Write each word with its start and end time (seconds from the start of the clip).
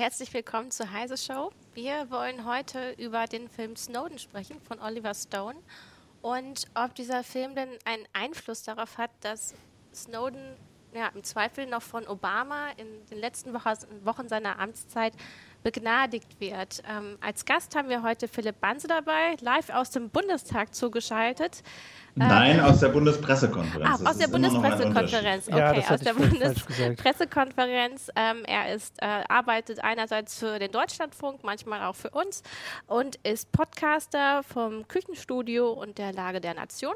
herzlich 0.00 0.32
willkommen 0.32 0.70
zur 0.70 0.90
Heise 0.92 1.18
Show. 1.18 1.52
Wir 1.74 2.10
wollen 2.10 2.46
heute 2.46 2.92
über 2.92 3.26
den 3.26 3.50
Film 3.50 3.76
Snowden 3.76 4.18
sprechen 4.18 4.58
von 4.62 4.80
Oliver 4.80 5.12
Stone 5.12 5.58
und 6.22 6.64
ob 6.74 6.94
dieser 6.94 7.22
Film 7.22 7.54
denn 7.54 7.68
einen 7.84 8.06
Einfluss 8.14 8.62
darauf 8.62 8.96
hat, 8.96 9.10
dass 9.20 9.52
Snowden 9.92 10.56
ja, 10.94 11.08
im 11.08 11.22
Zweifel 11.22 11.66
noch 11.66 11.82
von 11.82 12.08
Obama 12.08 12.70
in 12.78 12.86
den 13.10 13.18
letzten 13.18 13.52
Wochen 13.52 14.28
seiner 14.30 14.58
Amtszeit 14.58 15.12
begnadigt 15.62 16.40
wird. 16.40 16.82
Ähm, 16.88 17.18
als 17.20 17.44
Gast 17.44 17.76
haben 17.76 17.90
wir 17.90 18.02
heute 18.02 18.26
Philipp 18.26 18.58
Banse 18.58 18.88
dabei, 18.88 19.36
live 19.42 19.68
aus 19.68 19.90
dem 19.90 20.08
Bundestag 20.08 20.74
zugeschaltet. 20.74 21.62
Nein, 22.14 22.58
ähm, 22.58 22.64
aus 22.64 22.80
der 22.80 22.88
Bundespressekonferenz. 22.88 24.00
Ah, 24.02 24.10
aus 24.10 24.18
der 24.18 24.28
Bundespressekonferenz. 24.28 25.48
Okay, 25.48 25.58
ja, 25.58 25.94
aus 25.94 26.00
der 26.00 26.14
Bundespressekonferenz. 26.14 28.10
Ähm, 28.16 28.44
er 28.46 28.74
ist, 28.74 29.00
äh, 29.00 29.22
arbeitet 29.28 29.82
einerseits 29.82 30.38
für 30.38 30.58
den 30.58 30.72
Deutschlandfunk, 30.72 31.44
manchmal 31.44 31.82
auch 31.84 31.96
für 31.96 32.10
uns 32.10 32.42
und 32.86 33.16
ist 33.22 33.52
Podcaster 33.52 34.42
vom 34.42 34.86
Küchenstudio 34.88 35.70
und 35.70 35.98
der 35.98 36.12
Lage 36.12 36.40
der 36.40 36.54
Nation. 36.54 36.94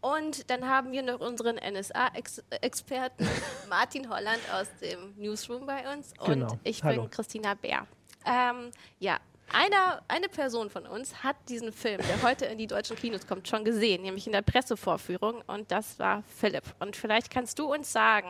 Und 0.00 0.50
dann 0.50 0.68
haben 0.68 0.92
wir 0.92 1.02
noch 1.02 1.20
unseren 1.20 1.56
NSA-Experten 1.56 3.28
Martin 3.68 4.08
Holland 4.08 4.40
aus 4.54 4.68
dem 4.80 5.14
Newsroom 5.16 5.66
bei 5.66 5.92
uns 5.92 6.14
und 6.20 6.26
genau. 6.26 6.58
ich 6.64 6.80
bin 6.80 6.90
Hallo. 6.90 7.08
Christina 7.10 7.54
Bär. 7.54 7.86
Ähm, 8.24 8.70
ja, 8.98 9.18
einer, 9.52 10.02
eine 10.08 10.28
Person 10.28 10.70
von 10.70 10.86
uns 10.86 11.22
hat 11.22 11.36
diesen 11.48 11.72
Film, 11.72 12.00
der 12.08 12.22
heute 12.22 12.46
in 12.46 12.58
die 12.58 12.66
deutschen 12.66 12.96
Kinos 12.96 13.26
kommt, 13.26 13.48
schon 13.48 13.64
gesehen, 13.64 14.02
nämlich 14.02 14.26
in 14.26 14.32
der 14.32 14.42
Pressevorführung. 14.42 15.42
Und 15.46 15.70
das 15.70 15.98
war 15.98 16.22
Philipp. 16.36 16.64
Und 16.78 16.96
vielleicht 16.96 17.30
kannst 17.30 17.58
du 17.58 17.72
uns 17.72 17.92
sagen, 17.92 18.28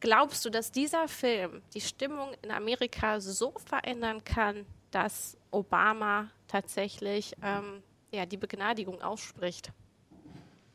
glaubst 0.00 0.44
du, 0.44 0.50
dass 0.50 0.72
dieser 0.72 1.08
Film 1.08 1.62
die 1.74 1.80
Stimmung 1.80 2.30
in 2.42 2.50
Amerika 2.50 3.20
so 3.20 3.54
verändern 3.64 4.24
kann, 4.24 4.66
dass 4.90 5.36
Obama 5.50 6.30
tatsächlich 6.48 7.34
ähm, 7.42 7.82
ja, 8.10 8.26
die 8.26 8.36
Begnadigung 8.36 9.02
ausspricht? 9.02 9.72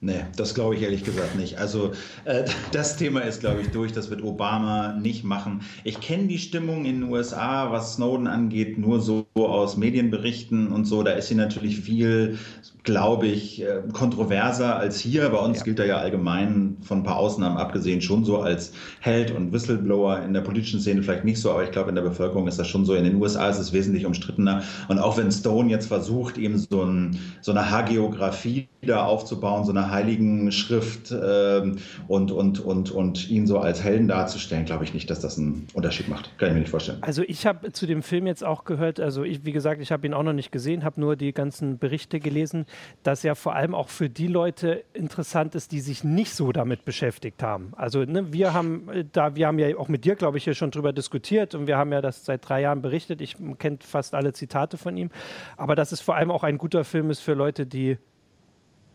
Nee, 0.01 0.25
das 0.35 0.53
glaube 0.53 0.75
ich 0.75 0.81
ehrlich 0.81 1.03
gesagt 1.03 1.35
nicht. 1.35 1.57
Also 1.57 1.93
äh, 2.25 2.43
das 2.71 2.97
Thema 2.97 3.21
ist, 3.21 3.39
glaube 3.39 3.61
ich, 3.61 3.69
durch. 3.69 3.93
Das 3.93 4.09
wird 4.09 4.23
Obama 4.23 4.93
nicht 4.93 5.23
machen. 5.23 5.61
Ich 5.83 5.99
kenne 5.99 6.27
die 6.27 6.37
Stimmung 6.37 6.85
in 6.85 7.01
den 7.01 7.09
USA, 7.09 7.71
was 7.71 7.95
Snowden 7.95 8.27
angeht, 8.27 8.77
nur 8.77 9.01
so 9.01 9.25
aus 9.35 9.77
Medienberichten 9.77 10.71
und 10.71 10.85
so. 10.85 11.01
Da 11.01 11.11
ist 11.11 11.29
sie 11.29 11.35
natürlich 11.35 11.79
viel 11.79 12.37
glaube 12.85 13.25
ich, 13.25 13.61
äh, 13.63 13.81
kontroverser 13.91 14.77
als 14.77 14.99
hier. 14.99 15.27
Bei 15.29 15.39
uns 15.39 15.59
ja. 15.59 15.63
gilt 15.65 15.79
er 15.79 15.85
ja 15.87 15.97
allgemein 15.97 16.77
von 16.81 16.99
ein 16.99 17.03
paar 17.03 17.17
Ausnahmen 17.17 17.57
abgesehen 17.57 17.99
schon 17.99 18.23
so 18.23 18.39
als 18.39 18.73
Held 19.01 19.31
und 19.31 19.51
Whistleblower 19.51 20.21
in 20.21 20.33
der 20.33 20.41
politischen 20.41 20.79
Szene 20.79 21.01
vielleicht 21.01 21.25
nicht 21.25 21.41
so, 21.41 21.51
aber 21.51 21.63
ich 21.63 21.71
glaube, 21.71 21.89
in 21.89 21.95
der 21.95 22.03
Bevölkerung 22.03 22.47
ist 22.47 22.59
das 22.59 22.67
schon 22.67 22.85
so. 22.85 22.93
In 22.93 23.03
den 23.03 23.15
USA 23.15 23.49
ist 23.49 23.57
es 23.57 23.73
wesentlich 23.73 24.05
umstrittener. 24.05 24.63
Und 24.87 24.99
auch 24.99 25.17
wenn 25.17 25.31
Stone 25.31 25.69
jetzt 25.69 25.87
versucht, 25.87 26.37
eben 26.37 26.59
so, 26.59 26.83
ein, 26.83 27.19
so 27.41 27.51
eine 27.51 27.69
Hagiografie 27.69 28.69
da 28.83 29.03
aufzubauen, 29.03 29.65
so 29.65 29.71
eine 29.71 29.84
heiligen 29.91 30.51
Schrift 30.51 31.11
ähm, 31.11 31.77
und, 32.07 32.31
und, 32.31 32.59
und, 32.59 32.91
und 32.91 33.29
ihn 33.29 33.47
so 33.47 33.59
als 33.59 33.83
Helden 33.83 34.07
darzustellen, 34.07 34.65
glaube 34.65 34.83
ich 34.83 34.93
nicht, 34.93 35.09
dass 35.09 35.19
das 35.19 35.37
einen 35.37 35.67
Unterschied 35.73 36.07
macht. 36.07 36.37
Kann 36.37 36.49
ich 36.49 36.53
mir 36.53 36.59
nicht 36.61 36.69
vorstellen. 36.69 36.99
Also 37.01 37.23
ich 37.23 37.45
habe 37.45 37.71
zu 37.71 37.85
dem 37.85 38.03
Film 38.03 38.27
jetzt 38.27 38.43
auch 38.43 38.63
gehört, 38.65 38.99
also 38.99 39.23
ich, 39.23 39.45
wie 39.45 39.51
gesagt, 39.51 39.81
ich 39.81 39.91
habe 39.91 40.05
ihn 40.05 40.13
auch 40.13 40.23
noch 40.23 40.33
nicht 40.33 40.51
gesehen, 40.51 40.83
habe 40.83 40.99
nur 40.99 41.15
die 41.15 41.33
ganzen 41.33 41.77
Berichte 41.77 42.19
gelesen 42.19 42.65
das 43.03 43.23
ja 43.23 43.35
vor 43.35 43.55
allem 43.55 43.75
auch 43.75 43.89
für 43.89 44.09
die 44.09 44.27
Leute 44.27 44.83
interessant 44.93 45.55
ist, 45.55 45.71
die 45.71 45.79
sich 45.79 46.03
nicht 46.03 46.33
so 46.33 46.51
damit 46.51 46.85
beschäftigt 46.85 47.43
haben. 47.43 47.73
Also 47.75 48.03
ne, 48.03 48.33
wir 48.33 48.53
haben 48.53 48.89
äh, 48.89 49.05
da, 49.11 49.35
wir 49.35 49.47
haben 49.47 49.59
ja 49.59 49.75
auch 49.77 49.87
mit 49.87 50.05
dir, 50.05 50.15
glaube 50.15 50.37
ich, 50.37 50.43
hier 50.43 50.53
schon 50.53 50.71
drüber 50.71 50.93
diskutiert 50.93 51.55
und 51.55 51.67
wir 51.67 51.77
haben 51.77 51.91
ja 51.91 52.01
das 52.01 52.25
seit 52.25 52.47
drei 52.47 52.61
Jahren 52.61 52.81
berichtet. 52.81 53.21
Ich 53.21 53.35
kenne 53.59 53.77
fast 53.81 54.15
alle 54.15 54.33
Zitate 54.33 54.77
von 54.77 54.97
ihm. 54.97 55.09
Aber 55.57 55.75
dass 55.75 55.91
es 55.91 56.01
vor 56.01 56.15
allem 56.15 56.31
auch 56.31 56.43
ein 56.43 56.57
guter 56.57 56.83
Film 56.83 57.09
ist 57.09 57.19
für 57.19 57.33
Leute, 57.33 57.65
die 57.65 57.97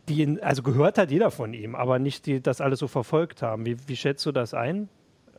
die 0.08 0.22
ihn, 0.22 0.40
also 0.40 0.62
gehört 0.62 0.98
hat 0.98 1.10
jeder 1.10 1.30
von 1.30 1.54
ihm, 1.54 1.74
aber 1.74 1.98
nicht 1.98 2.26
die 2.26 2.40
das 2.40 2.60
alles 2.60 2.78
so 2.78 2.88
verfolgt 2.88 3.42
haben. 3.42 3.66
Wie, 3.66 3.76
wie 3.86 3.96
schätzt 3.96 4.24
du 4.26 4.32
das 4.32 4.54
ein? 4.54 4.88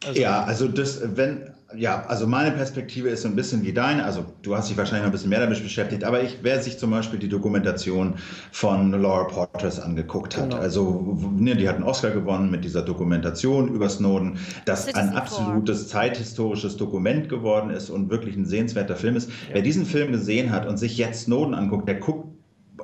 Also 0.03 0.19
ja, 0.19 0.43
also 0.43 0.67
das, 0.67 0.99
wenn, 1.15 1.51
ja, 1.75 2.03
also 2.07 2.25
meine 2.25 2.49
Perspektive 2.51 3.09
ist 3.09 3.21
so 3.21 3.27
ein 3.27 3.35
bisschen 3.35 3.63
wie 3.63 3.71
deine. 3.71 4.03
Also 4.03 4.25
du 4.41 4.55
hast 4.55 4.67
dich 4.67 4.75
wahrscheinlich 4.75 5.03
noch 5.03 5.09
ein 5.09 5.11
bisschen 5.11 5.29
mehr 5.29 5.41
damit 5.41 5.61
beschäftigt, 5.61 6.03
aber 6.03 6.23
ich, 6.23 6.39
wer 6.41 6.59
sich 6.59 6.79
zum 6.79 6.89
Beispiel 6.89 7.19
die 7.19 7.29
Dokumentation 7.29 8.15
von 8.51 8.91
Laura 8.91 9.25
Portress 9.25 9.79
angeguckt 9.79 10.37
hat, 10.37 10.49
genau. 10.49 10.61
also 10.61 11.19
ne, 11.37 11.55
die 11.55 11.69
hat 11.69 11.75
einen 11.75 11.83
Oscar 11.83 12.09
gewonnen 12.09 12.49
mit 12.49 12.63
dieser 12.63 12.81
Dokumentation 12.81 13.67
über 13.67 13.89
Snowden, 13.89 14.39
das 14.65 14.91
ein 14.95 15.09
absolutes 15.09 15.87
zeithistorisches 15.89 16.77
Dokument 16.77 17.29
geworden 17.29 17.69
ist 17.69 17.91
und 17.91 18.09
wirklich 18.09 18.35
ein 18.35 18.45
sehenswerter 18.45 18.95
Film 18.95 19.15
ist. 19.15 19.29
Ja. 19.29 19.35
Wer 19.53 19.61
diesen 19.61 19.85
Film 19.85 20.11
gesehen 20.11 20.51
hat 20.51 20.65
und 20.65 20.77
sich 20.77 20.97
jetzt 20.97 21.25
Snowden 21.25 21.53
anguckt, 21.53 21.87
der 21.87 21.95
guckt 21.95 22.30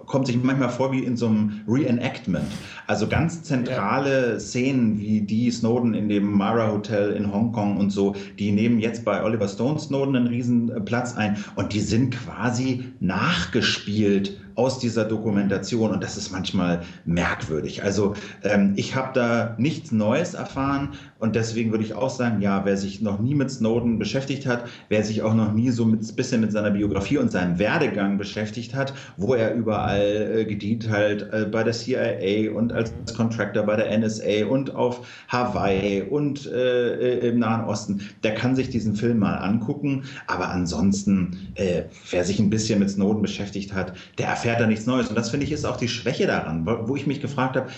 kommt 0.07 0.25
sich 0.25 0.41
manchmal 0.41 0.69
vor 0.69 0.91
wie 0.91 1.03
in 1.03 1.15
so 1.15 1.27
einem 1.27 1.61
Reenactment. 1.67 2.47
Also 2.87 3.07
ganz 3.07 3.43
zentrale 3.43 4.33
ja. 4.33 4.39
Szenen 4.39 4.99
wie 4.99 5.21
die 5.21 5.51
Snowden 5.51 5.93
in 5.93 6.09
dem 6.09 6.31
Mara 6.31 6.71
Hotel 6.71 7.11
in 7.11 7.31
Hongkong 7.31 7.77
und 7.77 7.91
so, 7.91 8.15
die 8.39 8.51
nehmen 8.51 8.79
jetzt 8.79 9.05
bei 9.05 9.23
Oliver 9.23 9.47
Stone 9.47 9.79
Snowden 9.79 10.15
einen 10.15 10.27
riesen 10.27 10.71
Platz 10.85 11.15
ein 11.15 11.37
und 11.55 11.73
die 11.73 11.81
sind 11.81 12.15
quasi 12.15 12.85
nachgespielt 12.99 14.39
aus 14.57 14.79
dieser 14.79 15.05
Dokumentation 15.05 15.91
und 15.91 16.03
das 16.03 16.17
ist 16.17 16.31
manchmal 16.31 16.81
merkwürdig. 17.05 17.83
Also 17.83 18.15
ähm, 18.43 18.73
ich 18.75 18.95
habe 18.95 19.11
da 19.13 19.55
nichts 19.59 19.91
Neues 19.91 20.33
erfahren 20.33 20.95
und 21.19 21.35
deswegen 21.35 21.71
würde 21.71 21.83
ich 21.83 21.93
auch 21.93 22.09
sagen, 22.09 22.41
ja, 22.41 22.65
wer 22.65 22.75
sich 22.75 22.99
noch 22.99 23.19
nie 23.19 23.35
mit 23.35 23.51
Snowden 23.51 23.99
beschäftigt 23.99 24.47
hat, 24.47 24.65
wer 24.89 25.03
sich 25.03 25.21
auch 25.21 25.35
noch 25.35 25.53
nie 25.53 25.69
so 25.69 25.85
ein 25.85 25.99
bisschen 26.15 26.41
mit 26.41 26.51
seiner 26.51 26.71
Biografie 26.71 27.19
und 27.19 27.31
seinem 27.31 27.59
Werdegang 27.59 28.17
beschäftigt 28.17 28.73
hat, 28.73 28.93
wo 29.15 29.35
er 29.35 29.53
überall 29.53 30.39
äh, 30.39 30.45
gedient 30.45 30.89
halt 30.89 31.31
äh, 31.31 31.45
bei 31.45 31.63
der 31.63 31.73
CIA 31.73 32.51
und 32.51 32.73
als 32.73 32.91
Contractor 33.15 33.61
bei 33.63 33.75
der 33.75 33.95
NSA 33.95 34.47
und 34.49 34.73
auf 34.73 35.07
Hawaii 35.27 36.01
und 36.01 36.47
äh, 36.47 37.19
äh, 37.19 37.29
im 37.29 37.39
Nahen 37.39 37.65
Osten, 37.65 38.01
der 38.23 38.33
kann 38.33 38.55
sich 38.55 38.71
diesen 38.71 38.95
Film 38.95 39.19
mal 39.19 39.35
angucken. 39.35 40.05
Aber 40.25 40.49
ansonsten, 40.49 41.51
äh, 41.55 41.83
wer 42.09 42.23
sich 42.23 42.39
ein 42.39 42.49
bisschen 42.49 42.79
mit 42.79 42.89
Snowden 42.89 43.21
beschäftigt 43.21 43.73
hat, 43.73 43.93
der 44.17 44.27
erfährt 44.27 44.46
erfährt 44.47 44.61
er 44.61 44.67
nichts 44.67 44.85
Neues. 44.85 45.09
Und 45.09 45.15
das 45.15 45.29
finde 45.29 45.45
ich 45.45 45.51
ist 45.51 45.65
auch 45.65 45.75
die 45.75 45.89
Schwäche 45.89 46.25
daran, 46.25 46.65
wo 46.65 46.95
ich 46.95 47.05
mich 47.05 47.19
gefragt 47.19 47.57
habe, 47.57 47.69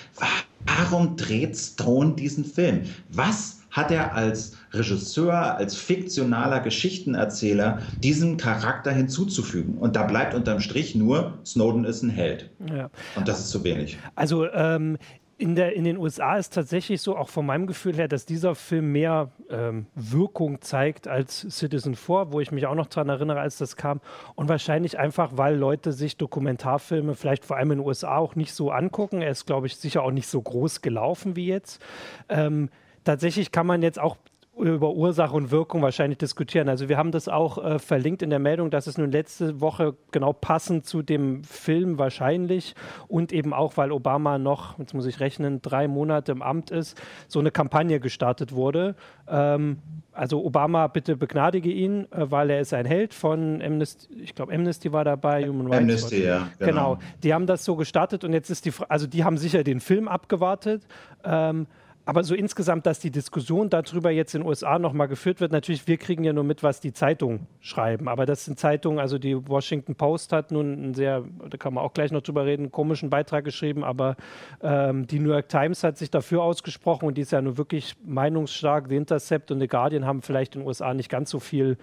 warum 0.78 1.16
dreht 1.16 1.57
Stone 1.57 2.13
diesen 2.13 2.46
Film? 2.46 2.84
Was 3.09 3.62
hat 3.72 3.91
er 3.91 4.13
als 4.13 4.56
Regisseur, 4.72 5.56
als 5.58 5.75
fiktionaler 5.75 6.59
Geschichtenerzähler 6.59 7.79
diesen 8.03 8.38
Charakter 8.38 8.91
hinzuzufügen? 8.91 9.79
Und 9.79 9.96
da 9.96 10.03
bleibt 10.03 10.35
unterm 10.35 10.59
Strich 10.59 10.94
nur, 10.94 11.40
Snowden 11.44 11.85
ist 11.85 12.03
ein 12.03 12.09
Held. 12.12 12.52
Ja. 12.72 12.91
Und 13.16 13.28
das 13.28 13.40
ist 13.40 13.50
zu 13.50 13.63
wenig. 13.63 13.97
Also 14.16 14.47
ähm, 14.52 14.97
in, 15.39 15.55
der, 15.55 15.73
in 15.73 15.85
den 15.85 15.97
USA 15.97 16.35
ist 16.35 16.53
tatsächlich 16.53 17.01
so, 17.01 17.16
auch 17.16 17.29
von 17.29 17.45
meinem 17.45 17.66
Gefühl 17.66 17.95
her, 17.95 18.09
dass 18.09 18.25
dieser 18.25 18.55
Film 18.55 18.91
mehr 18.91 19.31
ähm, 19.50 19.85
Wirkung 19.95 20.59
zeigt 20.59 21.07
als 21.07 21.47
Citizen 21.50 21.95
4, 21.95 22.27
wo 22.31 22.41
ich 22.41 22.51
mich 22.51 22.67
auch 22.67 22.75
noch 22.75 22.88
daran 22.88 23.07
erinnere, 23.07 23.39
als 23.39 23.57
das 23.57 23.78
kam. 23.78 24.01
Und 24.35 24.49
wahrscheinlich 24.49 24.99
einfach, 24.99 25.31
weil 25.38 25.55
Leute 25.55 25.94
sich 25.94 26.17
Dokumentarfilme 26.17 27.16
vielleicht 27.16 27.45
vor 27.45 27.55
allem 27.55 27.72
in 27.72 27.78
den 27.79 27.88
USA 27.88 28.17
auch 28.17 28.35
nicht 28.35 28.53
so 28.53 28.69
angucken. 28.69 29.22
Er 29.22 29.31
ist, 29.31 29.45
glaube 29.45 29.67
ich, 29.67 29.78
sicher 29.78 30.03
auch 30.03 30.11
nicht 30.11 30.28
so 30.28 30.41
groß 30.41 30.81
gelaufen 30.81 31.38
wie 31.38 31.47
jetzt. 31.47 31.81
Ähm, 32.28 32.69
tatsächlich 33.05 33.53
kann 33.53 33.66
man 33.66 33.81
jetzt 33.81 33.97
auch 33.97 34.17
über 34.59 34.92
Ursache 34.92 35.36
und 35.36 35.52
Wirkung 35.52 35.81
wahrscheinlich 35.81 36.18
diskutieren. 36.18 36.70
Also 36.70 36.90
wir 36.90 36.97
haben 36.97 37.12
das 37.12 37.28
auch 37.28 37.64
äh, 37.64 37.80
verlinkt 37.80 38.22
in 38.22 38.30
der 38.30 38.40
Meldung, 38.40 38.70
dass 38.70 38.88
es 38.88 38.97
nun 38.97 39.11
letzte 39.11 39.61
Woche 39.61 39.96
genau 40.11 40.34
passend 40.34 40.85
zu 40.85 41.02
dem 41.02 41.44
Film 41.44 41.97
wahrscheinlich 41.97 42.76
und 43.08 43.32
eben 43.32 43.53
auch, 43.53 43.78
weil 43.78 43.91
Obama 43.91 44.38
noch, 44.38 44.78
jetzt 44.79 44.94
muss 44.94 45.06
ich 45.06 45.20
rechnen, 45.20 45.61
drei 45.61 45.88
Monate 45.88 46.32
im 46.32 46.41
Amt 46.41 46.72
ist, 46.72 47.02
so 47.28 47.40
eine 47.40 47.52
Kampagne 47.52 48.00
gestartet 48.00 48.52
wurde. 48.52 48.96
Ähm, 49.28 49.79
also 50.11 50.44
Obama, 50.44 50.88
bitte 50.88 51.16
begnadige 51.16 51.72
ihn, 51.72 52.12
äh, 52.12 52.29
weil 52.29 52.50
er 52.50 52.59
ist 52.59 52.73
ein 52.73 52.85
Held 52.85 53.14
von 53.14 53.62
Amnesty, 53.62 54.14
ich 54.22 54.35
glaube 54.35 54.53
Amnesty 54.53 54.91
war 54.91 55.05
dabei, 55.05 55.47
Human 55.47 55.67
Rights. 55.67 55.82
Amnesty, 55.82 56.23
ja. 56.23 56.50
Genau. 56.59 56.96
genau. 56.96 57.00
Die 57.23 57.34
haben 57.34 57.47
das 57.47 57.64
so 57.64 57.76
gestartet 57.76 58.23
und 58.23 58.34
jetzt 58.34 58.50
ist 58.50 58.66
die, 58.66 58.73
also 58.90 59.08
die 59.08 59.23
haben 59.23 59.38
sicher 59.38 59.64
den 59.64 59.79
Film 59.79 60.08
abgewartet. 60.08 60.85
Ähm, 61.23 61.67
aber 62.09 62.23
so 62.23 62.34
insgesamt, 62.34 62.88
dass 62.88 62.97
die 62.97 63.11
Diskussion 63.11 63.70
darüber 63.70 64.09
jetzt 64.09 64.34
in 64.34 64.41
den 64.41 64.47
USA 64.47 64.79
nochmal 64.79 65.08
geführt 65.08 65.41
wird, 65.41 65.52
natürlich, 65.52 65.88
wir 65.88 65.97
kriegen 65.97 66.23
ja 66.23 66.34
nur 66.34 66.44
mit, 66.44 66.64
was 66.64 66.79
die 66.79 66.91
Zeitungen 66.91 67.46
schreiben. 67.59 68.08
Aber 68.08 68.26
das 68.26 68.46
sind 68.46 68.58
Zeitungen, 68.58 68.97
also 68.97 69.20
die 69.20 69.47
Washington 69.47 69.94
Post 69.94 70.34
hat 70.34 70.50
nun 70.50 70.73
einen 70.73 70.94
sehr, 70.96 71.23
da 71.47 71.56
kann 71.58 71.76
man 71.76 71.84
auch 71.84 71.94
gleich 71.94 72.11
noch 72.11 72.23
drüber 72.23 72.47
reden, 72.47 72.72
komischen 72.72 73.11
Beitrag 73.11 73.46
geschrieben, 73.46 73.84
aber 73.84 74.16
ähm, 74.64 75.06
die 75.06 75.20
New 75.20 75.29
York 75.29 75.50
Times 75.50 75.84
hat 75.84 76.00
sich 76.00 76.09
dafür 76.09 76.41
ausgesprochen 76.41 77.06
und 77.06 77.16
die 77.16 77.22
ist 77.22 77.32
ja 77.32 77.44
nur 77.44 77.59
wirklich 77.59 77.96
meinungsstark. 78.03 78.88
The 78.90 78.96
Intercept 78.96 79.52
und 79.52 79.59
The 79.59 79.67
Guardian 79.67 80.08
haben 80.08 80.23
vielleicht 80.23 80.55
in 80.55 80.62
den 80.62 80.67
USA 80.67 80.96
nicht 80.96 81.09
ganz 81.09 81.29
so 81.29 81.40
viel 81.40 81.78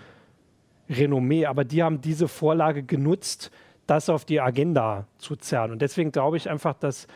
Renommee, 0.91 1.47
aber 1.47 1.63
die 1.63 1.85
haben 1.85 2.01
diese 2.01 2.27
Vorlage 2.27 2.83
genutzt, 2.83 3.53
das 3.87 4.09
auf 4.09 4.25
die 4.25 4.41
Agenda 4.41 5.07
zu 5.19 5.37
zerren. 5.37 5.71
Und 5.71 5.83
deswegen 5.83 6.11
glaube 6.11 6.37
ich 6.37 6.51
einfach, 6.51 6.75
dass 6.75 7.07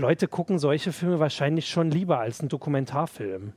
Leute 0.00 0.28
gucken 0.28 0.58
solche 0.58 0.92
Filme 0.92 1.20
wahrscheinlich 1.20 1.68
schon 1.68 1.90
lieber 1.90 2.18
als 2.18 2.40
einen 2.40 2.48
Dokumentarfilm. 2.48 3.52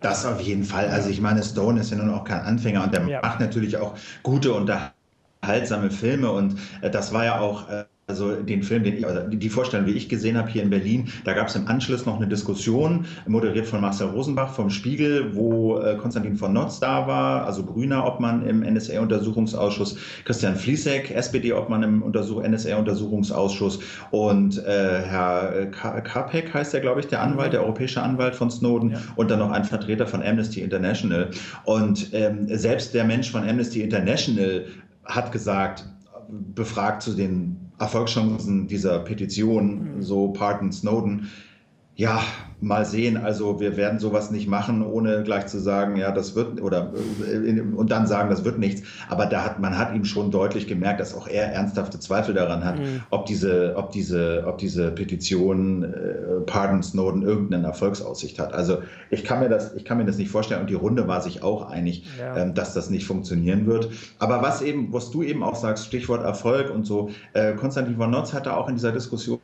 Das 0.00 0.24
auf 0.24 0.40
jeden 0.40 0.64
Fall. 0.64 0.88
Also 0.88 1.10
ich 1.10 1.20
meine, 1.20 1.42
Stone 1.42 1.80
ist 1.80 1.90
ja 1.90 1.96
nun 1.96 2.10
auch 2.10 2.24
kein 2.24 2.40
Anfänger 2.40 2.84
und 2.84 2.94
der 2.94 3.06
ja. 3.08 3.20
macht 3.20 3.40
natürlich 3.40 3.76
auch 3.76 3.94
gute 4.22 4.52
unterhaltsame 4.52 5.90
Filme 5.90 6.30
und 6.30 6.58
äh, 6.82 6.90
das 6.90 7.12
war 7.12 7.24
ja 7.24 7.40
auch 7.40 7.68
äh, 7.68 7.84
also 8.08 8.34
den 8.36 8.62
Film, 8.62 8.84
den 8.84 8.96
ich, 8.96 9.06
also 9.06 9.28
die 9.28 9.50
Vorstellung, 9.50 9.86
wie 9.86 9.92
ich 9.92 10.08
gesehen 10.08 10.38
habe 10.38 10.48
hier 10.48 10.62
in 10.62 10.70
Berlin, 10.70 11.08
da 11.24 11.34
gab 11.34 11.48
es 11.48 11.56
im 11.56 11.68
Anschluss 11.68 12.06
noch 12.06 12.16
eine 12.16 12.26
Diskussion, 12.26 13.04
moderiert 13.26 13.66
von 13.66 13.82
Marcel 13.82 14.08
Rosenbach 14.08 14.54
vom 14.54 14.70
Spiegel, 14.70 15.34
wo 15.34 15.78
äh, 15.78 15.94
Konstantin 15.96 16.34
von 16.36 16.54
Notz 16.54 16.80
da 16.80 17.06
war, 17.06 17.44
also 17.44 17.62
grüner 17.64 18.06
Obmann 18.06 18.46
im 18.46 18.60
NSA-Untersuchungsausschuss, 18.60 19.98
Christian 20.24 20.56
Fließek, 20.56 21.10
SPD-Obmann 21.10 21.82
im 21.82 22.02
Untersuch 22.02 22.42
NSA-Untersuchungsausschuss 22.42 23.80
und 24.10 24.56
äh, 24.64 25.02
Herr 25.02 25.66
Kapek 25.66 26.54
heißt 26.54 26.72
der, 26.72 26.80
glaube 26.80 27.00
ich, 27.00 27.08
der 27.08 27.20
Anwalt, 27.20 27.52
der 27.52 27.62
europäische 27.62 28.02
Anwalt 28.02 28.34
von 28.34 28.50
Snowden 28.50 28.92
ja. 28.92 28.98
und 29.16 29.30
dann 29.30 29.38
noch 29.38 29.50
ein 29.50 29.64
Vertreter 29.64 30.06
von 30.06 30.22
Amnesty 30.22 30.62
International. 30.62 31.30
Und 31.64 32.08
ähm, 32.14 32.46
selbst 32.48 32.94
der 32.94 33.04
Mensch 33.04 33.30
von 33.30 33.46
Amnesty 33.46 33.82
International 33.82 34.64
hat 35.04 35.30
gesagt, 35.30 35.84
befragt 36.54 37.02
zu 37.02 37.12
den 37.14 37.67
Erfolgschancen 37.78 38.66
dieser 38.66 38.98
Petition, 39.00 39.96
mhm. 39.96 40.02
so 40.02 40.28
Pardon 40.28 40.72
Snowden, 40.72 41.30
ja, 41.98 42.22
mal 42.60 42.84
sehen. 42.84 43.16
Also 43.16 43.58
wir 43.58 43.76
werden 43.76 43.98
sowas 43.98 44.30
nicht 44.30 44.48
machen, 44.48 44.84
ohne 44.84 45.24
gleich 45.24 45.48
zu 45.48 45.58
sagen, 45.58 45.96
ja, 45.96 46.12
das 46.12 46.36
wird 46.36 46.60
oder 46.62 46.92
äh, 47.28 47.60
und 47.60 47.90
dann 47.90 48.06
sagen, 48.06 48.30
das 48.30 48.44
wird 48.44 48.58
nichts. 48.60 48.82
Aber 49.08 49.26
da 49.26 49.44
hat 49.44 49.58
man 49.58 49.76
hat 49.76 49.92
ihm 49.94 50.04
schon 50.04 50.30
deutlich 50.30 50.68
gemerkt, 50.68 51.00
dass 51.00 51.12
auch 51.12 51.26
er 51.26 51.52
ernsthafte 51.52 51.98
Zweifel 51.98 52.34
daran 52.34 52.64
hat, 52.64 52.78
mhm. 52.78 53.02
ob 53.10 53.26
diese, 53.26 53.74
ob 53.76 53.90
diese, 53.90 54.44
ob 54.46 54.58
diese 54.58 54.92
Petition 54.92 55.82
äh, 55.82 56.40
Pardon 56.46 56.84
Snowden 56.84 57.22
irgendeine 57.22 57.66
Erfolgsaussicht 57.66 58.38
hat. 58.38 58.52
Also 58.52 58.78
ich 59.10 59.24
kann 59.24 59.40
mir 59.40 59.48
das, 59.48 59.74
ich 59.74 59.84
kann 59.84 59.98
mir 59.98 60.04
das 60.04 60.18
nicht 60.18 60.30
vorstellen. 60.30 60.60
Und 60.60 60.70
die 60.70 60.74
Runde 60.74 61.08
war 61.08 61.20
sich 61.20 61.42
auch 61.42 61.68
einig, 61.68 62.04
ja. 62.16 62.36
ähm, 62.36 62.54
dass 62.54 62.74
das 62.74 62.90
nicht 62.90 63.06
funktionieren 63.06 63.66
wird. 63.66 63.90
Aber 64.20 64.40
was 64.40 64.62
eben, 64.62 64.92
was 64.92 65.10
du 65.10 65.24
eben 65.24 65.42
auch 65.42 65.56
sagst, 65.56 65.86
Stichwort 65.86 66.22
Erfolg 66.22 66.70
und 66.70 66.84
so, 66.84 67.10
äh, 67.32 67.54
Konstantin 67.54 67.96
von 67.96 68.10
Notz 68.10 68.32
hatte 68.32 68.56
auch 68.56 68.68
in 68.68 68.76
dieser 68.76 68.92
Diskussion 68.92 69.40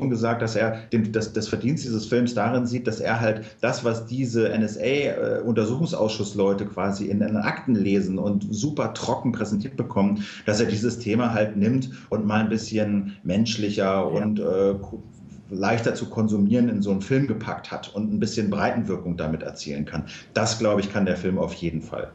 gesagt, 0.00 0.42
dass 0.42 0.56
er 0.56 0.82
den, 0.92 1.12
das, 1.12 1.32
das 1.32 1.48
Verdienst 1.48 1.84
dieses 1.84 2.06
Films 2.06 2.34
darin 2.34 2.66
sieht, 2.66 2.86
dass 2.86 3.00
er 3.00 3.20
halt 3.20 3.42
das, 3.60 3.84
was 3.84 4.06
diese 4.06 4.48
NSA-Untersuchungsausschussleute 4.56 6.64
äh, 6.64 6.68
quasi 6.68 7.06
in 7.06 7.20
den 7.20 7.36
Akten 7.36 7.74
lesen 7.74 8.18
und 8.18 8.46
super 8.50 8.94
trocken 8.94 9.32
präsentiert 9.32 9.76
bekommen, 9.76 10.24
dass 10.44 10.60
er 10.60 10.66
dieses 10.66 10.98
Thema 10.98 11.32
halt 11.32 11.56
nimmt 11.56 11.90
und 12.10 12.26
mal 12.26 12.40
ein 12.40 12.48
bisschen 12.48 13.16
menschlicher 13.22 13.84
ja. 13.84 14.00
und 14.00 14.40
äh, 14.40 14.74
leichter 15.50 15.94
zu 15.94 16.10
konsumieren 16.10 16.68
in 16.68 16.82
so 16.82 16.90
einen 16.90 17.02
Film 17.02 17.26
gepackt 17.26 17.70
hat 17.70 17.94
und 17.94 18.12
ein 18.12 18.18
bisschen 18.18 18.50
Breitenwirkung 18.50 19.16
damit 19.16 19.42
erzielen 19.42 19.84
kann. 19.84 20.04
Das, 20.34 20.58
glaube 20.58 20.80
ich, 20.80 20.92
kann 20.92 21.06
der 21.06 21.16
Film 21.16 21.38
auf 21.38 21.54
jeden 21.54 21.82
Fall. 21.82 22.10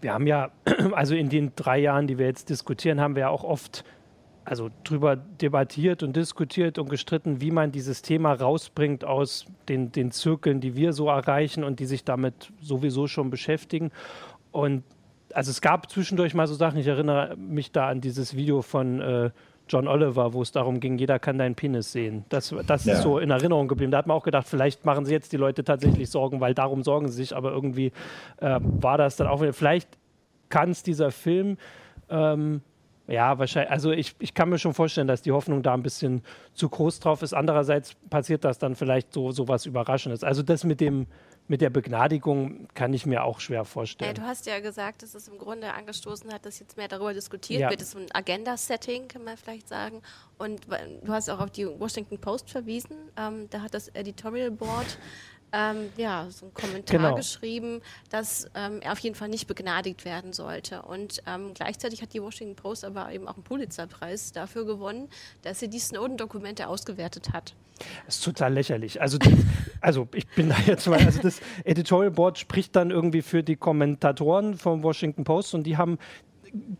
Wir 0.00 0.14
haben 0.14 0.26
ja, 0.26 0.50
also 0.92 1.14
in 1.14 1.28
den 1.28 1.52
drei 1.56 1.78
Jahren, 1.78 2.06
die 2.06 2.18
wir 2.18 2.26
jetzt 2.26 2.50
diskutieren, 2.50 3.00
haben 3.00 3.14
wir 3.14 3.22
ja 3.22 3.28
auch 3.28 3.44
oft 3.44 3.84
also 4.44 4.70
drüber 4.84 5.16
debattiert 5.16 6.02
und 6.02 6.16
diskutiert 6.16 6.78
und 6.78 6.90
gestritten, 6.90 7.40
wie 7.40 7.50
man 7.50 7.72
dieses 7.72 8.02
Thema 8.02 8.32
rausbringt 8.32 9.04
aus 9.04 9.46
den, 9.68 9.92
den 9.92 10.10
Zirkeln, 10.10 10.60
die 10.60 10.74
wir 10.76 10.92
so 10.92 11.08
erreichen 11.08 11.64
und 11.64 11.80
die 11.80 11.86
sich 11.86 12.04
damit 12.04 12.52
sowieso 12.60 13.06
schon 13.06 13.30
beschäftigen. 13.30 13.90
Und 14.50 14.82
also 15.32 15.50
es 15.50 15.60
gab 15.60 15.90
zwischendurch 15.90 16.34
mal 16.34 16.46
so 16.46 16.54
Sachen, 16.54 16.78
ich 16.78 16.86
erinnere 16.86 17.36
mich 17.36 17.72
da 17.72 17.88
an 17.88 18.00
dieses 18.00 18.36
Video 18.36 18.62
von 18.62 19.00
äh, 19.00 19.30
John 19.68 19.88
Oliver, 19.88 20.32
wo 20.34 20.42
es 20.42 20.52
darum 20.52 20.80
ging, 20.80 20.98
jeder 20.98 21.18
kann 21.18 21.38
deinen 21.38 21.54
Penis 21.54 21.92
sehen. 21.92 22.24
Das, 22.28 22.54
das 22.66 22.84
ja. 22.84 22.94
ist 22.94 23.02
so 23.02 23.18
in 23.18 23.30
Erinnerung 23.30 23.68
geblieben. 23.68 23.90
Da 23.90 23.98
hat 23.98 24.06
man 24.06 24.16
auch 24.16 24.24
gedacht, 24.24 24.46
vielleicht 24.46 24.84
machen 24.84 25.06
sie 25.06 25.12
jetzt 25.12 25.32
die 25.32 25.36
Leute 25.36 25.64
tatsächlich 25.64 26.10
Sorgen, 26.10 26.40
weil 26.40 26.52
darum 26.52 26.82
sorgen 26.82 27.08
sie 27.08 27.14
sich, 27.14 27.34
aber 27.34 27.52
irgendwie 27.52 27.92
äh, 28.38 28.58
war 28.60 28.98
das 28.98 29.16
dann 29.16 29.28
auch, 29.28 29.42
vielleicht 29.52 29.88
kann 30.48 30.70
es 30.70 30.82
dieser 30.82 31.10
Film 31.10 31.56
ähm, 32.10 32.60
ja, 33.12 33.38
wahrscheinlich. 33.38 33.70
Also 33.70 33.92
ich, 33.92 34.14
ich 34.20 34.32
kann 34.32 34.48
mir 34.48 34.58
schon 34.58 34.74
vorstellen, 34.74 35.06
dass 35.06 35.22
die 35.22 35.32
Hoffnung 35.32 35.62
da 35.62 35.74
ein 35.74 35.82
bisschen 35.82 36.22
zu 36.54 36.68
groß 36.68 37.00
drauf 37.00 37.22
ist. 37.22 37.34
Andererseits 37.34 37.94
passiert 38.08 38.44
das 38.44 38.58
dann 38.58 38.74
vielleicht 38.74 39.12
so, 39.12 39.32
so 39.32 39.48
was 39.48 39.66
Überraschendes. 39.66 40.24
Also 40.24 40.42
das 40.42 40.64
mit 40.64 40.80
dem 40.80 41.06
mit 41.48 41.60
der 41.60 41.70
Begnadigung 41.70 42.68
kann 42.72 42.94
ich 42.94 43.04
mir 43.04 43.24
auch 43.24 43.40
schwer 43.40 43.64
vorstellen. 43.64 44.14
Ja, 44.14 44.22
du 44.22 44.26
hast 44.26 44.46
ja 44.46 44.60
gesagt, 44.60 45.02
dass 45.02 45.14
es 45.14 45.28
im 45.28 45.38
Grunde 45.38 45.74
angestoßen 45.74 46.32
hat, 46.32 46.46
dass 46.46 46.60
jetzt 46.60 46.76
mehr 46.76 46.88
darüber 46.88 47.12
diskutiert 47.12 47.60
ja. 47.60 47.68
wird. 47.68 47.80
Das 47.80 47.88
ist 47.88 47.96
ein 47.96 48.06
Agenda-Setting, 48.12 49.08
kann 49.08 49.24
man 49.24 49.36
vielleicht 49.36 49.68
sagen. 49.68 50.02
Und 50.38 50.66
du 50.68 51.12
hast 51.12 51.28
auch 51.28 51.40
auf 51.40 51.50
die 51.50 51.66
Washington 51.66 52.18
Post 52.18 52.48
verwiesen. 52.48 52.96
Ähm, 53.16 53.48
da 53.50 53.60
hat 53.60 53.74
das 53.74 53.88
Editorial 53.88 54.52
Board 54.52 54.98
ähm, 55.52 55.90
ja, 55.96 56.26
so 56.30 56.46
einen 56.46 56.54
Kommentar 56.54 56.98
genau. 56.98 57.14
geschrieben, 57.14 57.80
dass 58.10 58.46
ähm, 58.54 58.80
er 58.80 58.92
auf 58.92 58.98
jeden 59.00 59.14
Fall 59.14 59.28
nicht 59.28 59.46
begnadigt 59.46 60.04
werden 60.04 60.32
sollte. 60.32 60.82
Und 60.82 61.22
ähm, 61.26 61.52
gleichzeitig 61.54 62.02
hat 62.02 62.12
die 62.14 62.22
Washington 62.22 62.56
Post 62.56 62.84
aber 62.84 63.12
eben 63.12 63.28
auch 63.28 63.34
einen 63.34 63.44
Pulitzerpreis 63.44 64.32
dafür 64.32 64.64
gewonnen, 64.64 65.08
dass 65.42 65.60
sie 65.60 65.68
die 65.68 65.78
Snowden-Dokumente 65.78 66.68
ausgewertet 66.68 67.32
hat. 67.32 67.54
Das 68.06 68.16
ist 68.16 68.24
total 68.24 68.54
lächerlich. 68.54 69.00
Also, 69.00 69.18
das, 69.18 69.32
also 69.80 70.08
ich 70.14 70.26
bin 70.28 70.48
da 70.48 70.56
jetzt 70.66 70.86
mal, 70.86 70.98
also 70.98 71.20
das 71.20 71.40
Editorial 71.64 72.10
Board 72.10 72.38
spricht 72.38 72.76
dann 72.76 72.90
irgendwie 72.90 73.22
für 73.22 73.42
die 73.42 73.56
Kommentatoren 73.56 74.56
vom 74.56 74.82
Washington 74.82 75.24
Post 75.24 75.54
und 75.54 75.64
die 75.64 75.76
haben 75.76 75.98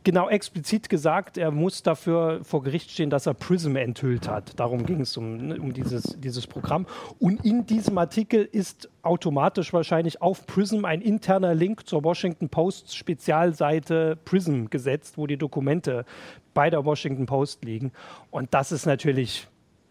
genau 0.05 0.29
explizit 0.29 0.89
gesagt, 0.89 1.39
er 1.39 1.51
muss 1.51 1.83
dafür 1.83 2.41
vor 2.45 2.63
Gericht 2.63 2.91
stehen, 2.91 3.11
dass 3.11 3.27
er 3.27 3.35
Prism 3.35 3.77
enthüllt 3.77 4.29
hat. 4.29 4.59
Darum 4.59 4.85
ging 4.85 5.01
es 5.01 5.17
um, 5.17 5.37
ne, 5.37 5.61
um 5.61 5.73
dieses, 5.73 6.17
dieses 6.19 6.47
Programm. 6.47 6.87
Und 7.19 7.45
in 7.45 7.67
diesem 7.67 7.97
Artikel 7.99 8.49
ist 8.51 8.91
automatisch 9.03 9.73
wahrscheinlich 9.73 10.21
auf 10.21 10.47
Prism 10.47 10.85
ein 10.85 11.01
interner 11.01 11.55
Link 11.55 11.87
zur 11.89 12.05
Washington 12.05 12.49
Post 12.49 12.95
Spezialseite 12.95 14.17
Prism 14.25 14.67
gesetzt, 14.67 15.17
wo 15.17 15.27
die 15.27 15.37
Dokumente 15.39 16.05
bei 16.55 16.69
der 16.69 16.85
Washington 16.85 17.27
Post 17.27 17.65
liegen. 17.65 17.93
Und 18.31 18.53
das 18.55 18.73
ist 18.73 18.87
natürlich 18.87 19.49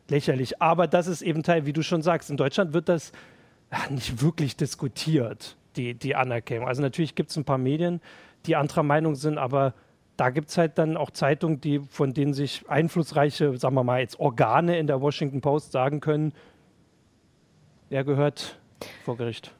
lächerlich. 0.09 0.61
Aber 0.61 0.87
das 0.87 1.07
ist 1.07 1.21
eben 1.21 1.41
Teil, 1.41 1.65
wie 1.65 1.73
du 1.73 1.81
schon 1.81 2.01
sagst, 2.01 2.29
in 2.29 2.37
Deutschland 2.37 2.73
wird 2.73 2.87
das 2.89 3.11
nicht 3.89 4.21
wirklich 4.21 4.55
diskutiert, 4.57 5.55
die, 5.75 5.93
die 5.93 6.15
Anerkennung. 6.15 6.67
Also 6.67 6.81
natürlich 6.81 7.15
gibt 7.15 7.31
es 7.31 7.37
ein 7.37 7.45
paar 7.45 7.57
Medien, 7.57 8.01
die 8.45 8.55
anderer 8.55 8.83
Meinung 8.83 9.15
sind, 9.15 9.37
aber 9.37 9.73
da 10.17 10.29
gibt 10.29 10.49
es 10.49 10.57
halt 10.57 10.77
dann 10.77 10.97
auch 10.97 11.11
Zeitungen, 11.11 11.61
die, 11.61 11.79
von 11.79 12.13
denen 12.13 12.33
sich 12.33 12.63
einflussreiche, 12.67 13.57
sagen 13.57 13.75
wir 13.75 13.83
mal, 13.83 14.01
jetzt 14.01 14.19
Organe 14.19 14.77
in 14.77 14.87
der 14.87 15.01
Washington 15.01 15.41
Post 15.41 15.71
sagen 15.71 15.99
können, 15.99 16.33
er 17.89 18.03
gehört 18.03 18.59
vor 19.03 19.17
Gericht. 19.17 19.53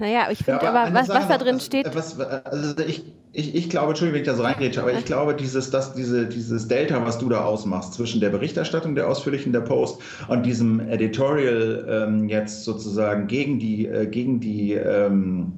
Naja, 0.00 0.28
ich 0.30 0.38
finde 0.38 0.64
ja, 0.64 0.70
aber, 0.70 0.80
aber 0.80 0.94
was, 0.94 1.08
was 1.08 1.28
da 1.28 1.38
drin 1.38 1.60
steht. 1.60 1.94
Was, 1.94 2.18
also 2.18 2.74
ich, 2.84 3.04
ich, 3.32 3.54
ich 3.54 3.70
glaube, 3.70 3.90
Entschuldigung, 3.90 4.16
wenn 4.16 4.22
ich 4.22 4.28
da 4.28 4.34
so 4.34 4.42
reingrätsche, 4.42 4.80
aber 4.82 4.92
ich 4.92 5.04
glaube, 5.04 5.34
dieses, 5.34 5.70
das, 5.70 5.94
diese, 5.94 6.26
dieses 6.26 6.66
Delta, 6.66 7.04
was 7.06 7.18
du 7.18 7.28
da 7.28 7.44
ausmachst 7.44 7.94
zwischen 7.94 8.20
der 8.20 8.30
Berichterstattung 8.30 8.94
der 8.94 9.08
ausführlichen 9.08 9.52
der 9.52 9.60
Post 9.60 10.00
und 10.28 10.44
diesem 10.44 10.80
Editorial 10.80 11.86
ähm, 11.88 12.28
jetzt 12.28 12.64
sozusagen 12.64 13.28
gegen 13.28 13.60
die, 13.60 13.86
äh, 13.86 14.06
gegen 14.06 14.40
die 14.40 14.72
ähm, 14.72 15.52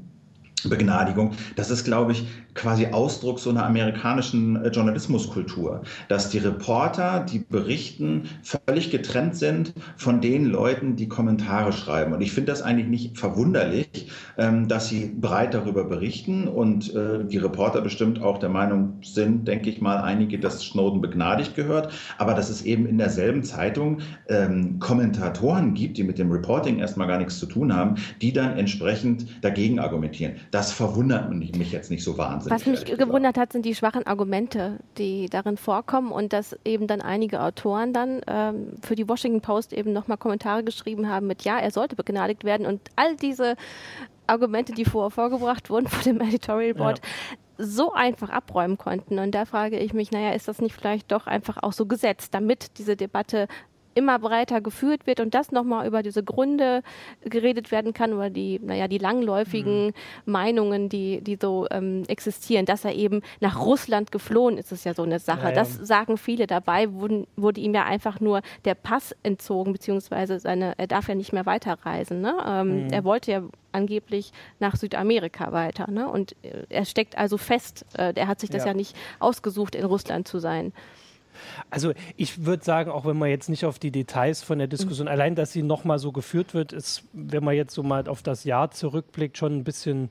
Begnadigung. 0.64 1.32
Das 1.56 1.70
ist, 1.70 1.84
glaube 1.84 2.12
ich, 2.12 2.26
quasi 2.54 2.86
Ausdruck 2.86 3.40
so 3.40 3.50
einer 3.50 3.66
amerikanischen 3.66 4.56
äh, 4.56 4.68
Journalismuskultur, 4.68 5.82
dass 6.08 6.30
die 6.30 6.38
Reporter, 6.38 7.26
die 7.28 7.40
berichten, 7.40 8.28
völlig 8.42 8.90
getrennt 8.90 9.36
sind 9.36 9.74
von 9.96 10.20
den 10.20 10.46
Leuten, 10.46 10.96
die 10.96 11.08
Kommentare 11.08 11.72
schreiben. 11.72 12.12
Und 12.12 12.20
ich 12.20 12.32
finde 12.32 12.52
das 12.52 12.62
eigentlich 12.62 12.88
nicht 12.88 13.18
verwunderlich, 13.18 14.10
ähm, 14.38 14.68
dass 14.68 14.88
sie 14.88 15.06
breit 15.06 15.54
darüber 15.54 15.84
berichten 15.84 16.48
und 16.48 16.94
äh, 16.94 17.24
die 17.24 17.38
Reporter 17.38 17.80
bestimmt 17.80 18.22
auch 18.22 18.38
der 18.38 18.48
Meinung 18.48 18.98
sind, 19.02 19.48
denke 19.48 19.70
ich 19.70 19.80
mal, 19.80 19.98
einige, 19.98 20.38
dass 20.38 20.60
Snowden 20.60 21.00
begnadigt 21.00 21.54
gehört, 21.54 21.92
aber 22.18 22.34
dass 22.34 22.50
es 22.50 22.62
eben 22.62 22.86
in 22.86 22.98
derselben 22.98 23.42
Zeitung 23.42 23.98
ähm, 24.28 24.78
Kommentatoren 24.78 25.74
gibt, 25.74 25.98
die 25.98 26.04
mit 26.04 26.18
dem 26.18 26.30
Reporting 26.30 26.78
erstmal 26.78 27.08
gar 27.08 27.18
nichts 27.18 27.38
zu 27.38 27.46
tun 27.46 27.74
haben, 27.74 27.96
die 28.22 28.32
dann 28.32 28.56
entsprechend 28.56 29.26
dagegen 29.42 29.78
argumentieren. 29.78 30.34
Das 30.50 30.72
verwundert 30.72 31.32
mich 31.32 31.72
jetzt 31.72 31.90
nicht 31.90 32.04
so 32.04 32.16
wahnsinnig. 32.16 32.43
Was 32.50 32.66
mich 32.66 32.84
gewundert 32.84 33.38
hat, 33.38 33.52
sind 33.52 33.64
die 33.64 33.74
schwachen 33.74 34.06
Argumente, 34.06 34.78
die 34.98 35.28
darin 35.28 35.56
vorkommen 35.56 36.12
und 36.12 36.32
dass 36.32 36.56
eben 36.64 36.86
dann 36.86 37.00
einige 37.00 37.42
Autoren 37.42 37.92
dann 37.92 38.20
ähm, 38.26 38.76
für 38.82 38.94
die 38.94 39.08
Washington 39.08 39.40
Post 39.40 39.72
eben 39.72 39.92
nochmal 39.92 40.18
Kommentare 40.18 40.64
geschrieben 40.64 41.08
haben 41.08 41.26
mit 41.26 41.42
Ja, 41.44 41.58
er 41.58 41.70
sollte 41.70 41.96
begnadigt 41.96 42.44
werden 42.44 42.66
und 42.66 42.80
all 42.96 43.16
diese 43.16 43.56
Argumente, 44.26 44.72
die 44.72 44.84
vorher 44.84 45.10
vorgebracht 45.10 45.70
wurden 45.70 45.88
von 45.88 46.02
dem 46.02 46.20
Editorial 46.20 46.74
Board, 46.74 47.00
ja. 47.58 47.64
so 47.66 47.92
einfach 47.92 48.30
abräumen 48.30 48.78
konnten. 48.78 49.18
Und 49.18 49.32
da 49.32 49.44
frage 49.44 49.78
ich 49.78 49.92
mich, 49.92 50.10
naja, 50.10 50.32
ist 50.32 50.48
das 50.48 50.60
nicht 50.60 50.74
vielleicht 50.74 51.12
doch 51.12 51.26
einfach 51.26 51.62
auch 51.62 51.72
so 51.72 51.86
gesetzt, 51.86 52.32
damit 52.34 52.78
diese 52.78 52.96
Debatte 52.96 53.48
immer 53.94 54.18
breiter 54.18 54.60
geführt 54.60 55.06
wird 55.06 55.20
und 55.20 55.34
das 55.34 55.52
nochmal 55.52 55.86
über 55.86 56.02
diese 56.02 56.22
Gründe 56.22 56.82
geredet 57.22 57.70
werden 57.70 57.92
kann, 57.92 58.12
über 58.12 58.30
die, 58.30 58.60
naja, 58.62 58.88
die 58.88 58.98
langläufigen 58.98 59.86
mhm. 59.86 59.92
Meinungen, 60.24 60.88
die, 60.88 61.20
die 61.20 61.38
so 61.40 61.66
ähm, 61.70 62.04
existieren. 62.08 62.66
Dass 62.66 62.84
er 62.84 62.94
eben 62.94 63.22
nach 63.40 63.60
Russland 63.60 64.12
geflohen 64.12 64.58
ist, 64.58 64.72
ist 64.72 64.84
ja 64.84 64.94
so 64.94 65.02
eine 65.02 65.18
Sache. 65.18 65.42
Ja, 65.42 65.48
ja. 65.50 65.54
Das 65.54 65.74
sagen 65.74 66.16
viele 66.16 66.46
dabei, 66.46 66.92
wurden, 66.92 67.26
wurde 67.36 67.60
ihm 67.60 67.74
ja 67.74 67.84
einfach 67.84 68.20
nur 68.20 68.42
der 68.64 68.74
Pass 68.74 69.14
entzogen, 69.22 69.72
beziehungsweise 69.72 70.38
seine, 70.38 70.74
er 70.78 70.86
darf 70.86 71.08
ja 71.08 71.14
nicht 71.14 71.32
mehr 71.32 71.46
weiterreisen. 71.46 72.20
Ne? 72.20 72.34
Ähm, 72.46 72.84
mhm. 72.84 72.90
Er 72.90 73.04
wollte 73.04 73.32
ja 73.32 73.42
angeblich 73.72 74.32
nach 74.60 74.76
Südamerika 74.76 75.52
weiter. 75.52 75.90
Ne? 75.90 76.08
Und 76.08 76.36
äh, 76.42 76.64
er 76.68 76.84
steckt 76.84 77.18
also 77.18 77.36
fest. 77.36 77.84
Äh, 77.96 78.12
er 78.14 78.28
hat 78.28 78.40
sich 78.40 78.50
das 78.50 78.62
ja. 78.62 78.68
ja 78.68 78.74
nicht 78.74 78.96
ausgesucht, 79.18 79.74
in 79.74 79.84
Russland 79.84 80.28
zu 80.28 80.38
sein. 80.38 80.72
Also 81.70 81.92
ich 82.16 82.44
würde 82.44 82.64
sagen, 82.64 82.90
auch 82.90 83.04
wenn 83.04 83.18
man 83.18 83.28
jetzt 83.28 83.48
nicht 83.48 83.64
auf 83.64 83.78
die 83.78 83.90
Details 83.90 84.42
von 84.42 84.58
der 84.58 84.68
Diskussion, 84.68 85.06
mhm. 85.06 85.12
allein, 85.12 85.34
dass 85.34 85.52
sie 85.52 85.62
nochmal 85.62 85.98
so 85.98 86.12
geführt 86.12 86.54
wird, 86.54 86.72
ist, 86.72 87.04
wenn 87.12 87.44
man 87.44 87.54
jetzt 87.54 87.74
so 87.74 87.82
mal 87.82 88.08
auf 88.08 88.22
das 88.22 88.44
Jahr 88.44 88.70
zurückblickt, 88.70 89.38
schon 89.38 89.56
ein 89.56 89.64
bisschen 89.64 90.10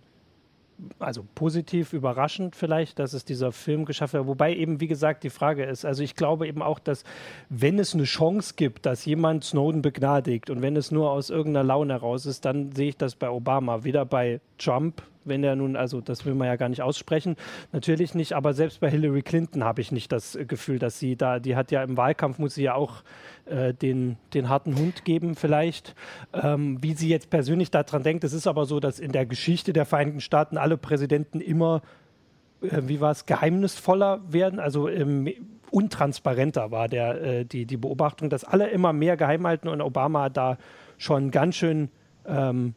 also 1.00 1.26
positiv 1.36 1.94
überraschend 1.94 2.56
vielleicht, 2.56 3.00
dass 3.00 3.14
es 3.14 3.26
dieser 3.26 3.52
Film 3.52 3.86
geschafft 3.86 4.14
hat. 4.14 4.28
Wobei 4.28 4.56
eben, 4.56 4.80
wie 4.80 4.88
gesagt, 4.88 5.24
die 5.24 5.30
Frage 5.30 5.64
ist, 5.64 5.86
also 5.86 6.04
ich 6.04 6.16
glaube 6.16 6.48
eben 6.48 6.62
auch, 6.62 6.80
dass 6.80 7.04
wenn 7.50 7.80
es 7.80 7.94
eine 7.94 8.04
Chance 8.04 8.54
gibt, 8.56 8.86
dass 8.86 9.06
jemand 9.06 9.44
Snowden 9.44 9.82
begnadigt 9.82 10.50
und 10.50 10.62
wenn 10.62 10.76
es 10.76 10.92
nur 10.92 11.12
aus 11.12 11.30
irgendeiner 11.30 11.64
Laune 11.64 11.94
heraus 11.94 12.26
ist, 12.26 12.46
dann 12.46 12.72
sehe 12.72 12.90
ich 12.90 12.98
das 12.98 13.16
bei 13.16 13.30
Obama, 13.30 13.84
weder 13.84 14.06
bei 14.06 14.42
Trump 14.58 15.04
wenn 15.26 15.44
er 15.44 15.56
nun, 15.56 15.76
also 15.76 16.02
das 16.02 16.26
will 16.26 16.36
man 16.36 16.48
ja 16.48 16.56
gar 16.56 16.70
nicht 16.70 16.82
aussprechen, 16.82 17.36
natürlich 17.72 18.16
nicht, 18.16 18.34
aber 18.34 18.54
selbst 18.54 18.80
bei 18.80 18.90
Hillary 18.90 19.22
Clinton 19.22 19.64
habe 19.64 19.82
ich 19.82 19.92
nicht 19.92 20.12
das 20.12 20.38
Gefühl, 20.48 20.80
dass 20.80 21.00
sie 21.00 21.16
da, 21.16 21.40
die 21.40 21.56
hat 21.56 21.72
ja 21.72 21.84
im 21.84 21.98
Wahlkampf, 21.98 22.40
muss 22.40 22.56
sie 22.56 22.64
ja 22.64 22.76
auch 22.76 23.04
äh, 23.46 23.74
den, 23.74 24.18
den 24.34 24.50
harten 24.50 24.76
Hund 24.76 25.06
geben 25.06 25.36
vielleicht. 25.36 25.96
Ähm, 26.34 26.82
wie 26.82 26.94
sie 26.94 27.10
jetzt 27.10 27.30
persönlich 27.30 27.72
daran 27.72 28.04
denkt, 28.04 28.24
es 28.24 28.34
ist 28.34 28.48
aber 28.48 28.66
so, 28.66 28.80
dass 28.80 29.00
in 29.00 29.12
der 29.12 29.26
Geschichte 29.26 29.74
der 29.74 29.86
Vereinigten 29.86 30.22
Staaten 30.22 30.58
alle 30.58 30.78
Präsidenten 30.78 31.42
immer, 31.42 31.82
äh, 32.62 32.82
wie 32.84 33.02
war 33.02 33.12
es, 33.12 33.26
geheimnisvoller 33.26 34.22
werden, 34.28 34.60
also 34.60 34.88
ähm, 34.90 35.30
untransparenter 35.72 36.72
war 36.72 36.88
der, 36.88 37.22
äh, 37.22 37.46
die, 37.46 37.66
die 37.66 37.78
Beobachtung, 37.78 38.30
dass 38.30 38.44
alle 38.44 38.70
immer 38.70 38.94
mehr 38.94 39.18
geheim 39.18 39.48
halten 39.48 39.68
und 39.68 39.82
Obama 39.82 40.30
da 40.30 40.58
schon 40.98 41.32
ganz 41.32 41.56
schön 41.56 41.90
ähm, 42.26 42.74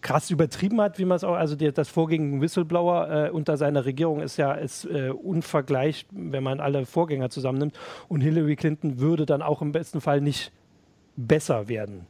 krass 0.00 0.30
übertrieben 0.30 0.80
hat, 0.80 0.98
wie 0.98 1.04
man 1.04 1.16
es 1.16 1.24
auch, 1.24 1.34
also 1.34 1.56
die, 1.56 1.72
das 1.72 1.88
Vorgehen 1.88 2.40
Whistleblower 2.40 3.10
äh, 3.10 3.30
unter 3.30 3.56
seiner 3.56 3.84
Regierung 3.84 4.20
ist 4.20 4.36
ja 4.36 4.52
ist, 4.52 4.84
äh, 4.84 5.10
unvergleicht, 5.10 6.08
wenn 6.10 6.42
man 6.42 6.60
alle 6.60 6.86
Vorgänger 6.86 7.30
zusammennimmt. 7.30 7.78
Und 8.08 8.20
Hillary 8.20 8.56
Clinton 8.56 9.00
würde 9.00 9.26
dann 9.26 9.42
auch 9.42 9.62
im 9.62 9.72
besten 9.72 10.00
Fall 10.00 10.20
nicht 10.20 10.52
besser 11.16 11.68
werden. 11.68 12.06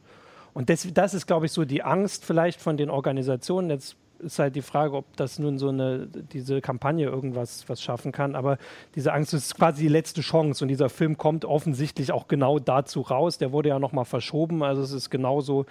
Und 0.53 0.69
das, 0.69 0.87
das 0.93 1.13
ist, 1.13 1.27
glaube 1.27 1.45
ich, 1.45 1.51
so 1.51 1.65
die 1.65 1.83
Angst 1.83 2.25
vielleicht 2.25 2.61
von 2.61 2.77
den 2.77 2.89
Organisationen. 2.89 3.69
Jetzt 3.69 3.95
ist 4.19 4.39
halt 4.39 4.55
die 4.55 4.61
Frage, 4.61 4.95
ob 4.95 5.17
das 5.17 5.39
nun 5.39 5.57
so 5.57 5.69
eine, 5.69 6.07
diese 6.07 6.61
Kampagne 6.61 7.05
irgendwas 7.05 7.67
was 7.67 7.81
schaffen 7.81 8.11
kann. 8.11 8.35
Aber 8.35 8.57
diese 8.95 9.13
Angst 9.13 9.33
ist 9.33 9.55
quasi 9.55 9.83
die 9.83 9.87
letzte 9.87 10.21
Chance. 10.21 10.63
Und 10.63 10.67
dieser 10.67 10.89
Film 10.89 11.17
kommt 11.17 11.45
offensichtlich 11.45 12.11
auch 12.11 12.27
genau 12.27 12.59
dazu 12.59 13.01
raus. 13.01 13.37
Der 13.37 13.51
wurde 13.51 13.69
ja 13.69 13.79
nochmal 13.79 14.05
verschoben. 14.05 14.61
Also 14.61 14.81
es 14.81 14.91
ist 14.91 15.09
genauso 15.09 15.65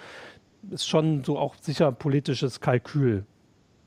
ist 0.71 0.89
schon 0.89 1.25
so 1.25 1.39
auch 1.39 1.55
sicher 1.61 1.93
politisches 1.93 2.61
Kalkül 2.61 3.25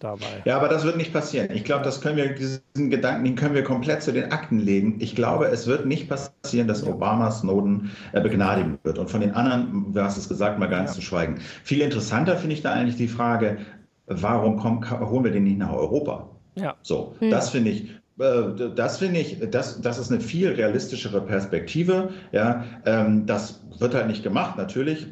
dabei. 0.04 0.42
Ja, 0.46 0.58
aber 0.58 0.68
das 0.68 0.84
wird 0.84 0.98
nicht 0.98 1.14
passieren. 1.14 1.50
Ich 1.54 1.64
glaube, 1.64 1.84
das 1.84 2.02
können 2.02 2.18
wir, 2.18 2.34
diesen 2.34 2.62
Gedanken, 2.90 3.24
den 3.24 3.36
können 3.36 3.56
wir 3.56 3.64
komplett 3.64 4.04
zu 4.04 4.12
den 4.12 4.32
Akten 4.32 4.60
legen. 4.60 4.98
Ich 5.00 5.16
glaube, 5.16 5.46
es 5.46 5.66
wird 5.66 5.86
nicht 5.86 6.10
passieren, 6.10 6.68
dass 6.68 6.86
Obama 6.86 7.32
Snowden 7.32 7.92
äh, 8.12 8.22
begnadigen 8.22 8.78
wird. 8.84 8.98
Und 8.98 9.10
von 9.10 9.22
den 9.22 9.32
anderen, 9.32 9.94
du 9.94 10.02
hast 10.02 10.18
es 10.18 10.28
gesagt, 10.28 10.60
mal 10.60 10.68
ganz 10.68 10.92
ja. 10.92 10.96
zu 10.96 11.02
schweigen. 11.02 11.40
Viel 11.64 11.82
interessanter 11.82 12.38
finde 12.38 12.56
ich 12.56 12.62
da 12.62 12.74
eigentlich 12.74 12.98
die 12.98 13.08
Frage, 13.08 13.58
warum 14.08 14.58
kommen, 14.58 14.90
holen 14.90 15.24
wir 15.24 15.32
den 15.32 15.46
nicht 15.46 15.58
nach 15.58 15.72
Europa? 15.72 16.30
Ja. 16.56 16.76
So, 16.82 17.16
hm. 17.20 17.32
das 17.32 17.50
finde 17.50 17.72
ich, 17.72 17.90
äh, 18.20 18.70
das 18.76 18.98
finde 18.98 19.22
ich, 19.22 19.40
das, 19.50 19.82
das 19.82 19.98
ist 19.98 20.12
eine 20.12 20.20
viel 20.20 20.50
realistischere 20.50 21.22
Perspektive. 21.22 22.10
Ja, 22.32 22.64
ähm, 22.86 23.26
das 23.26 23.63
wird 23.80 23.96
halt 23.96 24.08
nicht 24.08 24.24
gemacht, 24.24 24.58
natürlich 24.58 25.08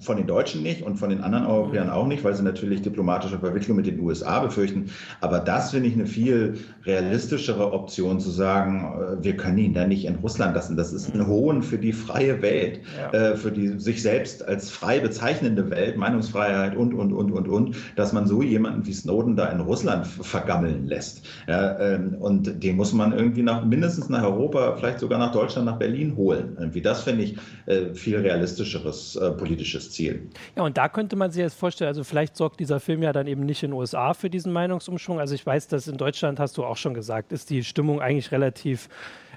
von 0.00 0.16
den 0.16 0.26
Deutschen 0.26 0.62
nicht 0.62 0.82
und 0.82 0.96
von 0.96 1.10
den 1.10 1.22
anderen 1.22 1.46
Europäern 1.46 1.90
auch 1.90 2.06
nicht, 2.06 2.24
weil 2.24 2.34
sie 2.34 2.42
natürlich 2.42 2.82
diplomatische 2.82 3.38
Verwicklung 3.38 3.76
mit 3.76 3.86
den 3.86 4.00
USA 4.00 4.40
befürchten. 4.40 4.90
Aber 5.20 5.40
das 5.40 5.70
finde 5.72 5.88
ich 5.88 5.94
eine 5.94 6.06
viel 6.06 6.58
realistischere 6.84 7.72
Option 7.72 8.20
zu 8.20 8.30
sagen, 8.30 9.18
äh, 9.20 9.24
wir 9.24 9.36
können 9.36 9.58
ihn 9.58 9.74
da 9.74 9.86
nicht 9.86 10.04
in 10.04 10.16
Russland 10.16 10.54
lassen. 10.54 10.76
Das 10.76 10.92
ist 10.92 11.14
ein 11.14 11.26
Hohn 11.26 11.62
für 11.62 11.78
die 11.78 11.92
freie 11.92 12.40
Welt, 12.42 12.80
ja. 12.96 13.32
Äh, 13.32 13.36
für 13.36 13.50
die 13.50 13.78
sich 13.78 14.02
selbst 14.02 14.46
als 14.46 14.70
frei 14.70 15.00
bezeichnende 15.00 15.70
Welt, 15.70 15.96
Meinungsfreiheit 15.96 16.76
und, 16.76 16.94
und, 16.94 17.12
und, 17.12 17.32
und, 17.32 17.48
und, 17.48 17.76
dass 17.96 18.12
man 18.12 18.26
so 18.26 18.42
jemanden 18.42 18.86
wie 18.86 18.92
Snowden 18.92 19.36
da 19.36 19.46
in 19.46 19.60
Russland 19.60 20.06
vergammeln 20.06 20.86
lässt. 20.86 21.26
Ja, 21.48 21.78
ähm, 21.78 22.14
und 22.18 22.62
den 22.62 22.76
muss 22.76 22.92
man 22.92 23.12
irgendwie 23.12 23.42
nach, 23.42 23.64
mindestens 23.64 24.08
nach 24.08 24.22
Europa, 24.22 24.76
vielleicht 24.76 25.00
sogar 25.00 25.18
nach 25.18 25.32
Deutschland, 25.32 25.66
nach 25.66 25.78
Berlin 25.78 26.16
holen. 26.16 26.56
Irgendwie 26.58 26.82
das 26.82 27.02
finde 27.02 27.24
ich 27.24 27.36
äh, 27.66 27.94
viel 27.98 28.16
realistischeres 28.16 29.18
politisches 29.36 29.90
Ziel. 29.90 30.28
Ja, 30.56 30.62
und 30.62 30.76
da 30.76 30.88
könnte 30.88 31.16
man 31.16 31.30
sich 31.30 31.42
jetzt 31.42 31.58
vorstellen, 31.58 31.88
also 31.88 32.04
vielleicht 32.04 32.36
sorgt 32.36 32.60
dieser 32.60 32.80
Film 32.80 33.02
ja 33.02 33.12
dann 33.12 33.26
eben 33.26 33.44
nicht 33.44 33.62
in 33.62 33.70
den 33.70 33.78
USA 33.78 34.14
für 34.14 34.30
diesen 34.30 34.52
Meinungsumschwung. 34.52 35.20
Also 35.20 35.34
ich 35.34 35.44
weiß, 35.44 35.68
dass 35.68 35.88
in 35.88 35.96
Deutschland, 35.96 36.40
hast 36.40 36.56
du 36.56 36.64
auch 36.64 36.76
schon 36.76 36.94
gesagt, 36.94 37.32
ist 37.32 37.50
die 37.50 37.64
Stimmung 37.64 38.00
eigentlich 38.00 38.32
relativ, 38.32 38.88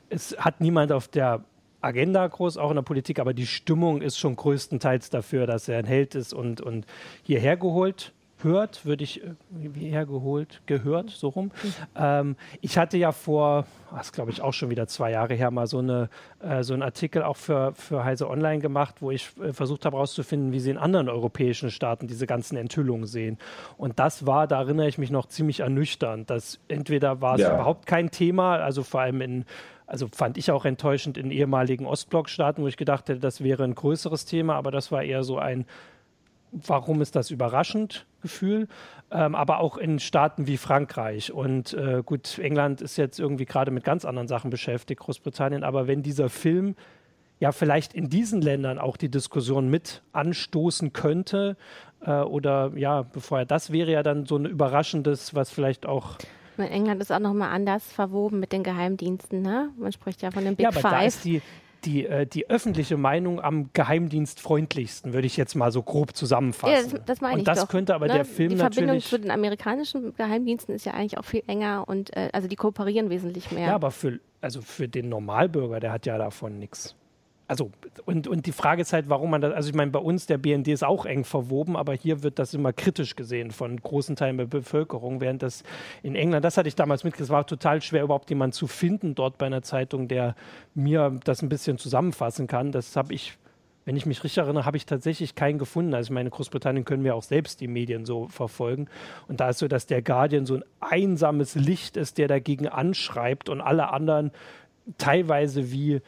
es 0.10 0.36
hat 0.38 0.62
niemand 0.62 0.92
auf 0.92 1.08
der 1.08 1.44
Agenda 1.82 2.26
groß, 2.28 2.58
auch 2.58 2.70
in 2.70 2.76
der 2.76 2.84
Politik, 2.84 3.20
aber 3.20 3.34
die 3.34 3.48
Stimmung 3.48 4.02
ist 4.02 4.18
schon 4.18 4.36
größtenteils 4.36 5.10
dafür, 5.10 5.48
dass 5.48 5.68
er 5.68 5.80
ein 5.80 5.86
Held 5.86 6.16
ist 6.16 6.34
und, 6.34 6.62
und 6.62 6.86
hierher 7.24 7.58
geholt 7.58 8.14
hört, 8.44 8.86
würde 8.86 9.04
ich, 9.04 9.24
äh, 9.24 9.34
wie 9.50 9.90
hergeholt, 9.90 10.62
gehört, 10.66 11.10
so 11.10 11.30
rum. 11.30 11.52
Ähm, 11.96 12.36
ich 12.62 12.78
hatte 12.78 12.98
ja 12.98 13.12
vor, 13.12 13.66
das 13.96 14.12
glaube 14.12 14.32
ich 14.32 14.42
auch 14.42 14.54
schon 14.54 14.70
wieder 14.70 14.88
zwei 14.88 15.12
Jahre 15.12 15.34
her, 15.34 15.52
mal 15.52 15.68
so, 15.68 15.80
eine, 15.80 16.10
äh, 16.42 16.64
so 16.64 16.74
einen 16.74 16.84
Artikel 16.84 17.24
auch 17.24 17.38
für, 17.38 17.74
für 17.74 18.04
Heise 18.04 18.30
Online 18.30 18.60
gemacht, 18.60 18.96
wo 19.02 19.12
ich 19.12 19.32
äh, 19.42 19.54
versucht 19.54 19.86
habe 19.86 19.98
herauszufinden, 19.98 20.52
wie 20.52 20.60
sie 20.60 20.72
in 20.72 20.78
anderen 20.78 21.10
europäischen 21.10 21.72
Staaten 21.72 22.08
diese 22.08 22.28
ganzen 22.28 22.58
Enthüllungen 22.58 23.06
sehen. 23.06 23.38
Und 23.78 24.00
das 24.00 24.26
war, 24.26 24.48
da 24.48 24.62
erinnere 24.62 24.88
ich 24.88 24.98
mich 24.98 25.12
noch 25.12 25.28
ziemlich 25.28 25.62
ernüchternd, 25.62 26.30
dass 26.30 26.60
entweder 26.68 27.22
war 27.22 27.36
es 27.36 27.42
ja. 27.42 27.54
überhaupt 27.54 27.86
kein 27.86 28.12
Thema, 28.12 28.58
also 28.58 28.84
vor 28.84 29.02
allem 29.02 29.22
in 29.22 29.46
also 29.92 30.08
fand 30.08 30.38
ich 30.38 30.50
auch 30.52 30.64
enttäuschend 30.64 31.18
in 31.18 31.32
ehemaligen 31.32 31.86
Ostblockstaaten, 31.86 32.64
wo 32.64 32.68
ich 32.70 32.78
gedacht 32.78 33.10
hätte, 33.10 33.20
das 33.20 33.44
wäre 33.44 33.66
ein 33.66 33.76
größeres 33.76 34.24
Thema, 34.24 34.56
aber 34.56 34.72
das 34.72 34.90
war 34.90 35.04
eher 35.04 35.26
so 35.26 35.38
ein 35.38 35.66
warum 36.52 37.02
ist 37.02 37.16
das 37.16 37.32
überraschend 37.32 38.06
Gefühl, 38.22 38.68
ähm, 39.12 39.36
aber 39.36 39.60
auch 39.60 39.78
in 39.78 40.00
Staaten 40.00 40.48
wie 40.48 40.58
Frankreich. 40.58 41.32
Und 41.32 41.74
äh, 41.74 42.04
gut, 42.06 42.38
England 42.40 42.82
ist 42.82 42.98
jetzt 42.98 43.20
irgendwie 43.20 43.46
gerade 43.46 43.72
mit 43.72 43.84
ganz 43.84 44.06
anderen 44.06 44.28
Sachen 44.28 44.50
beschäftigt, 44.50 45.02
Großbritannien, 45.02 45.64
aber 45.64 45.88
wenn 45.88 46.04
dieser 46.04 46.30
Film 46.30 46.76
ja 47.40 47.52
vielleicht 47.52 47.94
in 47.94 48.10
diesen 48.10 48.42
Ländern 48.42 48.78
auch 48.78 48.98
die 48.98 49.10
Diskussion 49.10 49.70
mit 49.70 50.04
anstoßen 50.14 50.94
könnte, 50.94 51.58
äh, 52.06 52.12
oder 52.22 52.72
ja, 52.76 53.02
bevor 53.02 53.40
er 53.40 53.46
das 53.46 53.72
wäre 53.72 53.92
ja 53.92 54.04
dann 54.04 54.26
so 54.26 54.38
ein 54.38 54.46
überraschendes, 54.46 55.34
was 55.34 55.50
vielleicht 55.50 55.86
auch 55.86 56.18
in 56.58 56.66
England 56.66 57.02
ist 57.02 57.12
auch 57.12 57.20
nochmal 57.20 57.50
anders 57.50 57.92
verwoben 57.92 58.40
mit 58.40 58.52
den 58.52 58.62
Geheimdiensten, 58.62 59.42
ne? 59.42 59.70
Man 59.78 59.92
spricht 59.92 60.22
ja 60.22 60.30
von 60.30 60.44
den 60.44 60.56
Big 60.56 60.66
ja, 60.66 60.70
aber 60.70 60.80
Five. 60.80 60.92
Da 60.92 61.02
ist 61.02 61.26
die, 61.26 61.42
die, 61.86 62.06
äh, 62.06 62.26
die 62.26 62.50
öffentliche 62.50 62.98
Meinung 62.98 63.40
am 63.42 63.72
geheimdienstfreundlichsten, 63.74 65.14
würde 65.14 65.28
ich 65.28 65.38
jetzt 65.38 65.56
mal 65.56 65.72
so 65.72 65.82
grob 65.82 66.16
zusammenfassen. 66.16 66.74
Ja, 66.74 66.98
das, 66.98 67.06
das 67.06 67.22
meine 67.22 67.34
und 67.34 67.40
ich 67.40 67.46
das 67.46 67.62
doch, 67.62 67.68
könnte 67.68 67.96
aber 67.96 68.08
ne? 68.08 68.14
der 68.14 68.26
Film 68.26 68.50
die 68.50 68.56
natürlich... 68.56 68.76
Die 68.76 68.82
Verbindung 68.82 69.02
zu 69.02 69.20
den 69.20 69.32
amerikanischen 69.32 70.16
Geheimdiensten 70.16 70.76
ist 70.76 70.86
ja 70.86 70.94
eigentlich 70.94 71.18
auch 71.18 71.26
viel 71.26 71.44
enger 71.48 71.86
und 71.88 72.16
äh, 72.16 72.30
also 72.34 72.48
die 72.48 72.56
kooperieren 72.56 73.10
wesentlich 73.10 73.52
mehr. 73.52 73.68
Ja, 73.68 73.76
aber 73.76 73.92
für, 73.92 74.20
also 74.42 74.62
für 74.62 74.88
den 74.88 75.10
Normalbürger, 75.10 75.80
der 75.80 75.92
hat 75.92 76.06
ja 76.06 76.18
davon 76.18 76.60
nichts 76.60 76.96
also 77.52 77.70
und, 78.06 78.30
und 78.30 78.46
die 78.46 78.54
Frage 78.54 78.82
ist 78.82 78.94
halt, 78.94 79.10
warum 79.10 79.30
man 79.30 79.42
das, 79.42 79.54
also 79.54 79.68
ich 79.68 79.76
meine, 79.76 79.92
bei 79.92 80.00
uns, 80.00 80.26
der 80.26 80.38
BND 80.38 80.70
ist 80.70 80.86
auch 80.86 81.06
eng 81.06 81.26
verwoben, 81.26 81.76
aber 81.76 81.94
hier 81.94 82.24
wird 82.24 82.40
das 82.40 82.54
immer 82.54 82.72
kritisch 82.72 83.18
gesehen 83.18 83.52
von 83.52 83.76
großen 83.76 84.16
Teilen 84.16 84.38
der 84.38 84.46
Bevölkerung, 84.46 85.20
während 85.20 85.44
das 85.44 85.64
in 86.02 86.16
England, 86.16 86.46
das 86.46 86.56
hatte 86.56 86.70
ich 86.70 86.76
damals 86.76 87.04
mitgekriegt, 87.04 87.30
war 87.30 87.46
total 87.46 87.82
schwer, 87.82 88.04
überhaupt 88.04 88.30
jemanden 88.30 88.54
zu 88.54 88.68
finden 88.68 89.16
dort 89.16 89.38
bei 89.38 89.48
einer 89.48 89.64
Zeitung, 89.64 90.08
der 90.08 90.34
mir 90.76 91.20
das 91.26 91.42
ein 91.42 91.50
bisschen 91.50 91.78
zusammenfassen 91.78 92.48
kann. 92.48 92.72
Das 92.72 92.96
habe 92.96 93.14
ich 93.14 93.38
wenn 93.84 93.98
ich 93.98 94.06
mich 94.06 94.24
richtig 94.24 94.38
erinnere, 94.38 94.66
habe 94.66 94.78
ich 94.78 94.86
tatsächlich 94.86 95.34
keinen 95.34 95.58
gefunden. 95.58 95.96
Also 95.96 96.08
ich 96.08 96.12
meine, 96.14 96.30
in 96.30 96.32
Großbritannien 96.32 96.86
können 96.86 97.04
wir 97.04 97.16
auch 97.16 97.24
selbst 97.24 97.60
die 97.62 97.68
Medien 97.68 98.06
so 98.06 98.28
verfolgen. 98.28 98.88
Und 99.28 99.40
da 99.40 99.50
ist 99.50 99.58
so, 99.58 99.68
dass 99.68 99.88
der 99.88 100.04
Guardian 100.04 100.46
so 100.46 100.54
ein 100.54 100.64
einsames 100.80 101.56
Licht 101.56 101.98
ist, 101.98 102.20
der 102.20 102.28
dagegen 102.28 102.68
anschreibt 102.68 103.50
und 103.50 103.60
alle 103.60 103.92
anderen 103.92 104.32
teilweise 105.00 105.72
wie 105.72 106.02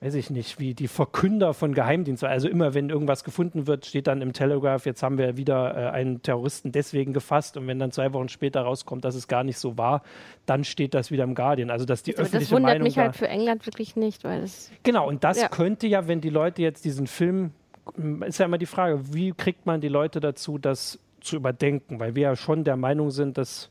weiß 0.00 0.14
ich 0.14 0.28
nicht, 0.28 0.60
wie 0.60 0.74
die 0.74 0.88
Verkünder 0.88 1.54
von 1.54 1.74
Geheimdiensten. 1.74 2.28
Also 2.28 2.48
immer, 2.48 2.74
wenn 2.74 2.90
irgendwas 2.90 3.24
gefunden 3.24 3.66
wird, 3.66 3.86
steht 3.86 4.06
dann 4.06 4.20
im 4.20 4.34
Telegraph, 4.34 4.84
jetzt 4.84 5.02
haben 5.02 5.16
wir 5.16 5.36
wieder 5.38 5.74
äh, 5.74 5.90
einen 5.90 6.22
Terroristen 6.22 6.70
deswegen 6.70 7.14
gefasst. 7.14 7.56
Und 7.56 7.66
wenn 7.66 7.78
dann 7.78 7.92
zwei 7.92 8.12
Wochen 8.12 8.28
später 8.28 8.60
rauskommt, 8.60 9.04
dass 9.04 9.14
es 9.14 9.26
gar 9.26 9.42
nicht 9.42 9.58
so 9.58 9.78
war, 9.78 10.02
dann 10.44 10.64
steht 10.64 10.92
das 10.92 11.10
wieder 11.10 11.24
im 11.24 11.34
Guardian. 11.34 11.70
Also 11.70 11.86
dass 11.86 12.02
die 12.02 12.14
Aber 12.14 12.22
öffentliche 12.22 12.50
Das 12.50 12.52
wundert 12.52 12.74
Meinung 12.74 12.84
mich 12.84 12.98
halt 12.98 13.16
für 13.16 13.28
England 13.28 13.64
wirklich 13.64 13.96
nicht, 13.96 14.22
weil 14.24 14.42
es 14.42 14.70
genau. 14.82 15.08
Und 15.08 15.24
das 15.24 15.40
ja. 15.40 15.48
könnte 15.48 15.86
ja, 15.86 16.06
wenn 16.06 16.20
die 16.20 16.30
Leute 16.30 16.60
jetzt 16.60 16.84
diesen 16.84 17.06
Film, 17.06 17.52
ist 18.26 18.38
ja 18.38 18.44
immer 18.44 18.58
die 18.58 18.66
Frage, 18.66 19.14
wie 19.14 19.32
kriegt 19.32 19.64
man 19.64 19.80
die 19.80 19.88
Leute 19.88 20.20
dazu, 20.20 20.58
das 20.58 20.98
zu 21.20 21.36
überdenken? 21.36 22.00
Weil 22.00 22.14
wir 22.14 22.22
ja 22.22 22.36
schon 22.36 22.64
der 22.64 22.76
Meinung 22.76 23.10
sind, 23.10 23.38
dass 23.38 23.70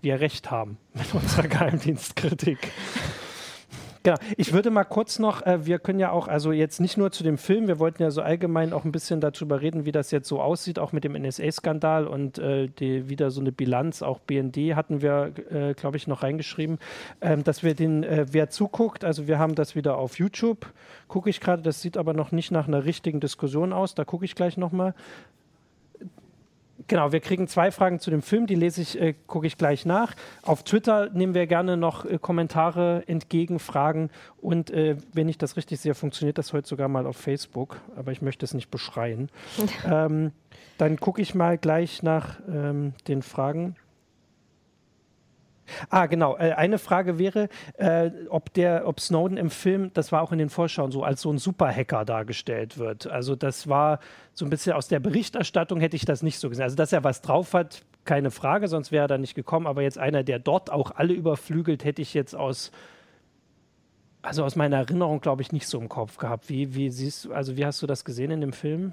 wir 0.00 0.20
recht 0.20 0.52
haben 0.52 0.78
mit 0.94 1.12
unserer 1.12 1.48
Geheimdienstkritik. 1.48 2.58
Genau. 4.02 4.16
Ich 4.38 4.54
würde 4.54 4.70
mal 4.70 4.84
kurz 4.84 5.18
noch, 5.18 5.44
äh, 5.44 5.66
wir 5.66 5.78
können 5.78 5.98
ja 5.98 6.10
auch, 6.10 6.26
also 6.26 6.52
jetzt 6.52 6.80
nicht 6.80 6.96
nur 6.96 7.12
zu 7.12 7.22
dem 7.22 7.36
Film, 7.36 7.68
wir 7.68 7.78
wollten 7.78 8.02
ja 8.02 8.10
so 8.10 8.22
allgemein 8.22 8.72
auch 8.72 8.86
ein 8.86 8.92
bisschen 8.92 9.20
darüber 9.20 9.60
reden, 9.60 9.84
wie 9.84 9.92
das 9.92 10.10
jetzt 10.10 10.26
so 10.26 10.40
aussieht, 10.40 10.78
auch 10.78 10.92
mit 10.92 11.04
dem 11.04 11.12
NSA-Skandal 11.12 12.06
und 12.06 12.38
äh, 12.38 12.68
die, 12.68 13.10
wieder 13.10 13.30
so 13.30 13.42
eine 13.42 13.52
Bilanz, 13.52 14.00
auch 14.00 14.18
BND 14.20 14.74
hatten 14.74 15.02
wir, 15.02 15.32
äh, 15.50 15.74
glaube 15.74 15.98
ich, 15.98 16.06
noch 16.06 16.22
reingeschrieben, 16.22 16.78
ähm, 17.20 17.44
dass 17.44 17.62
wir 17.62 17.74
den, 17.74 18.02
äh, 18.02 18.24
wer 18.30 18.48
zuguckt, 18.48 19.04
also 19.04 19.28
wir 19.28 19.38
haben 19.38 19.54
das 19.54 19.76
wieder 19.76 19.98
auf 19.98 20.18
YouTube, 20.18 20.72
gucke 21.06 21.28
ich 21.28 21.40
gerade, 21.40 21.62
das 21.62 21.82
sieht 21.82 21.98
aber 21.98 22.14
noch 22.14 22.32
nicht 22.32 22.50
nach 22.50 22.68
einer 22.68 22.86
richtigen 22.86 23.20
Diskussion 23.20 23.74
aus, 23.74 23.94
da 23.94 24.06
gucke 24.06 24.24
ich 24.24 24.34
gleich 24.34 24.56
nochmal. 24.56 24.94
Genau, 26.88 27.12
wir 27.12 27.20
kriegen 27.20 27.46
zwei 27.48 27.70
Fragen 27.70 28.00
zu 28.00 28.10
dem 28.10 28.22
Film, 28.22 28.46
die 28.46 28.54
lese 28.54 28.80
ich, 28.80 29.00
äh, 29.00 29.14
gucke 29.26 29.46
ich 29.46 29.58
gleich 29.58 29.84
nach. 29.84 30.14
Auf 30.42 30.62
Twitter 30.62 31.10
nehmen 31.10 31.34
wir 31.34 31.46
gerne 31.46 31.76
noch 31.76 32.04
äh, 32.04 32.18
Kommentare 32.18 33.04
entgegen, 33.06 33.58
Fragen 33.58 34.10
und 34.40 34.70
äh, 34.70 34.96
wenn 35.12 35.28
ich 35.28 35.38
das 35.38 35.56
richtig 35.56 35.80
sehe, 35.80 35.94
funktioniert 35.94 36.38
das 36.38 36.52
heute 36.52 36.68
sogar 36.68 36.88
mal 36.88 37.06
auf 37.06 37.16
Facebook, 37.16 37.80
aber 37.96 38.12
ich 38.12 38.22
möchte 38.22 38.44
es 38.44 38.54
nicht 38.54 38.70
beschreien. 38.70 39.30
ähm, 39.84 40.32
dann 40.78 40.98
gucke 40.98 41.20
ich 41.20 41.34
mal 41.34 41.58
gleich 41.58 42.02
nach 42.02 42.38
ähm, 42.48 42.94
den 43.06 43.22
Fragen. 43.22 43.76
Ah, 45.88 46.06
genau. 46.06 46.36
Äh, 46.36 46.52
eine 46.52 46.78
Frage 46.78 47.18
wäre, 47.18 47.48
äh, 47.78 48.10
ob 48.28 48.52
der, 48.54 48.86
ob 48.86 49.00
Snowden 49.00 49.36
im 49.36 49.50
Film, 49.50 49.90
das 49.94 50.12
war 50.12 50.22
auch 50.22 50.32
in 50.32 50.38
den 50.38 50.50
Vorschauen 50.50 50.90
so, 50.90 51.02
als 51.02 51.22
so 51.22 51.32
ein 51.32 51.38
Superhacker 51.38 52.04
dargestellt 52.04 52.78
wird. 52.78 53.06
Also 53.06 53.36
das 53.36 53.68
war 53.68 54.00
so 54.34 54.44
ein 54.44 54.50
bisschen 54.50 54.72
aus 54.72 54.88
der 54.88 55.00
Berichterstattung 55.00 55.80
hätte 55.80 55.96
ich 55.96 56.04
das 56.04 56.22
nicht 56.22 56.38
so 56.38 56.48
gesehen. 56.48 56.64
Also 56.64 56.76
dass 56.76 56.92
er 56.92 57.04
was 57.04 57.22
drauf 57.22 57.54
hat, 57.54 57.82
keine 58.04 58.30
Frage, 58.30 58.68
sonst 58.68 58.92
wäre 58.92 59.04
er 59.04 59.08
da 59.08 59.18
nicht 59.18 59.34
gekommen. 59.34 59.66
Aber 59.66 59.82
jetzt 59.82 59.98
einer, 59.98 60.22
der 60.22 60.38
dort 60.38 60.70
auch 60.70 60.92
alle 60.92 61.12
überflügelt, 61.12 61.84
hätte 61.84 62.02
ich 62.02 62.14
jetzt 62.14 62.34
aus 62.34 62.70
also 64.22 64.44
aus 64.44 64.56
meiner 64.56 64.76
Erinnerung, 64.76 65.20
glaube 65.20 65.42
ich, 65.42 65.52
nicht 65.52 65.66
so 65.66 65.78
im 65.78 65.88
Kopf 65.88 66.18
gehabt. 66.18 66.48
Wie, 66.48 66.74
wie 66.74 66.90
siehst 66.90 67.24
du, 67.24 67.32
also 67.32 67.56
wie 67.56 67.64
hast 67.64 67.80
du 67.82 67.86
das 67.86 68.04
gesehen 68.04 68.30
in 68.30 68.40
dem 68.40 68.52
Film? 68.52 68.92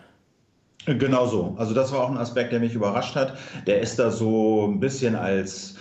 Genau 0.85 1.25
so. 1.27 1.55
Also 1.57 1.73
das 1.73 1.91
war 1.91 2.03
auch 2.03 2.09
ein 2.09 2.17
Aspekt, 2.17 2.53
der 2.53 2.61
mich 2.61 2.73
überrascht 2.73 3.15
hat. 3.15 3.37
Der 3.65 3.81
ist 3.81 3.99
da 3.99 4.09
so 4.09 4.67
ein 4.67 4.79
bisschen 4.79 5.15
als, 5.15 5.75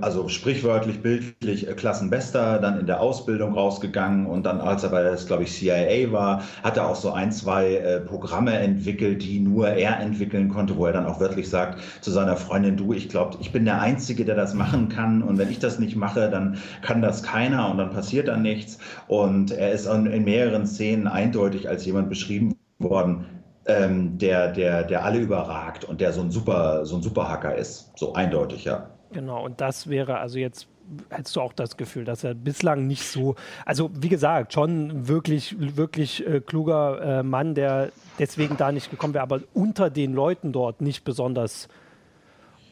also 0.00 0.28
sprichwörtlich, 0.28 1.00
bildlich 1.00 1.68
äh, 1.68 1.74
Klassenbester, 1.74 2.58
dann 2.58 2.80
in 2.80 2.86
der 2.86 3.00
Ausbildung 3.00 3.54
rausgegangen 3.54 4.26
und 4.26 4.44
dann, 4.44 4.60
als 4.60 4.82
er 4.82 4.90
bei 4.90 5.02
das, 5.02 5.26
glaube 5.26 5.44
ich, 5.44 5.52
CIA 5.52 6.10
war, 6.12 6.42
hat 6.62 6.76
er 6.76 6.88
auch 6.88 6.96
so 6.96 7.12
ein, 7.12 7.32
zwei 7.32 7.74
äh, 7.76 8.00
Programme 8.00 8.52
entwickelt, 8.58 9.22
die 9.22 9.40
nur 9.40 9.68
er 9.68 10.00
entwickeln 10.00 10.48
konnte, 10.48 10.76
wo 10.76 10.86
er 10.86 10.92
dann 10.92 11.06
auch 11.06 11.20
wörtlich 11.20 11.48
sagt 11.48 11.80
zu 12.00 12.10
seiner 12.10 12.36
Freundin, 12.36 12.76
du, 12.76 12.92
ich 12.92 13.08
glaube, 13.08 13.36
ich 13.40 13.52
bin 13.52 13.64
der 13.64 13.80
Einzige, 13.80 14.24
der 14.24 14.34
das 14.34 14.54
machen 14.54 14.88
kann 14.88 15.22
und 15.22 15.38
wenn 15.38 15.50
ich 15.50 15.58
das 15.58 15.78
nicht 15.78 15.96
mache, 15.96 16.28
dann 16.30 16.58
kann 16.82 17.02
das 17.02 17.22
keiner 17.22 17.70
und 17.70 17.78
dann 17.78 17.90
passiert 17.90 18.28
dann 18.28 18.42
nichts. 18.42 18.78
Und 19.08 19.52
er 19.52 19.72
ist 19.72 19.86
in 19.86 20.24
mehreren 20.24 20.66
Szenen 20.66 21.06
eindeutig 21.06 21.68
als 21.68 21.84
jemand 21.84 22.08
beschrieben 22.08 22.56
worden, 22.78 23.26
ähm, 23.66 24.18
der, 24.18 24.52
der, 24.52 24.84
der 24.84 25.04
alle 25.04 25.20
überragt 25.20 25.84
und 25.84 26.00
der 26.00 26.12
so 26.12 26.22
ein 26.22 26.30
super, 26.30 26.84
so 26.86 26.96
ein 26.96 27.02
Superhacker 27.02 27.54
ist. 27.54 27.92
So 27.96 28.14
eindeutig, 28.14 28.64
ja. 28.64 28.90
Genau, 29.12 29.44
und 29.44 29.60
das 29.60 29.88
wäre 29.88 30.18
also 30.18 30.38
jetzt 30.38 30.68
hättest 31.10 31.36
du 31.36 31.40
auch 31.40 31.52
das 31.52 31.76
Gefühl, 31.76 32.04
dass 32.04 32.24
er 32.24 32.34
bislang 32.34 32.86
nicht 32.86 33.04
so, 33.04 33.36
also 33.64 33.90
wie 33.94 34.08
gesagt, 34.08 34.52
schon 34.52 35.08
wirklich, 35.08 35.56
wirklich 35.76 36.26
äh, 36.26 36.40
kluger 36.40 37.20
äh, 37.20 37.22
Mann, 37.22 37.54
der 37.54 37.90
deswegen 38.18 38.56
da 38.56 38.72
nicht 38.72 38.90
gekommen 38.90 39.14
wäre, 39.14 39.22
aber 39.22 39.40
unter 39.54 39.90
den 39.90 40.12
Leuten 40.12 40.52
dort 40.52 40.80
nicht 40.80 41.04
besonders 41.04 41.68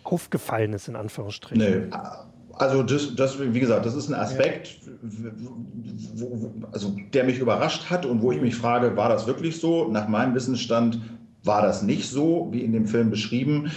aufgefallen 0.04 0.72
ist, 0.72 0.88
in 0.88 0.96
Anführungsstrichen. 0.96 1.58
Nee, 1.58 1.96
also 2.54 2.82
das, 2.82 3.14
das, 3.14 3.38
wie 3.38 3.60
gesagt, 3.60 3.86
das 3.86 3.94
ist 3.94 4.08
ein 4.08 4.14
Aspekt, 4.14 4.78
wo, 6.14 6.50
also 6.72 6.96
der 7.12 7.24
mich 7.24 7.38
überrascht 7.38 7.88
hat 7.88 8.04
und 8.04 8.22
wo 8.22 8.32
ich 8.32 8.40
mich 8.40 8.56
frage, 8.56 8.96
war 8.96 9.08
das 9.08 9.26
wirklich 9.26 9.60
so? 9.60 9.88
Nach 9.88 10.08
meinem 10.08 10.34
Wissensstand 10.34 11.00
war 11.44 11.62
das 11.62 11.82
nicht 11.82 12.08
so, 12.08 12.48
wie 12.50 12.62
in 12.62 12.72
dem 12.72 12.86
Film 12.86 13.10
beschrieben. 13.10 13.70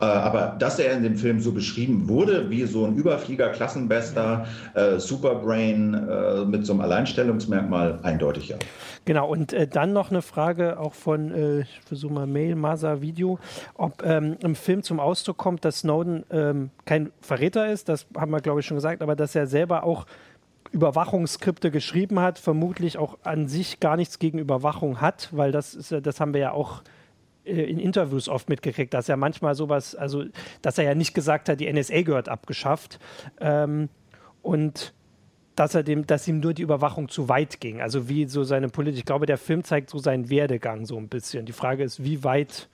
Äh, 0.00 0.04
aber 0.04 0.56
dass 0.58 0.78
er 0.78 0.92
in 0.94 1.02
dem 1.02 1.16
Film 1.16 1.40
so 1.40 1.52
beschrieben 1.52 2.08
wurde, 2.08 2.48
wie 2.50 2.64
so 2.64 2.86
ein 2.86 2.96
Überflieger, 2.96 3.50
Klassenbester, 3.50 4.46
äh, 4.74 4.98
Superbrain 4.98 5.94
äh, 5.94 6.44
mit 6.46 6.64
so 6.64 6.72
einem 6.72 6.80
Alleinstellungsmerkmal, 6.80 8.00
eindeutig 8.02 8.48
ja. 8.48 8.56
Genau, 9.04 9.28
und 9.28 9.52
äh, 9.52 9.66
dann 9.66 9.92
noch 9.92 10.10
eine 10.10 10.22
Frage 10.22 10.78
auch 10.78 10.94
von, 10.94 11.32
äh, 11.32 11.60
ich 11.60 11.80
versuche 11.84 12.12
mal 12.12 12.26
Mail, 12.26 12.54
Masa 12.54 13.00
Video, 13.02 13.38
ob 13.74 14.02
ähm, 14.04 14.36
im 14.40 14.54
Film 14.54 14.82
zum 14.82 15.00
Ausdruck 15.00 15.36
kommt, 15.36 15.64
dass 15.64 15.80
Snowden 15.80 16.24
ähm, 16.30 16.70
kein 16.86 17.10
Verräter 17.20 17.70
ist, 17.70 17.88
das 17.88 18.06
haben 18.16 18.30
wir 18.30 18.40
glaube 18.40 18.60
ich 18.60 18.66
schon 18.66 18.76
gesagt, 18.76 19.02
aber 19.02 19.16
dass 19.16 19.34
er 19.34 19.46
selber 19.46 19.84
auch 19.84 20.06
Überwachungsskripte 20.72 21.70
geschrieben 21.70 22.20
hat, 22.20 22.38
vermutlich 22.38 22.96
auch 22.96 23.18
an 23.24 23.48
sich 23.48 23.80
gar 23.80 23.96
nichts 23.96 24.18
gegen 24.18 24.38
Überwachung 24.38 25.00
hat, 25.00 25.28
weil 25.32 25.52
das 25.52 25.74
ist, 25.74 25.92
das 26.02 26.20
haben 26.20 26.32
wir 26.32 26.40
ja 26.40 26.52
auch 26.52 26.82
in 27.44 27.78
Interviews 27.78 28.28
oft 28.28 28.48
mitgekriegt, 28.48 28.94
dass 28.94 29.08
er 29.08 29.16
manchmal 29.16 29.54
sowas, 29.54 29.94
also 29.94 30.24
dass 30.62 30.78
er 30.78 30.84
ja 30.84 30.94
nicht 30.94 31.14
gesagt 31.14 31.48
hat, 31.48 31.60
die 31.60 31.72
NSA 31.72 32.02
gehört 32.02 32.28
abgeschafft. 32.28 32.98
Ähm, 33.40 33.88
und 34.42 34.94
dass 35.56 35.74
er 35.74 35.82
dem, 35.82 36.06
dass 36.06 36.26
ihm 36.26 36.40
nur 36.40 36.54
die 36.54 36.62
Überwachung 36.62 37.08
zu 37.10 37.28
weit 37.28 37.60
ging. 37.60 37.82
Also 37.82 38.08
wie 38.08 38.26
so 38.26 38.44
seine 38.44 38.68
Politik. 38.68 39.00
Ich 39.00 39.04
glaube, 39.04 39.26
der 39.26 39.36
Film 39.36 39.62
zeigt 39.62 39.90
so 39.90 39.98
seinen 39.98 40.30
Werdegang 40.30 40.86
so 40.86 40.96
ein 40.96 41.08
bisschen. 41.08 41.44
Die 41.44 41.52
Frage 41.52 41.84
ist, 41.84 42.02
wie 42.02 42.24
weit 42.24 42.70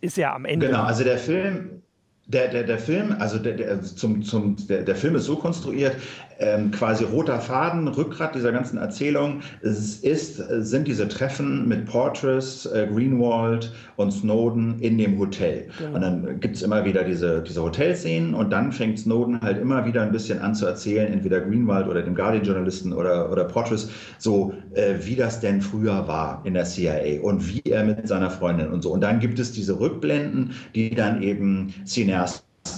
ist 0.00 0.18
er 0.18 0.34
am 0.34 0.44
Ende? 0.44 0.66
Genau, 0.66 0.82
also 0.82 1.04
der 1.04 1.18
Film, 1.18 1.83
der, 2.26 2.48
der, 2.48 2.62
der 2.64 2.78
Film, 2.78 3.14
also 3.18 3.38
der, 3.38 3.52
der, 3.52 3.82
zum, 3.82 4.22
zum, 4.22 4.56
der, 4.66 4.82
der 4.82 4.96
Film 4.96 5.14
ist 5.14 5.24
so 5.24 5.36
konstruiert, 5.36 5.96
ähm, 6.38 6.70
quasi 6.70 7.04
roter 7.04 7.38
Faden, 7.38 7.86
Rückgrat 7.86 8.34
dieser 8.34 8.50
ganzen 8.50 8.78
Erzählung 8.78 9.40
es 9.62 9.98
ist, 9.98 10.36
sind 10.36 10.88
diese 10.88 11.06
Treffen 11.06 11.68
mit 11.68 11.86
Portress, 11.86 12.66
äh, 12.66 12.88
Greenwald 12.92 13.72
und 13.96 14.10
Snowden 14.10 14.80
in 14.80 14.98
dem 14.98 15.18
Hotel. 15.18 15.68
Genau. 15.78 15.94
Und 15.94 16.00
dann 16.00 16.40
gibt 16.40 16.56
es 16.56 16.62
immer 16.62 16.84
wieder 16.84 17.04
diese, 17.04 17.42
diese 17.42 17.62
Hotelszenen 17.62 18.34
und 18.34 18.50
dann 18.50 18.72
fängt 18.72 18.98
Snowden 18.98 19.40
halt 19.40 19.58
immer 19.60 19.84
wieder 19.84 20.02
ein 20.02 20.10
bisschen 20.10 20.40
an 20.40 20.54
zu 20.54 20.66
erzählen, 20.66 21.12
entweder 21.12 21.40
Greenwald 21.40 21.86
oder 21.86 22.02
dem 22.02 22.14
Guardian-Journalisten 22.14 22.92
oder, 22.92 23.30
oder 23.30 23.44
Portress, 23.44 23.90
so 24.18 24.54
äh, 24.74 24.94
wie 25.02 25.14
das 25.14 25.40
denn 25.40 25.60
früher 25.60 26.08
war 26.08 26.40
in 26.44 26.54
der 26.54 26.64
CIA 26.64 27.20
und 27.22 27.46
wie 27.48 27.62
er 27.70 27.84
mit 27.84 28.08
seiner 28.08 28.30
Freundin 28.30 28.68
und 28.70 28.82
so. 28.82 28.90
Und 28.90 29.02
dann 29.02 29.20
gibt 29.20 29.38
es 29.38 29.52
diese 29.52 29.78
Rückblenden, 29.78 30.52
die 30.74 30.90
dann 30.90 31.22
eben 31.22 31.72
Cineasten 31.84 32.13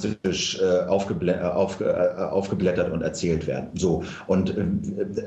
äh, 0.05 0.87
aufgeblä 0.89 1.33
äh, 1.33 1.43
auf, 1.43 1.81
äh, 1.81 1.85
aufgeblättert 1.85 2.93
und 2.93 3.03
erzählt 3.03 3.47
werden. 3.47 3.71
So. 3.75 4.05
Und 4.27 4.57
äh, 4.57 4.67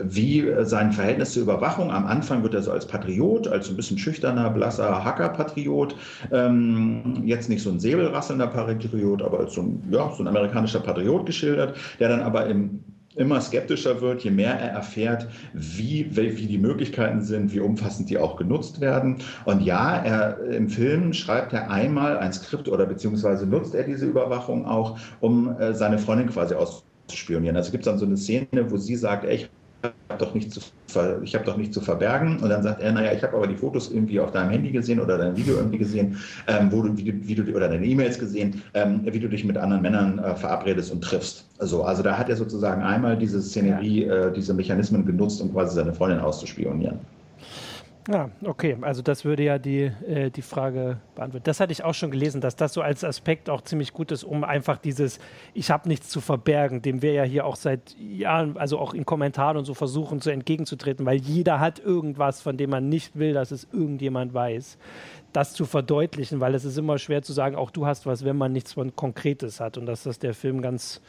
wie 0.03 0.45
sein 0.63 0.91
Verhältnis 0.91 1.33
zur 1.33 1.43
Überwachung, 1.43 1.91
am 1.91 2.05
Anfang 2.05 2.43
wird 2.43 2.53
er 2.53 2.61
so 2.61 2.71
als 2.71 2.85
Patriot, 2.85 3.47
als 3.47 3.69
ein 3.69 3.75
bisschen 3.75 3.97
schüchterner, 3.97 4.49
blasser 4.49 5.03
Hacker-Patriot, 5.03 5.95
ähm, 6.31 7.21
jetzt 7.25 7.49
nicht 7.49 7.63
so 7.63 7.69
ein 7.69 7.79
säbelrasselnder 7.79 8.47
Patriot, 8.47 9.21
aber 9.21 9.39
als 9.39 9.53
so 9.53 9.61
ein, 9.61 9.83
ja, 9.91 10.11
so 10.15 10.23
ein 10.23 10.27
amerikanischer 10.27 10.81
Patriot 10.81 11.25
geschildert, 11.25 11.75
der 11.99 12.09
dann 12.09 12.21
aber 12.21 12.45
im 12.47 12.83
immer 13.19 13.41
skeptischer 13.41 14.01
wird, 14.01 14.23
je 14.23 14.31
mehr 14.31 14.53
er 14.53 14.71
erfährt, 14.71 15.27
wie, 15.53 16.07
wie 16.15 16.47
die 16.47 16.57
Möglichkeiten 16.57 17.21
sind, 17.21 17.53
wie 17.53 17.59
umfassend 17.59 18.09
die 18.09 18.17
auch 18.17 18.37
genutzt 18.37 18.79
werden. 18.79 19.17
Und 19.45 19.61
ja, 19.61 19.97
er, 19.97 20.39
im 20.51 20.69
Film 20.69 21.13
schreibt 21.13 21.53
er 21.53 21.69
einmal 21.69 22.17
ein 22.17 22.31
Skript 22.31 22.69
oder 22.69 22.85
beziehungsweise 22.85 23.45
nutzt 23.45 23.75
er 23.75 23.83
diese 23.83 24.05
Überwachung 24.05 24.65
auch, 24.65 24.97
um 25.19 25.55
äh, 25.59 25.73
seine 25.73 25.99
Freundin 25.99 26.29
quasi 26.29 26.55
auszuspionieren. 26.55 27.57
Also 27.57 27.71
gibt 27.71 27.85
es 27.85 27.91
dann 27.91 27.99
so 27.99 28.05
eine 28.05 28.17
Szene, 28.17 28.47
wo 28.69 28.77
sie 28.77 28.95
sagt, 28.95 29.25
ey, 29.25 29.35
ich 29.35 29.49
habe 29.83 29.93
doch 30.17 30.33
nichts 30.33 30.55
zu 30.55 30.61
ich 31.23 31.35
habe 31.35 31.45
doch 31.45 31.57
nichts 31.57 31.73
zu 31.73 31.81
verbergen. 31.81 32.39
Und 32.39 32.49
dann 32.49 32.63
sagt 32.63 32.81
er, 32.81 32.91
naja, 32.91 33.13
ich 33.13 33.21
habe 33.23 33.37
aber 33.37 33.47
die 33.47 33.55
Fotos 33.55 33.91
irgendwie 33.91 34.19
auf 34.19 34.31
deinem 34.31 34.49
Handy 34.49 34.71
gesehen 34.71 34.99
oder 34.99 35.17
dein 35.17 35.37
Video 35.37 35.57
irgendwie 35.57 35.77
gesehen, 35.77 36.17
ähm, 36.47 36.71
wo 36.71 36.81
du, 36.81 36.97
wie 36.97 37.03
du, 37.03 37.27
wie 37.27 37.35
du, 37.35 37.43
oder 37.55 37.69
deine 37.69 37.85
E-Mails 37.85 38.17
gesehen, 38.17 38.61
ähm, 38.73 39.01
wie 39.03 39.19
du 39.19 39.29
dich 39.29 39.43
mit 39.43 39.57
anderen 39.57 39.81
Männern 39.81 40.19
äh, 40.19 40.35
verabredest 40.35 40.91
und 40.91 41.03
triffst. 41.03 41.45
Also, 41.59 41.83
also 41.83 42.01
da 42.01 42.17
hat 42.17 42.29
er 42.29 42.35
sozusagen 42.35 42.81
einmal 42.81 43.17
diese 43.17 43.41
Szenerie, 43.41 44.05
äh, 44.05 44.31
diese 44.33 44.53
Mechanismen 44.53 45.05
genutzt, 45.05 45.41
um 45.41 45.51
quasi 45.53 45.75
seine 45.75 45.93
Freundin 45.93 46.19
auszuspionieren. 46.19 46.99
Ja, 48.07 48.31
okay. 48.43 48.77
Also 48.81 49.01
das 49.01 49.25
würde 49.25 49.43
ja 49.43 49.59
die, 49.59 49.91
äh, 50.07 50.31
die 50.31 50.41
Frage 50.41 50.99
beantworten. 51.15 51.43
Das 51.43 51.59
hatte 51.59 51.71
ich 51.71 51.83
auch 51.83 51.93
schon 51.93 52.11
gelesen, 52.11 52.41
dass 52.41 52.55
das 52.55 52.73
so 52.73 52.81
als 52.81 53.03
Aspekt 53.03 53.49
auch 53.49 53.61
ziemlich 53.61 53.93
gut 53.93 54.11
ist, 54.11 54.23
um 54.23 54.43
einfach 54.43 54.77
dieses 54.77 55.19
Ich 55.53 55.69
habe 55.69 55.87
nichts 55.87 56.09
zu 56.09 56.21
verbergen, 56.21 56.81
dem 56.81 57.01
wir 57.01 57.13
ja 57.13 57.23
hier 57.23 57.45
auch 57.45 57.55
seit 57.55 57.95
Jahren, 57.99 58.57
also 58.57 58.79
auch 58.79 58.93
in 58.93 59.05
Kommentaren 59.05 59.57
und 59.57 59.65
so 59.65 59.73
versuchen 59.73 60.21
zu 60.21 60.31
entgegenzutreten, 60.31 61.05
weil 61.05 61.17
jeder 61.17 61.59
hat 61.59 61.79
irgendwas, 61.79 62.41
von 62.41 62.57
dem 62.57 62.71
man 62.71 62.89
nicht 62.89 63.19
will, 63.19 63.33
dass 63.33 63.51
es 63.51 63.67
irgendjemand 63.71 64.33
weiß. 64.33 64.77
Das 65.33 65.53
zu 65.53 65.65
verdeutlichen, 65.65 66.39
weil 66.39 66.55
es 66.55 66.65
ist 66.65 66.77
immer 66.77 66.97
schwer 66.97 67.21
zu 67.21 67.33
sagen, 67.33 67.55
auch 67.55 67.69
du 67.69 67.85
hast 67.85 68.07
was, 68.07 68.25
wenn 68.25 68.37
man 68.37 68.51
nichts 68.53 68.73
von 68.73 68.95
Konkretes 68.95 69.59
hat. 69.59 69.77
Und 69.77 69.85
dass 69.85 70.03
das 70.03 70.17
der 70.17 70.33
Film 70.33 70.61
ganz 70.61 71.01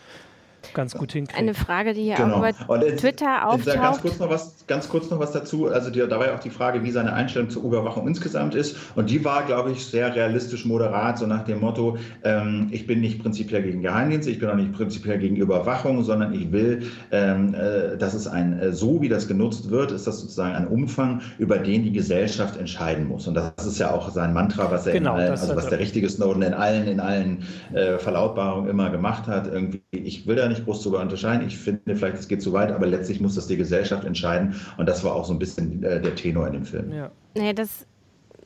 ganz 0.75 0.94
gut 0.94 1.12
hinkriegt. 1.12 1.38
Eine 1.38 1.55
Frage, 1.55 1.94
die 1.94 2.03
hier 2.03 2.16
genau. 2.16 2.37
auch 2.37 2.38
über 2.38 2.87
in, 2.87 2.96
Twitter 2.96 3.49
auftaucht. 3.49 3.77
Ganz 3.77 4.01
kurz, 4.01 4.18
noch 4.18 4.31
was, 4.31 4.66
ganz 4.66 4.88
kurz 4.88 5.11
noch 5.11 5.18
was 5.18 5.33
dazu. 5.33 5.68
Also 5.68 5.90
die, 5.90 6.01
da 6.01 6.18
war 6.18 6.27
ja 6.27 6.35
auch 6.35 6.40
die 6.40 6.51
Frage, 6.51 6.83
wie 6.83 6.90
seine 6.90 7.12
Einstellung 7.12 7.51
zur 7.51 7.64
Überwachung 7.64 8.07
insgesamt 8.07 8.55
ist. 8.55 8.77
Und 8.94 9.11
die 9.11 9.25
war, 9.25 9.44
glaube 9.44 9.73
ich, 9.73 9.85
sehr 9.85 10.14
realistisch 10.14 10.64
moderat, 10.64 11.18
so 11.18 11.27
nach 11.27 11.44
dem 11.44 11.61
Motto, 11.61 11.96
ähm, 12.25 12.68
ich 12.70 12.87
bin 12.87 13.01
nicht 13.01 13.23
prinzipiell 13.23 13.62
gegen 13.62 13.83
Geheimdienste, 13.83 14.31
ich 14.31 14.38
bin 14.38 14.49
auch 14.49 14.57
nicht 14.57 14.73
prinzipiell 14.73 15.18
gegen 15.18 15.37
Überwachung, 15.37 16.03
sondern 16.05 16.35
ich 16.35 16.53
will, 16.53 16.83
ähm, 17.11 17.55
äh, 17.55 17.96
dass 17.96 18.14
es 18.14 18.27
ein, 18.27 18.59
äh, 18.59 18.73
so 18.73 19.01
wie 19.01 19.09
das 19.09 19.29
genutzt 19.29 19.70
wird, 19.70 19.92
ist 19.92 20.07
das 20.07 20.20
sozusagen 20.20 20.55
ein 20.55 20.66
Umfang, 20.66 21.23
über 21.38 21.59
den 21.59 21.83
die 21.83 21.92
Gesellschaft 21.92 22.59
entscheiden 22.59 23.09
muss. 23.09 23.27
Und 23.27 23.35
das 23.35 23.66
ist 23.66 23.79
ja 23.79 23.92
auch 23.92 24.11
sein 24.11 24.33
Mantra, 24.33 24.70
was 24.70 24.87
er 24.87 24.92
genau, 24.92 25.14
allen, 25.14 25.31
also 25.31 25.57
was 25.57 25.68
der 25.68 25.79
richtige 25.79 26.09
Snowden 26.09 26.42
in 26.42 26.55
allen, 26.55 26.87
in 26.87 27.01
allen 27.01 27.44
äh, 27.73 27.99
Verlautbarungen 27.99 28.68
immer 28.68 28.90
gemacht 28.90 29.27
hat. 29.27 29.46
Irgendwie, 29.46 29.83
ich 29.90 30.27
will 30.27 30.37
da 30.37 30.49
nicht 30.50 30.64
groß 30.64 30.82
zu 30.82 30.96
unterscheiden. 30.96 31.46
Ich 31.46 31.58
finde 31.58 31.96
vielleicht, 31.96 32.16
es 32.16 32.28
geht 32.28 32.42
zu 32.42 32.52
weit, 32.52 32.70
aber 32.70 32.86
letztlich 32.86 33.20
muss 33.20 33.34
das 33.34 33.46
die 33.46 33.56
Gesellschaft 33.56 34.04
entscheiden. 34.04 34.54
Und 34.76 34.86
das 34.86 35.02
war 35.04 35.14
auch 35.14 35.24
so 35.24 35.32
ein 35.32 35.38
bisschen 35.38 35.82
äh, 35.82 36.00
der 36.00 36.14
Tenor 36.14 36.46
in 36.46 36.52
dem 36.52 36.64
Film. 36.64 36.92
Ja. 36.92 37.10
Nee, 37.34 37.54
das 37.54 37.86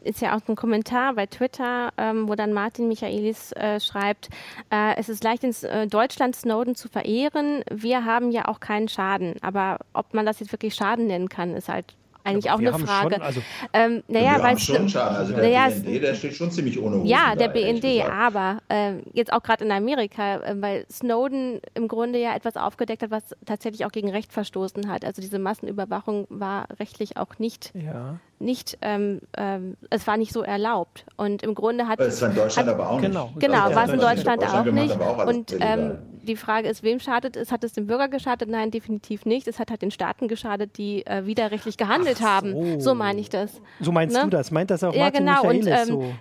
ist 0.04 0.20
ja 0.20 0.36
auch 0.36 0.40
ein 0.48 0.56
Kommentar 0.56 1.14
bei 1.14 1.26
Twitter, 1.26 1.92
ähm, 1.96 2.28
wo 2.28 2.34
dann 2.34 2.52
Martin 2.52 2.88
Michaelis 2.88 3.52
äh, 3.52 3.80
schreibt, 3.80 4.28
äh, 4.70 4.96
es 4.96 5.08
ist 5.08 5.24
leicht 5.24 5.44
in 5.44 5.54
äh, 5.62 5.86
Deutschland 5.86 6.36
Snowden 6.36 6.74
zu 6.74 6.88
verehren. 6.88 7.64
Wir 7.70 8.04
haben 8.04 8.30
ja 8.30 8.46
auch 8.46 8.60
keinen 8.60 8.88
Schaden. 8.88 9.34
Aber 9.40 9.78
ob 9.92 10.14
man 10.14 10.26
das 10.26 10.40
jetzt 10.40 10.52
wirklich 10.52 10.74
Schaden 10.74 11.06
nennen 11.06 11.28
kann, 11.28 11.54
ist 11.54 11.68
halt 11.68 11.94
eigentlich 12.24 12.50
auch 12.50 12.58
eine 12.58 12.72
Frage. 12.72 13.14
Schon, 13.14 13.22
also 13.22 13.42
ähm, 13.72 14.02
naja, 14.08 14.42
haben 14.42 14.58
schon 14.58 14.88
Schaden. 14.88 15.16
Also 15.16 15.34
der 15.34 15.42
naja, 15.44 15.68
BND, 15.68 16.02
der 16.02 16.14
steht 16.14 16.34
schon 16.34 16.50
ziemlich 16.50 16.78
ohne 16.78 16.96
Hosen 16.96 17.06
Ja, 17.06 17.37
der 17.37 17.48
da, 17.48 17.52
BND, 17.52 18.02
aber 18.10 18.58
äh, 18.68 18.94
jetzt 19.12 19.32
auch 19.32 19.42
gerade 19.42 19.64
in 19.64 19.70
Amerika, 19.70 20.37
äh, 20.38 20.60
weil 20.60 20.87
Snowden 20.90 21.60
im 21.74 21.87
Grunde 21.87 22.18
ja 22.18 22.34
etwas 22.34 22.56
aufgedeckt 22.56 23.02
hat, 23.02 23.10
was 23.10 23.37
tatsächlich 23.44 23.84
auch 23.84 23.92
gegen 23.92 24.10
Recht 24.10 24.32
verstoßen 24.32 24.88
hat. 24.88 25.04
Also 25.04 25.20
diese 25.20 25.38
Massenüberwachung 25.38 26.26
war 26.30 26.66
rechtlich 26.78 27.16
auch 27.16 27.38
nicht 27.38 27.72
ja 27.74 28.18
nicht, 28.38 28.78
ähm, 28.82 29.20
ähm, 29.36 29.76
es 29.90 30.06
war 30.06 30.16
nicht 30.16 30.32
so 30.32 30.42
erlaubt. 30.42 31.04
Und 31.16 31.42
im 31.42 31.54
Grunde 31.54 31.86
hat 31.88 32.00
es 32.00 32.20
war 32.20 32.30
in 32.30 32.36
Deutschland 32.36 32.68
hat, 32.68 32.74
aber 32.74 32.90
auch 32.90 33.00
genau, 33.00 33.26
nicht. 33.26 33.40
Genau, 33.40 33.64
genau 33.64 33.76
war 33.76 33.84
es 33.84 33.92
in 33.92 34.00
Deutschland, 34.00 34.42
Deutschland 34.42 34.68
auch 34.68 34.72
nicht. 34.72 35.00
Auch 35.00 35.26
und 35.26 35.56
ähm, 35.60 35.98
die 36.22 36.36
Frage 36.36 36.68
ist, 36.68 36.82
wem 36.82 37.00
schadet 37.00 37.36
es? 37.36 37.52
Hat 37.52 37.64
es 37.64 37.72
dem 37.72 37.86
Bürger 37.86 38.08
geschadet? 38.08 38.48
Nein, 38.48 38.70
definitiv 38.70 39.26
nicht. 39.26 39.46
Es 39.46 39.58
hat 39.58 39.70
halt 39.70 39.82
den 39.82 39.90
Staaten 39.90 40.28
geschadet, 40.28 40.78
die 40.78 41.06
äh, 41.06 41.26
widerrechtlich 41.26 41.76
gehandelt 41.76 42.18
so. 42.18 42.24
haben. 42.24 42.80
So 42.80 42.94
meine 42.94 43.20
ich 43.20 43.30
das. 43.30 43.60
So 43.80 43.92
meinst 43.92 44.16
ne? 44.16 44.24
du 44.24 44.30
das? 44.30 44.50
Meint 44.50 44.70
das 44.70 44.82
auch 44.82 44.94
ja, 44.94 45.04
Martin 45.04 45.26
genau. 45.26 45.42
Michaelis 45.42 45.66
und, 45.66 45.72
ähm, 45.72 45.86
so? 45.86 46.14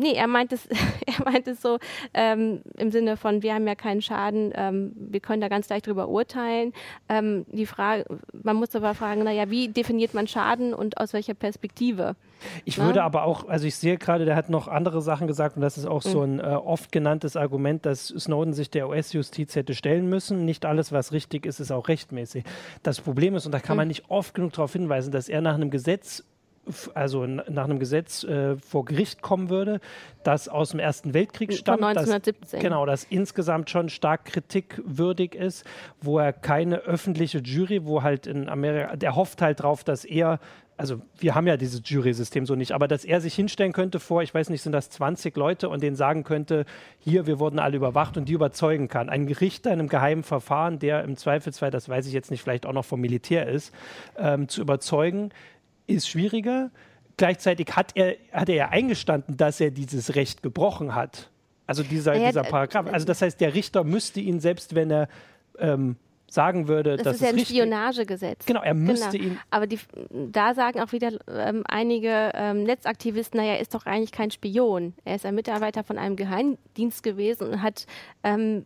Nee, 0.00 0.14
er 0.14 0.26
meint 0.26 0.52
es, 0.52 0.66
er 1.06 1.24
meint 1.24 1.46
es 1.46 1.62
so 1.62 1.78
ähm, 2.14 2.62
im 2.76 2.90
Sinne 2.90 3.16
von, 3.16 3.42
wir 3.42 3.54
haben 3.54 3.66
ja 3.66 3.74
keinen 3.74 4.02
Schaden, 4.02 4.52
ähm, 4.54 4.92
wir 4.96 5.20
können 5.20 5.40
da 5.40 5.48
ganz 5.48 5.68
leicht 5.68 5.86
drüber 5.86 6.08
urteilen. 6.08 6.72
Ähm, 7.08 7.46
die 7.48 7.66
Frage, 7.66 8.04
man 8.32 8.56
muss 8.56 8.74
aber 8.74 8.94
fragen, 8.94 9.22
naja, 9.22 9.50
wie 9.50 9.68
definiert 9.68 10.14
man 10.14 10.26
Schaden 10.26 10.74
und 10.74 10.98
aus 10.98 11.12
welcher 11.12 11.34
Perspektive? 11.34 12.16
Ich 12.64 12.78
Na? 12.78 12.86
würde 12.86 13.02
aber 13.02 13.24
auch, 13.24 13.48
also 13.48 13.66
ich 13.66 13.76
sehe 13.76 13.98
gerade, 13.98 14.24
der 14.24 14.34
hat 14.34 14.48
noch 14.48 14.66
andere 14.66 15.02
Sachen 15.02 15.26
gesagt 15.26 15.56
und 15.56 15.62
das 15.62 15.76
ist 15.76 15.86
auch 15.86 16.04
mhm. 16.04 16.08
so 16.08 16.22
ein 16.22 16.40
äh, 16.40 16.42
oft 16.42 16.90
genanntes 16.90 17.36
Argument, 17.36 17.84
dass 17.84 18.08
Snowden 18.08 18.54
sich 18.54 18.70
der 18.70 18.88
US-Justiz 18.88 19.54
hätte 19.54 19.74
stellen 19.74 20.08
müssen. 20.08 20.44
Nicht 20.44 20.64
alles, 20.64 20.90
was 20.90 21.12
richtig 21.12 21.46
ist, 21.46 21.60
ist 21.60 21.70
auch 21.70 21.88
rechtmäßig. 21.88 22.44
Das 22.82 23.00
Problem 23.00 23.34
ist, 23.34 23.46
und 23.46 23.52
da 23.52 23.60
kann 23.60 23.76
mhm. 23.76 23.80
man 23.80 23.88
nicht 23.88 24.04
oft 24.08 24.34
genug 24.34 24.52
darauf 24.52 24.72
hinweisen, 24.72 25.12
dass 25.12 25.28
er 25.28 25.42
nach 25.42 25.54
einem 25.54 25.70
Gesetz 25.70 26.24
also 26.94 27.26
nach 27.26 27.64
einem 27.64 27.78
Gesetz 27.78 28.24
äh, 28.24 28.56
vor 28.56 28.84
Gericht 28.84 29.22
kommen 29.22 29.50
würde, 29.50 29.80
das 30.22 30.48
aus 30.48 30.70
dem 30.70 30.80
Ersten 30.80 31.14
Weltkrieg 31.14 31.52
stammt. 31.52 31.80
Von 31.80 31.88
1917. 31.88 32.58
Das, 32.58 32.60
genau, 32.60 32.86
das 32.86 33.04
insgesamt 33.04 33.70
schon 33.70 33.88
stark 33.88 34.26
kritikwürdig 34.26 35.34
ist, 35.34 35.64
wo 36.00 36.18
er 36.18 36.32
keine 36.32 36.78
öffentliche 36.78 37.38
Jury, 37.38 37.84
wo 37.86 38.02
halt 38.02 38.26
in 38.26 38.48
Amerika, 38.48 38.96
der 38.96 39.16
hofft 39.16 39.42
halt 39.42 39.62
drauf, 39.62 39.84
dass 39.84 40.04
er 40.04 40.38
also 40.80 41.02
wir 41.18 41.34
haben 41.34 41.46
ja 41.46 41.58
dieses 41.58 41.82
Jury-System 41.84 42.46
so 42.46 42.54
nicht, 42.54 42.72
aber 42.72 42.88
dass 42.88 43.04
er 43.04 43.20
sich 43.20 43.34
hinstellen 43.34 43.74
könnte 43.74 44.00
vor, 44.00 44.22
ich 44.22 44.32
weiß 44.32 44.48
nicht, 44.48 44.62
sind 44.62 44.72
das 44.72 44.88
20 44.88 45.36
Leute 45.36 45.68
und 45.68 45.82
denen 45.82 45.94
sagen 45.94 46.24
könnte, 46.24 46.64
hier, 46.98 47.26
wir 47.26 47.38
wurden 47.38 47.58
alle 47.58 47.76
überwacht 47.76 48.16
und 48.16 48.30
die 48.30 48.32
überzeugen 48.32 48.88
kann. 48.88 49.10
Ein 49.10 49.28
Richter 49.28 49.74
in 49.74 49.78
einem 49.78 49.90
geheimen 49.90 50.22
Verfahren, 50.22 50.78
der 50.78 51.04
im 51.04 51.18
Zweifelsfall, 51.18 51.70
das 51.70 51.90
weiß 51.90 52.06
ich 52.06 52.14
jetzt 52.14 52.30
nicht, 52.30 52.42
vielleicht 52.42 52.64
auch 52.64 52.72
noch 52.72 52.86
vom 52.86 52.98
Militär 52.98 53.46
ist, 53.46 53.74
ähm, 54.16 54.48
zu 54.48 54.62
überzeugen, 54.62 55.32
ist 55.90 56.08
schwieriger. 56.08 56.70
Gleichzeitig 57.16 57.68
hat 57.76 57.92
er, 57.96 58.16
hat 58.32 58.48
er 58.48 58.54
ja 58.54 58.68
eingestanden, 58.70 59.36
dass 59.36 59.60
er 59.60 59.70
dieses 59.70 60.14
Recht 60.14 60.42
gebrochen 60.42 60.94
hat. 60.94 61.30
Also 61.66 61.82
dieser, 61.82 62.14
ja, 62.14 62.28
dieser 62.28 62.42
Paragraph. 62.42 62.86
Also 62.92 63.06
das 63.06 63.22
heißt, 63.22 63.40
der 63.40 63.54
Richter 63.54 63.84
müsste 63.84 64.20
ihn, 64.20 64.40
selbst 64.40 64.74
wenn 64.74 64.90
er 64.90 65.08
ähm, 65.58 65.96
sagen 66.30 66.68
würde, 66.68 66.96
das 66.96 67.16
ist 67.16 67.22
ja 67.22 67.28
ein 67.28 67.34
richtig, 67.34 67.56
Spionagegesetz. 67.56 68.46
Genau, 68.46 68.62
er 68.62 68.74
müsste 68.74 69.18
genau. 69.18 69.32
ihn. 69.32 69.40
Aber 69.50 69.66
die, 69.66 69.78
da 70.10 70.54
sagen 70.54 70.80
auch 70.80 70.92
wieder 70.92 71.12
ähm, 71.28 71.64
einige 71.68 72.30
ähm, 72.34 72.62
Netzaktivisten, 72.62 73.38
naja, 73.38 73.54
er 73.54 73.60
ist 73.60 73.74
doch 73.74 73.84
eigentlich 73.84 74.12
kein 74.12 74.30
Spion. 74.30 74.94
Er 75.04 75.16
ist 75.16 75.26
ein 75.26 75.34
Mitarbeiter 75.34 75.84
von 75.84 75.98
einem 75.98 76.16
Geheimdienst 76.16 77.02
gewesen 77.02 77.48
und 77.48 77.62
hat 77.62 77.86
ähm, 78.22 78.64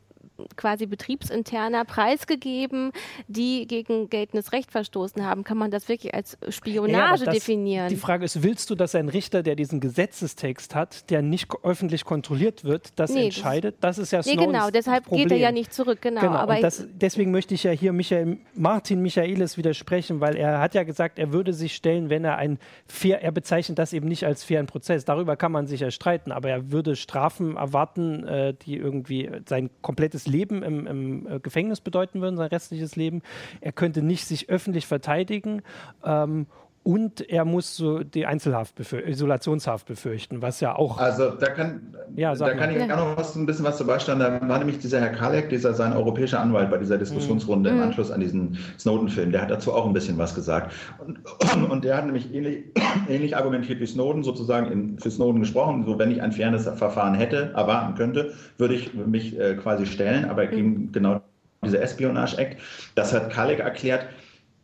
quasi 0.57 0.87
betriebsinterner 0.87 1.85
preisgegeben, 1.85 2.93
die 3.29 3.67
gegen 3.67 4.09
geltendes 4.09 4.53
Recht 4.53 4.71
verstoßen 4.71 5.25
haben. 5.25 5.45
Kann 5.45 5.59
man 5.59 5.71
das 5.71 5.89
wirklich 5.89 6.15
als 6.15 6.37
Spionage 6.49 7.21
ja, 7.21 7.27
das, 7.27 7.35
definieren? 7.35 7.89
Die 7.89 7.97
Frage 7.97 8.25
ist, 8.25 8.43
willst 8.43 8.71
du, 8.71 8.75
dass 8.75 8.95
ein 8.95 9.09
Richter, 9.09 9.43
der 9.43 9.55
diesen 9.55 9.81
Gesetzestext 9.81 10.75
hat, 10.75 11.11
der 11.11 11.23
nicht 11.23 11.51
öffentlich 11.63 12.05
kontrolliert 12.05 12.65
wird, 12.65 12.93
das 12.97 13.11
nee, 13.11 13.27
entscheidet? 13.27 13.77
Das, 13.81 13.97
das 13.97 14.07
ist 14.07 14.11
ja 14.13 14.23
Snowdens 14.23 14.41
Nee, 14.41 14.53
genau, 14.53 14.71
deshalb 14.71 15.05
Problem. 15.05 15.29
geht 15.29 15.33
er 15.33 15.39
ja 15.39 15.53
nicht 15.53 15.73
zurück, 15.73 16.01
genau. 16.01 16.21
genau 16.21 16.35
aber 16.35 16.61
das, 16.61 16.87
deswegen 16.93 17.31
möchte 17.31 17.55
ich 17.55 17.63
ja 17.63 17.71
hier 17.71 17.93
Michael, 17.93 18.39
Martin 18.55 19.01
Michaelis 19.01 19.57
widersprechen, 19.57 20.21
weil 20.21 20.37
er 20.37 20.61
hat 20.61 20.75
ja 20.75 20.83
gesagt, 20.83 21.19
er 21.19 21.33
würde 21.33 21.53
sich 21.53 21.75
stellen, 21.75 22.11
wenn 22.11 22.25
er 22.25 22.37
ein 22.37 22.59
fair, 22.87 23.23
er 23.23 23.33
bezeichnet 23.33 23.79
das 23.79 23.93
eben 23.93 24.09
nicht 24.09 24.25
als 24.25 24.45
fairen 24.45 24.67
Prozess. 24.67 25.05
Darüber 25.05 25.37
kann 25.37 25.53
man 25.53 25.67
sich 25.67 25.81
ja 25.81 25.91
streiten, 25.91 26.33
aber 26.33 26.51
er 26.51 26.73
würde 26.73 26.97
Strafen 26.97 27.57
erwarten, 27.57 28.27
äh, 28.27 28.55
die 28.55 28.77
irgendwie 28.77 29.31
sein 29.49 29.71
komplettes 29.83 30.24
Leben 30.27 30.63
im, 30.63 30.87
im 30.87 31.27
äh, 31.27 31.41
Gefängnis 31.41 31.81
bedeuten 31.81 32.21
würden, 32.21 32.37
sein 32.37 32.49
restliches 32.49 32.97
Leben. 32.97 33.23
Er 33.61 33.73
könnte 33.73 34.03
nicht 34.03 34.27
sich 34.27 34.49
öffentlich 34.49 34.87
verteidigen. 34.87 35.63
Ähm, 36.05 36.47
und 36.85 37.29
er 37.31 37.47
muss 37.47 37.77
so 37.77 38.05
die 38.05 38.27
Einzelhaft, 38.27 38.79
Isolationshaft 38.79 39.87
befürchten, 39.87 40.43
was 40.43 40.61
ja 40.61 40.77
auch. 40.77 40.99
Also 40.99 41.31
da 41.31 41.49
kann, 41.49 41.97
ja, 42.15 42.35
da 42.35 42.53
kann 42.53 42.77
ich 42.77 42.93
auch 42.93 42.97
noch 42.99 43.17
was, 43.17 43.35
ein 43.35 43.47
bisschen 43.47 43.65
was 43.65 43.79
zu 43.79 43.87
beisteuern. 43.87 44.19
Da 44.19 44.47
war 44.47 44.59
nämlich 44.59 44.81
dieser 44.81 45.01
Herr 45.01 45.09
Kalek, 45.09 45.49
dieser 45.49 45.73
sein 45.73 45.95
europäischer 45.95 46.41
Anwalt 46.41 46.71
bei 46.71 46.77
dieser 46.77 46.99
Diskussionsrunde 46.99 47.71
mhm. 47.71 47.79
im 47.79 47.83
Anschluss 47.85 48.11
an 48.11 48.21
diesen 48.21 48.59
Snowden-Film, 48.79 49.33
der 49.33 49.41
hat 49.41 49.51
dazu 49.51 49.73
auch 49.73 49.87
ein 49.87 49.95
bisschen 49.95 50.19
was 50.19 50.35
gesagt. 50.35 50.75
Und, 50.99 51.71
und 51.71 51.85
der 51.85 51.97
hat 51.97 52.05
nämlich 52.05 52.35
ähnlich, 52.35 52.65
ähnlich 53.09 53.35
argumentiert 53.35 53.81
wie 53.81 53.87
Snowden, 53.87 54.23
sozusagen 54.23 54.71
in, 54.71 54.99
für 54.99 55.11
Snowden 55.11 55.41
gesprochen. 55.41 55.87
So, 55.87 55.99
wenn 55.99 56.11
ich 56.11 56.21
ein 56.21 56.33
fairness 56.33 56.69
Verfahren 56.69 57.15
hätte, 57.15 57.53
erwarten 57.57 57.95
könnte, 57.95 58.35
würde 58.59 58.75
ich 58.75 58.93
mich 58.93 59.41
äh, 59.41 59.55
quasi 59.55 59.87
stellen. 59.87 60.27
Aber 60.27 60.45
mhm. 60.45 60.93
genau 60.93 61.23
dieser 61.65 61.81
Espionage 61.81 62.37
Act, 62.37 62.61
das 62.95 63.15
hat 63.15 63.31
Kalek 63.31 63.61
erklärt, 63.61 64.07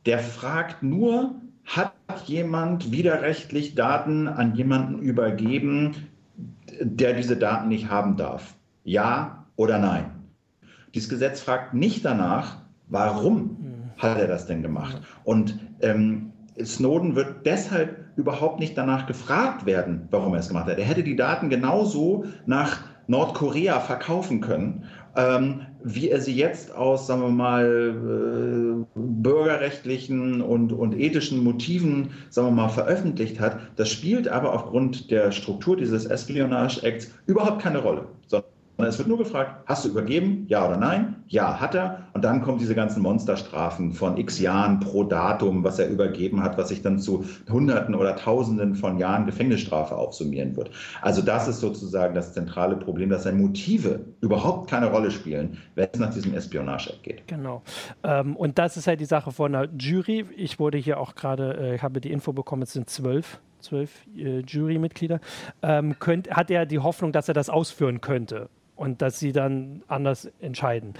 der 0.04 0.18
fragt 0.18 0.82
nur, 0.82 1.34
hat 1.64 1.92
jemand 2.26 2.90
widerrechtlich 2.90 3.74
Daten 3.74 4.28
an 4.28 4.54
jemanden 4.54 4.98
übergeben, 5.00 6.08
der 6.80 7.14
diese 7.14 7.36
Daten 7.36 7.68
nicht 7.68 7.88
haben 7.88 8.16
darf? 8.16 8.54
Ja 8.84 9.46
oder 9.56 9.78
nein? 9.78 10.10
Dieses 10.94 11.08
Gesetz 11.08 11.40
fragt 11.40 11.74
nicht 11.74 12.04
danach, 12.04 12.62
warum 12.88 13.56
hat 13.98 14.18
er 14.18 14.26
das 14.26 14.46
denn 14.46 14.62
gemacht? 14.62 15.00
Und 15.24 15.58
ähm, 15.80 16.32
Snowden 16.62 17.14
wird 17.14 17.46
deshalb 17.46 18.10
überhaupt 18.16 18.58
nicht 18.58 18.76
danach 18.76 19.06
gefragt 19.06 19.66
werden, 19.66 20.08
warum 20.10 20.34
er 20.34 20.40
es 20.40 20.48
gemacht 20.48 20.66
hat. 20.66 20.78
Er 20.78 20.84
hätte 20.84 21.04
die 21.04 21.16
Daten 21.16 21.48
genauso 21.48 22.24
nach 22.46 22.80
Nordkorea 23.06 23.80
verkaufen 23.80 24.40
können 24.40 24.84
ähm, 25.16 25.66
wie 25.82 26.10
er 26.10 26.20
sie 26.20 26.34
jetzt 26.34 26.74
aus, 26.74 27.06
sagen 27.06 27.22
wir 27.22 27.30
mal, 27.30 28.84
äh, 28.84 28.86
bürgerrechtlichen 28.94 30.40
und, 30.40 30.72
und 30.72 30.98
ethischen 30.98 31.42
Motiven, 31.42 32.10
sagen 32.28 32.48
wir 32.48 32.52
mal, 32.52 32.68
veröffentlicht 32.68 33.40
hat, 33.40 33.58
das 33.76 33.90
spielt 33.90 34.28
aber 34.28 34.52
aufgrund 34.52 35.10
der 35.10 35.32
Struktur 35.32 35.76
dieses 35.76 36.04
Espionage 36.06 36.82
Acts 36.82 37.10
überhaupt 37.26 37.62
keine 37.62 37.78
Rolle. 37.78 38.06
Sondern 38.26 38.50
es 38.88 38.98
wird 38.98 39.08
nur 39.08 39.18
gefragt, 39.18 39.64
hast 39.66 39.84
du 39.84 39.88
übergeben? 39.88 40.46
Ja 40.48 40.66
oder 40.66 40.76
nein? 40.76 41.22
Ja, 41.28 41.60
hat 41.60 41.74
er. 41.74 42.06
Und 42.12 42.24
dann 42.24 42.42
kommen 42.42 42.58
diese 42.58 42.74
ganzen 42.74 43.02
Monsterstrafen 43.02 43.92
von 43.92 44.16
x 44.16 44.40
Jahren 44.40 44.80
pro 44.80 45.04
Datum, 45.04 45.64
was 45.64 45.78
er 45.78 45.88
übergeben 45.88 46.42
hat, 46.42 46.58
was 46.58 46.68
sich 46.68 46.82
dann 46.82 46.98
zu 46.98 47.24
Hunderten 47.50 47.94
oder 47.94 48.16
Tausenden 48.16 48.74
von 48.74 48.98
Jahren 48.98 49.26
Gefängnisstrafe 49.26 49.96
aufsummieren 49.96 50.56
wird. 50.56 50.70
Also 51.02 51.22
das 51.22 51.48
ist 51.48 51.60
sozusagen 51.60 52.14
das 52.14 52.32
zentrale 52.32 52.76
Problem, 52.76 53.10
dass 53.10 53.24
seine 53.24 53.38
Motive 53.38 54.00
überhaupt 54.20 54.70
keine 54.70 54.86
Rolle 54.90 55.10
spielen, 55.10 55.58
wenn 55.74 55.88
es 55.92 55.98
nach 55.98 56.12
diesem 56.12 56.34
Espionage 56.34 56.94
geht. 57.02 57.26
Genau. 57.28 57.62
Ähm, 58.02 58.36
und 58.36 58.58
das 58.58 58.76
ist 58.76 58.86
halt 58.86 59.00
die 59.00 59.04
Sache 59.04 59.32
von 59.32 59.52
der 59.52 59.68
Jury. 59.78 60.26
Ich 60.36 60.58
wurde 60.58 60.78
hier 60.78 60.98
auch 60.98 61.14
gerade, 61.14 61.74
äh, 61.74 61.78
habe 61.78 62.00
die 62.00 62.10
Info 62.10 62.32
bekommen, 62.32 62.62
es 62.62 62.72
sind 62.72 62.90
zwölf 62.90 63.40
zwölf 63.60 64.06
äh, 64.16 64.40
Jurymitglieder, 64.40 65.20
ähm, 65.62 65.98
könnt, 65.98 66.30
hat 66.30 66.50
er 66.50 66.66
die 66.66 66.78
Hoffnung, 66.78 67.12
dass 67.12 67.28
er 67.28 67.34
das 67.34 67.50
ausführen 67.50 68.00
könnte 68.00 68.48
und 68.80 69.02
dass 69.02 69.18
sie 69.18 69.32
dann 69.32 69.82
anders 69.88 70.24
entscheiden. 70.40 70.94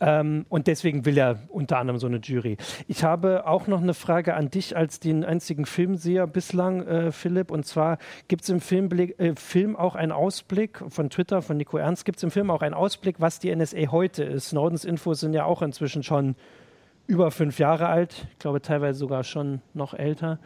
Ähm, 0.00 0.46
und 0.48 0.66
deswegen 0.66 1.06
will 1.06 1.16
er 1.16 1.38
unter 1.48 1.78
anderem 1.78 2.00
so 2.00 2.08
eine 2.08 2.16
Jury. 2.16 2.56
Ich 2.88 3.04
habe 3.04 3.46
auch 3.46 3.68
noch 3.68 3.80
eine 3.80 3.94
Frage 3.94 4.34
an 4.34 4.50
dich 4.50 4.76
als 4.76 4.98
den 4.98 5.24
einzigen 5.24 5.64
Filmseher 5.64 6.26
bislang, 6.26 6.84
äh, 6.88 7.12
Philipp. 7.12 7.52
Und 7.52 7.66
zwar 7.66 7.98
gibt 8.26 8.42
es 8.42 8.48
im 8.48 8.60
Filmblick, 8.60 9.20
äh, 9.20 9.36
Film 9.36 9.76
auch 9.76 9.94
einen 9.94 10.10
Ausblick 10.10 10.82
von 10.88 11.08
Twitter, 11.08 11.40
von 11.40 11.56
Nico 11.56 11.78
Ernst, 11.78 12.04
gibt 12.04 12.16
es 12.18 12.24
im 12.24 12.32
Film 12.32 12.50
auch 12.50 12.62
einen 12.62 12.74
Ausblick, 12.74 13.20
was 13.20 13.38
die 13.38 13.54
NSA 13.54 13.92
heute 13.92 14.24
ist. 14.24 14.48
Snowdens 14.48 14.84
Infos 14.84 15.20
sind 15.20 15.32
ja 15.32 15.44
auch 15.44 15.62
inzwischen 15.62 16.02
schon 16.02 16.34
über 17.06 17.30
fünf 17.30 17.60
Jahre 17.60 17.86
alt. 17.86 18.26
Ich 18.32 18.38
glaube 18.40 18.60
teilweise 18.60 18.98
sogar 18.98 19.22
schon 19.22 19.62
noch 19.72 19.94
älter. 19.94 20.40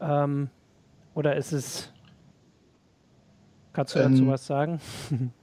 Ähm, 0.00 0.48
oder 1.12 1.36
ist 1.36 1.52
es. 1.52 1.92
Kannst 3.74 3.94
du 3.94 3.98
dazu 3.98 4.22
ähm, 4.22 4.28
was 4.28 4.46
sagen? 4.46 4.80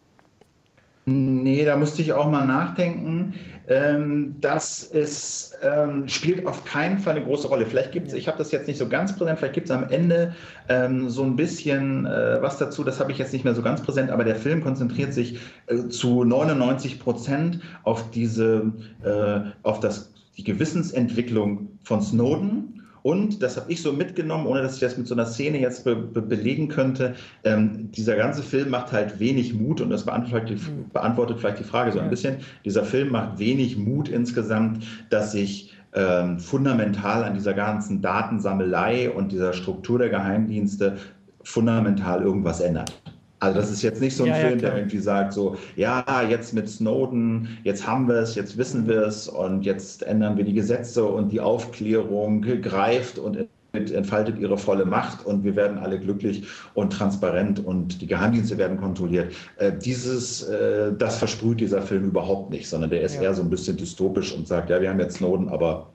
Nee, 1.10 1.64
da 1.64 1.78
müsste 1.78 2.02
ich 2.02 2.12
auch 2.12 2.30
mal 2.30 2.46
nachdenken. 2.46 3.34
Ähm, 3.70 4.36
das 4.42 4.84
ist, 4.84 5.58
ähm, 5.64 6.06
spielt 6.10 6.46
auf 6.46 6.66
keinen 6.66 7.00
Fall 7.00 7.16
eine 7.16 7.24
große 7.24 7.48
Rolle. 7.48 7.66
Vielleicht 7.66 7.94
gibt 7.94 8.08
es, 8.08 8.14
ich 8.14 8.28
habe 8.28 8.38
das 8.38 8.52
jetzt 8.52 8.68
nicht 8.68 8.78
so 8.78 8.90
ganz 8.90 9.16
präsent, 9.16 9.40
vielleicht 9.40 9.54
gibt 9.54 9.68
es 9.68 9.72
am 9.72 9.88
Ende 9.90 10.36
ähm, 10.68 11.08
so 11.10 11.24
ein 11.24 11.38
bisschen 11.38 12.06
äh, 12.06 12.42
was 12.42 12.58
dazu, 12.58 12.84
das 12.84 13.00
habe 13.00 13.14
ich 13.14 13.20
jetzt 13.20 13.32
nicht 13.32 13.46
mehr 13.46 13.56
so 13.56 13.62
ganz 13.62 13.82
präsent, 13.82 14.10
aber 14.10 14.26
der 14.26 14.36
Film 14.36 14.62
konzentriert 14.62 15.14
sich 15.14 15.40
äh, 15.68 15.88
zu 15.88 16.26
99 16.26 17.00
Prozent 17.00 17.62
auf 17.84 18.12
diese, 18.12 18.74
äh, 19.02 19.50
auf 19.64 19.80
das, 19.80 20.12
die 20.36 20.44
Gewissensentwicklung 20.44 21.70
von 21.84 22.02
Snowden 22.02 22.77
und, 23.04 23.42
das 23.42 23.58
habe 23.58 23.72
ich 23.72 23.82
so 23.82 23.94
mitgenommen, 23.94 24.48
ohne 24.48 24.62
dass 24.62 24.76
ich 24.76 24.80
das 24.80 24.98
mit 24.98 25.08
so 25.08 25.16
einer 25.16 25.26
Szene 25.26 25.60
jetzt 25.60 25.84
be 25.84 25.96
be 25.96 26.22
belegen 26.22 26.68
könnte, 26.68 27.16
ähm, 27.44 27.92
dieser 27.92 28.16
ganze 28.16 28.44
Film 28.44 28.70
macht 28.70 28.92
halt 28.92 29.20
wenig 29.20 29.54
Mut 29.54 29.82
und 29.82 29.90
das 29.90 30.06
beantwortet, 30.06 30.60
mhm. 30.60 30.90
beantwortet 30.92 31.40
vielleicht 31.40 31.60
die 31.60 31.64
Frage 31.64 31.92
so 31.92 32.00
ein 32.00 32.10
bisschen. 32.10 32.38
Dieser 32.66 32.84
Film 32.84 33.12
macht 33.12 33.40
wenig 33.40 33.78
Mut 33.78 34.10
insgesamt, 34.10 34.84
dass 35.10 35.32
sich 35.32 35.74
ähm, 35.94 36.40
fundamental 36.40 37.24
an 37.24 37.34
dieser 37.34 37.54
ganzen 37.54 38.02
Datensammelei 38.02 39.10
und 39.10 39.32
dieser 39.32 39.54
Struktur 39.54 40.00
der 40.00 40.10
Geheimdienste 40.10 40.98
fundamental 41.44 42.22
irgendwas 42.22 42.60
ändert. 42.60 42.94
Also 43.40 43.60
das 43.60 43.70
ist 43.70 43.84
jetzt 43.84 44.02
nicht 44.02 44.16
so 44.16 44.24
ein 44.24 44.30
ja, 44.30 44.36
Film, 44.36 44.60
ja, 44.60 44.70
der 44.70 44.78
irgendwie 44.78 44.98
sagt 44.98 45.34
so, 45.34 45.56
ja, 45.76 46.04
jetzt 46.28 46.54
mit 46.54 46.68
Snowden, 46.68 47.60
jetzt 47.64 47.86
haben 47.86 48.08
wir 48.08 48.16
es, 48.16 48.34
jetzt 48.36 48.58
wissen 48.58 48.88
wir 48.88 49.04
es 49.04 49.28
und 49.28 49.64
jetzt 49.64 50.04
ändern 50.04 50.38
wir 50.38 50.44
die 50.44 50.54
Gesetze 50.54 51.06
und 51.06 51.32
die 51.32 51.40
Aufklärung 51.40 52.42
greift 52.42 53.20
und 53.20 53.48
entfaltet 53.74 54.40
ihre 54.40 54.58
volle 54.58 54.86
Macht 54.86 55.26
und 55.26 55.44
wir 55.44 55.56
werden 55.56 55.78
alle 55.78 56.00
glücklich 56.00 56.48
und 56.74 56.92
transparent 56.92 57.64
und 57.64 58.02
die 58.02 58.08
Geheimdienste 58.08 58.58
werden 58.58 58.78
kontrolliert. 58.78 59.34
Äh, 59.58 59.72
dieses, 59.74 60.44
äh, 60.44 60.94
das 60.98 61.18
versprüht 61.18 61.60
dieser 61.60 61.84
Film 61.84 62.06
überhaupt 62.06 62.50
nicht, 62.50 62.68
sondern 62.68 62.90
der 62.90 63.02
ist 63.02 63.16
ja. 63.16 63.24
eher 63.24 63.34
so 63.36 63.44
ein 63.44 63.50
bisschen 63.52 63.78
dystopisch 63.78 64.34
und 64.34 64.48
sagt, 64.48 64.72
ja, 64.72 64.82
wir 64.82 64.90
haben 64.90 65.00
jetzt 65.00 65.18
Snowden, 65.18 65.50
aber 65.50 65.90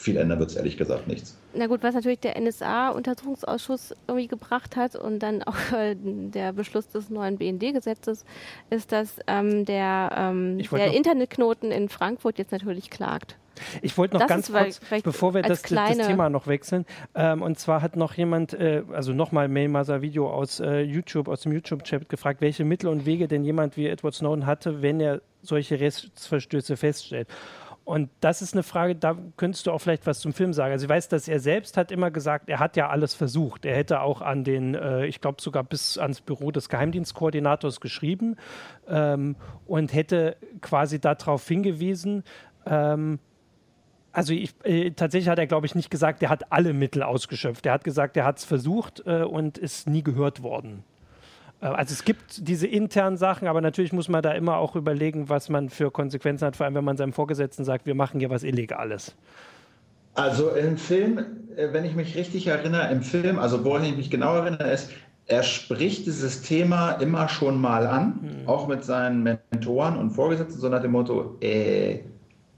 viel 0.00 0.16
ändern 0.16 0.38
wird 0.38 0.50
es 0.50 0.56
ehrlich 0.56 0.76
gesagt 0.76 1.06
nichts. 1.06 1.36
Na 1.52 1.66
gut, 1.66 1.82
was 1.82 1.94
natürlich 1.94 2.20
der 2.20 2.40
NSA-Untersuchungsausschuss 2.40 3.94
irgendwie 4.08 4.28
gebracht 4.28 4.76
hat 4.76 4.96
und 4.96 5.18
dann 5.20 5.42
auch 5.42 5.72
äh, 5.72 5.94
der 5.96 6.52
Beschluss 6.52 6.88
des 6.88 7.10
neuen 7.10 7.36
BND-Gesetzes 7.36 8.24
ist, 8.70 8.92
dass 8.92 9.18
ähm, 9.26 9.64
der, 9.64 10.10
ähm, 10.16 10.58
der 10.58 10.92
Internetknoten 10.92 11.70
in 11.70 11.88
Frankfurt 11.88 12.38
jetzt 12.38 12.52
natürlich 12.52 12.90
klagt. 12.90 13.36
Ich 13.82 13.98
wollte 13.98 14.14
noch 14.14 14.20
das 14.20 14.28
ganz 14.28 14.50
kurz, 14.50 15.02
bevor 15.02 15.34
wir 15.34 15.42
das, 15.42 15.60
das, 15.62 15.96
Thema 16.06 16.30
noch 16.30 16.46
wechseln, 16.46 16.86
ähm, 17.14 17.42
und 17.42 17.58
zwar 17.58 17.82
hat 17.82 17.94
noch 17.94 18.14
jemand, 18.14 18.54
äh, 18.54 18.82
also 18.92 19.12
nochmal 19.12 19.48
Mailmaser 19.48 20.00
Video 20.00 20.30
aus 20.30 20.60
äh, 20.60 20.80
YouTube, 20.80 21.28
aus 21.28 21.42
dem 21.42 21.52
YouTube-Chat 21.52 22.08
gefragt, 22.08 22.40
welche 22.40 22.64
Mittel 22.64 22.88
und 22.88 23.04
Wege 23.04 23.28
denn 23.28 23.44
jemand 23.44 23.76
wie 23.76 23.86
Edward 23.86 24.14
Snowden 24.14 24.46
hatte, 24.46 24.80
wenn 24.80 24.98
er 24.98 25.20
solche 25.42 25.78
Rechtsverstöße 25.78 26.76
feststellt. 26.76 27.28
Und 27.84 28.08
das 28.20 28.40
ist 28.40 28.54
eine 28.54 28.62
Frage, 28.62 28.94
da 28.94 29.16
könntest 29.36 29.66
du 29.66 29.72
auch 29.72 29.80
vielleicht 29.80 30.06
was 30.06 30.20
zum 30.20 30.32
Film 30.32 30.52
sagen. 30.52 30.72
Also 30.72 30.84
ich 30.84 30.88
weiß, 30.88 31.08
dass 31.08 31.26
er 31.26 31.40
selbst 31.40 31.76
hat 31.76 31.90
immer 31.90 32.10
gesagt, 32.10 32.48
er 32.48 32.60
hat 32.60 32.76
ja 32.76 32.88
alles 32.88 33.14
versucht. 33.14 33.64
Er 33.64 33.74
hätte 33.74 34.00
auch 34.00 34.20
an 34.20 34.44
den, 34.44 34.74
äh, 34.74 35.06
ich 35.06 35.20
glaube 35.20 35.42
sogar 35.42 35.64
bis 35.64 35.98
ans 35.98 36.20
Büro 36.20 36.52
des 36.52 36.68
Geheimdienstkoordinators 36.68 37.80
geschrieben 37.80 38.36
ähm, 38.86 39.34
und 39.66 39.92
hätte 39.92 40.36
quasi 40.60 41.00
darauf 41.00 41.46
hingewiesen, 41.48 42.22
ähm, 42.66 43.18
also 44.12 44.32
ich, 44.32 44.54
äh, 44.64 44.90
tatsächlich 44.90 45.28
hat 45.28 45.38
er, 45.38 45.46
glaube 45.46 45.66
ich, 45.66 45.74
nicht 45.74 45.90
gesagt, 45.90 46.22
er 46.22 46.30
hat 46.30 46.52
alle 46.52 46.72
Mittel 46.72 47.02
ausgeschöpft. 47.02 47.66
Er 47.66 47.72
hat 47.72 47.84
gesagt, 47.84 48.16
er 48.16 48.24
hat 48.24 48.38
es 48.38 48.44
versucht 48.44 49.02
äh, 49.06 49.22
und 49.22 49.56
ist 49.58 49.88
nie 49.88 50.02
gehört 50.02 50.42
worden. 50.42 50.84
Äh, 51.60 51.66
also 51.66 51.92
es 51.92 52.04
gibt 52.04 52.48
diese 52.48 52.66
internen 52.66 53.16
Sachen, 53.16 53.48
aber 53.48 53.60
natürlich 53.60 53.92
muss 53.92 54.08
man 54.08 54.22
da 54.22 54.32
immer 54.32 54.56
auch 54.56 54.76
überlegen, 54.76 55.28
was 55.28 55.48
man 55.48 55.68
für 55.68 55.90
Konsequenzen 55.90 56.46
hat, 56.46 56.56
vor 56.56 56.66
allem 56.66 56.74
wenn 56.74 56.84
man 56.84 56.96
seinem 56.96 57.12
Vorgesetzten 57.12 57.64
sagt, 57.64 57.86
wir 57.86 57.94
machen 57.94 58.20
hier 58.20 58.30
was 58.30 58.42
Illegales. 58.42 59.14
Also 60.14 60.50
im 60.50 60.76
Film, 60.76 61.18
äh, 61.56 61.72
wenn 61.72 61.84
ich 61.84 61.94
mich 61.94 62.16
richtig 62.16 62.46
erinnere, 62.46 62.90
im 62.90 63.02
Film, 63.02 63.38
also 63.38 63.64
woran 63.64 63.84
ich 63.84 63.96
mich 63.96 64.10
genau 64.10 64.36
erinnere, 64.36 64.70
ist, 64.70 64.90
er 65.26 65.44
spricht 65.44 66.06
dieses 66.06 66.42
Thema 66.42 66.92
immer 66.92 67.28
schon 67.28 67.60
mal 67.60 67.86
an, 67.86 68.18
hm. 68.20 68.48
auch 68.48 68.66
mit 68.66 68.82
seinen 68.82 69.22
Mentoren 69.22 69.96
und 69.96 70.10
Vorgesetzten, 70.10 70.60
so 70.60 70.68
nach 70.68 70.82
dem 70.82 70.90
Motto, 70.90 71.36
äh, 71.40 72.00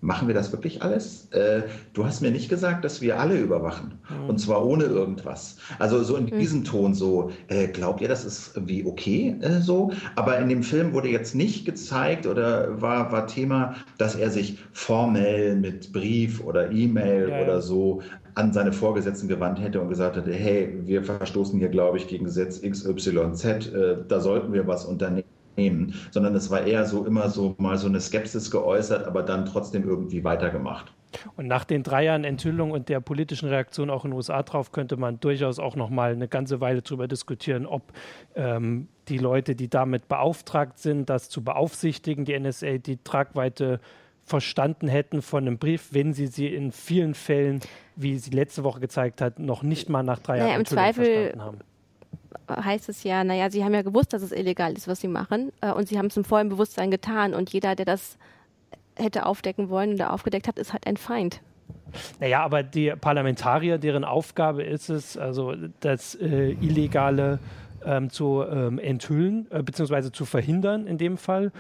machen 0.03 0.27
wir 0.27 0.35
das 0.35 0.53
wirklich 0.53 0.83
alles? 0.83 1.29
Äh, 1.31 1.63
du 1.95 2.05
hast 2.05 2.21
mir 2.21 2.33
nicht 2.33 2.49
gesagt, 2.49 2.85
dass 2.85 3.01
wir 3.01 3.21
alle 3.21 3.39
überwachen. 3.39 4.01
Mhm. 4.11 4.31
Und 4.31 4.39
zwar 4.39 4.67
ohne 4.67 4.85
irgendwas. 4.85 5.57
Also 5.79 6.03
so 6.03 6.17
in 6.17 6.25
mhm. 6.25 6.39
diesem 6.39 6.65
Ton 6.65 6.93
so, 6.93 7.31
äh, 7.47 7.69
glaubt 7.69 8.01
ihr, 8.01 8.09
das 8.09 8.25
ist 8.25 8.57
irgendwie 8.57 8.85
okay 8.85 9.37
äh, 9.41 9.61
so? 9.61 9.93
Aber 10.17 10.39
in 10.39 10.49
dem 10.49 10.65
Film 10.65 10.93
wurde 10.93 11.09
jetzt 11.09 11.35
nicht 11.35 11.65
gezeigt 11.65 12.27
oder 12.27 12.83
war, 12.83 13.13
war 13.13 13.29
Thema, 13.29 13.77
dass 13.97 14.17
er 14.17 14.31
sich 14.31 14.59
formell 14.73 15.55
mit 15.55 15.93
Brief 15.93 16.43
oder 16.45 16.73
E-Mail 16.73 17.29
ja, 17.29 17.41
oder 17.41 17.63
so 17.63 18.03
an 18.35 18.53
seine 18.53 18.73
Vorgesetzten 18.73 19.29
gewandt 19.29 19.61
hätte 19.61 19.81
und 19.81 19.89
gesagt 19.89 20.17
hätte, 20.17 20.33
hey, 20.33 20.81
wir 20.85 21.05
verstoßen 21.05 21.59
hier, 21.59 21.69
glaube 21.69 21.99
ich, 21.99 22.09
gegen 22.09 22.25
Gesetz 22.25 22.61
XYZ, 22.61 23.45
äh, 23.45 23.97
da 24.09 24.21
sollten 24.21 24.53
wir 24.53 24.67
was 24.67 24.85
unternehmen 24.85 25.32
nehmen, 25.57 25.95
sondern 26.11 26.35
es 26.35 26.51
war 26.51 26.63
eher 26.67 26.85
so 26.85 27.05
immer 27.05 27.29
so 27.29 27.55
mal 27.59 27.79
so 27.79 27.87
eine 27.87 28.01
Skepsis 28.01 28.51
geäußert, 28.51 29.07
aber 29.07 29.23
dann 29.23 29.47
trotzdem 29.47 29.89
irgendwie 29.89 30.25
weitergemacht. 30.25 30.93
Und 31.37 31.47
nach 31.47 31.65
den 31.65 31.83
drei 31.83 32.05
Jahren 32.05 32.25
Enthüllung 32.25 32.71
und 32.71 32.89
der 32.89 33.01
politischen 33.01 33.49
Reaktion 33.49 33.91
auch 33.91 34.05
in 34.05 34.11
den 34.11 34.17
USA 34.17 34.43
drauf, 34.43 34.73
könnte 34.73 34.97
man 34.97 35.21
durchaus 35.21 35.59
auch 35.59 35.77
noch 35.77 35.91
mal 35.91 36.13
eine 36.13 36.29
ganze 36.29 36.61
Weile 36.61 36.83
darüber 36.83 37.09
diskutieren, 37.09 37.67
ob 37.67 37.83
ähm, 38.35 38.89
die 39.09 39.19
Leute, 39.19 39.55
die 39.55 39.69
damit 39.69 40.09
beauftragt 40.09 40.79
sind, 40.79 41.11
das 41.11 41.29
zu 41.29 41.43
beaufsichtigen, 41.43 42.25
die 42.25 42.39
NSA, 42.39 42.79
die 42.79 42.99
Tragweite 43.03 43.81
verstanden 44.25 44.89
hätten 44.89 45.21
von 45.21 45.47
einem 45.47 45.59
Brief, 45.59 45.89
wenn 45.93 46.13
sie 46.13 46.29
sie 46.29 46.47
in 46.47 46.71
vielen 46.71 47.15
Fällen, 47.15 47.61
wie 47.97 48.17
sie 48.19 48.31
letzte 48.31 48.65
Woche 48.65 48.81
gezeigt 48.81 49.21
hat, 49.21 49.39
noch 49.39 49.63
nicht 49.63 49.89
mal 49.89 50.03
nach 50.03 50.21
drei 50.21 50.39
Jahren 50.39 50.47
naja, 50.47 50.59
Enthüllung 50.61 50.85
Zweifel 50.85 51.05
verstanden 51.05 51.43
haben 51.43 51.59
heißt 52.49 52.89
es 52.89 53.05
ja, 53.05 53.25
naja, 53.25 53.51
sie 53.51 53.65
haben 53.65 53.75
ja 53.75 53.83
gewusst, 53.83 54.13
dass 54.13 54.23
es 54.23 54.33
illegal 54.33 54.73
ist, 54.73 54.89
was 54.89 55.01
sie 55.01 55.09
machen. 55.09 55.53
Äh, 55.61 55.73
und 55.73 55.89
sie 55.89 55.99
haben 55.99 56.07
es 56.07 56.17
im 56.17 56.25
vollen 56.25 56.49
Bewusstsein 56.49 56.91
getan. 56.91 57.35
Und 57.35 57.53
jeder, 57.53 57.75
der 57.75 57.87
das 57.87 58.19
hätte 58.97 59.27
aufdecken 59.27 59.69
wollen 59.69 59.95
oder 59.95 60.13
aufgedeckt 60.13 60.49
hat, 60.49 60.59
ist 60.59 60.73
halt 60.73 60.87
ein 60.87 60.97
Feind. 60.97 61.41
Naja, 62.21 62.43
aber 62.43 62.63
die 62.63 62.91
Parlamentarier, 62.91 63.79
deren 63.79 64.05
Aufgabe 64.05 64.63
ist 64.63 64.89
es, 64.89 65.17
also 65.17 65.55
das 65.81 66.15
äh, 66.15 66.53
Illegale 66.53 67.39
ähm, 67.85 68.11
zu 68.11 68.43
ähm, 68.43 68.79
enthüllen, 68.79 69.47
äh, 69.51 69.63
beziehungsweise 69.63 70.13
zu 70.13 70.25
verhindern 70.25 70.87
in 70.87 70.99
dem 70.99 71.19
Fall. 71.19 71.53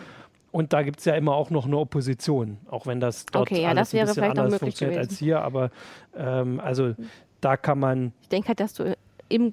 Und 0.50 0.74
da 0.74 0.82
gibt 0.82 0.98
es 0.98 1.06
ja 1.06 1.14
immer 1.14 1.34
auch 1.34 1.48
noch 1.50 1.64
eine 1.64 1.78
Opposition, 1.78 2.58
auch 2.70 2.86
wenn 2.86 3.00
das 3.00 3.24
dort 3.26 3.50
okay, 3.50 3.62
ja, 3.62 3.70
alles 3.70 3.90
das 3.90 4.00
ein 4.00 4.06
bisschen 4.06 4.24
anders 4.24 4.58
funktioniert 4.58 4.98
gewesen. 4.98 5.10
als 5.10 5.18
hier. 5.18 5.40
Aber 5.40 5.70
ähm, 6.14 6.60
also 6.60 6.94
da 7.40 7.56
kann 7.56 7.78
man. 7.78 8.12
Ich 8.20 8.28
denke 8.28 8.48
halt, 8.48 8.60
dass 8.60 8.74
du 8.74 8.94
im, 9.32 9.52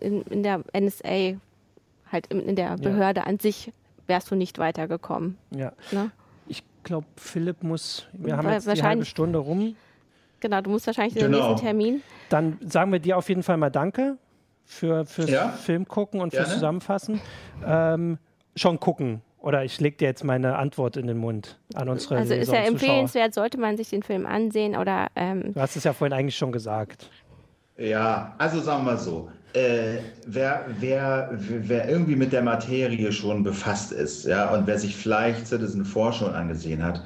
in, 0.00 0.22
in 0.22 0.42
der 0.42 0.62
NSA, 0.78 1.38
halt 2.10 2.26
in, 2.28 2.40
in 2.40 2.56
der 2.56 2.76
Behörde 2.76 3.20
ja. 3.20 3.26
an 3.26 3.38
sich, 3.38 3.72
wärst 4.06 4.30
du 4.30 4.34
nicht 4.34 4.58
weitergekommen. 4.58 5.38
Ja. 5.54 5.72
Ne? 5.92 6.10
Ich 6.48 6.64
glaube, 6.82 7.06
Philipp 7.16 7.62
muss, 7.62 8.08
wir 8.12 8.36
haben 8.36 8.48
jetzt 8.48 8.66
die 8.66 8.82
halbe 8.82 9.04
Stunde 9.04 9.38
rum. 9.38 9.76
Genau, 10.40 10.60
du 10.60 10.70
musst 10.70 10.86
wahrscheinlich 10.86 11.14
genau. 11.14 11.26
den 11.26 11.48
nächsten 11.48 11.66
Termin. 11.66 12.02
Dann 12.30 12.58
sagen 12.66 12.92
wir 12.92 12.98
dir 12.98 13.16
auf 13.18 13.28
jeden 13.28 13.42
Fall 13.42 13.56
mal 13.56 13.70
Danke 13.70 14.16
für, 14.64 15.04
fürs 15.04 15.30
ja? 15.30 15.48
Film 15.50 15.86
gucken 15.86 16.20
und 16.20 16.30
Gerne. 16.30 16.46
fürs 16.46 16.54
Zusammenfassen. 16.54 17.20
Ähm, 17.64 18.18
schon 18.56 18.80
gucken 18.80 19.22
Oder 19.38 19.64
ich 19.64 19.80
lege 19.80 19.96
dir 19.96 20.08
jetzt 20.08 20.24
meine 20.24 20.56
Antwort 20.56 20.96
in 20.96 21.06
den 21.06 21.18
Mund 21.18 21.58
an 21.74 21.88
unsere 21.88 22.16
Also 22.16 22.34
ist 22.34 22.52
ja 22.52 22.60
empfehlenswert, 22.60 23.34
sollte 23.34 23.58
man 23.58 23.76
sich 23.76 23.90
den 23.90 24.02
Film 24.02 24.26
ansehen 24.26 24.76
oder. 24.76 25.08
Ähm 25.14 25.52
du 25.52 25.60
hast 25.60 25.76
es 25.76 25.84
ja 25.84 25.92
vorhin 25.92 26.12
eigentlich 26.12 26.36
schon 26.36 26.52
gesagt. 26.52 27.10
Ja, 27.80 28.34
also 28.36 28.60
sagen 28.60 28.84
wir 28.84 28.92
mal 28.92 28.98
so. 28.98 29.30
Äh, 29.54 29.98
wer, 30.26 30.66
wer, 30.78 31.30
wer 31.32 31.88
irgendwie 31.88 32.14
mit 32.14 32.32
der 32.32 32.42
Materie 32.42 33.10
schon 33.10 33.42
befasst 33.42 33.90
ist, 33.90 34.26
ja, 34.26 34.54
und 34.54 34.66
wer 34.66 34.78
sich 34.78 34.94
vielleicht 34.94 35.46
Citizen 35.46 35.84
4 35.84 36.12
schon 36.12 36.34
angesehen 36.34 36.84
hat, 36.84 37.02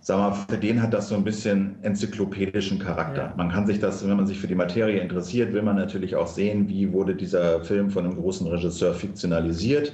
sag 0.00 0.18
mal, 0.18 0.32
für 0.32 0.58
den 0.58 0.82
hat 0.82 0.92
das 0.92 1.08
so 1.08 1.14
ein 1.14 1.24
bisschen 1.24 1.76
enzyklopädischen 1.82 2.80
Charakter. 2.80 3.22
Ja. 3.22 3.34
Man 3.36 3.50
kann 3.50 3.66
sich 3.66 3.78
das, 3.78 4.06
wenn 4.06 4.16
man 4.16 4.26
sich 4.26 4.38
für 4.38 4.48
die 4.48 4.56
Materie 4.56 5.00
interessiert, 5.00 5.52
will 5.54 5.62
man 5.62 5.76
natürlich 5.76 6.16
auch 6.16 6.26
sehen, 6.26 6.68
wie 6.68 6.92
wurde 6.92 7.14
dieser 7.14 7.64
Film 7.64 7.88
von 7.88 8.04
einem 8.04 8.16
großen 8.16 8.46
Regisseur 8.48 8.94
fiktionalisiert 8.94 9.92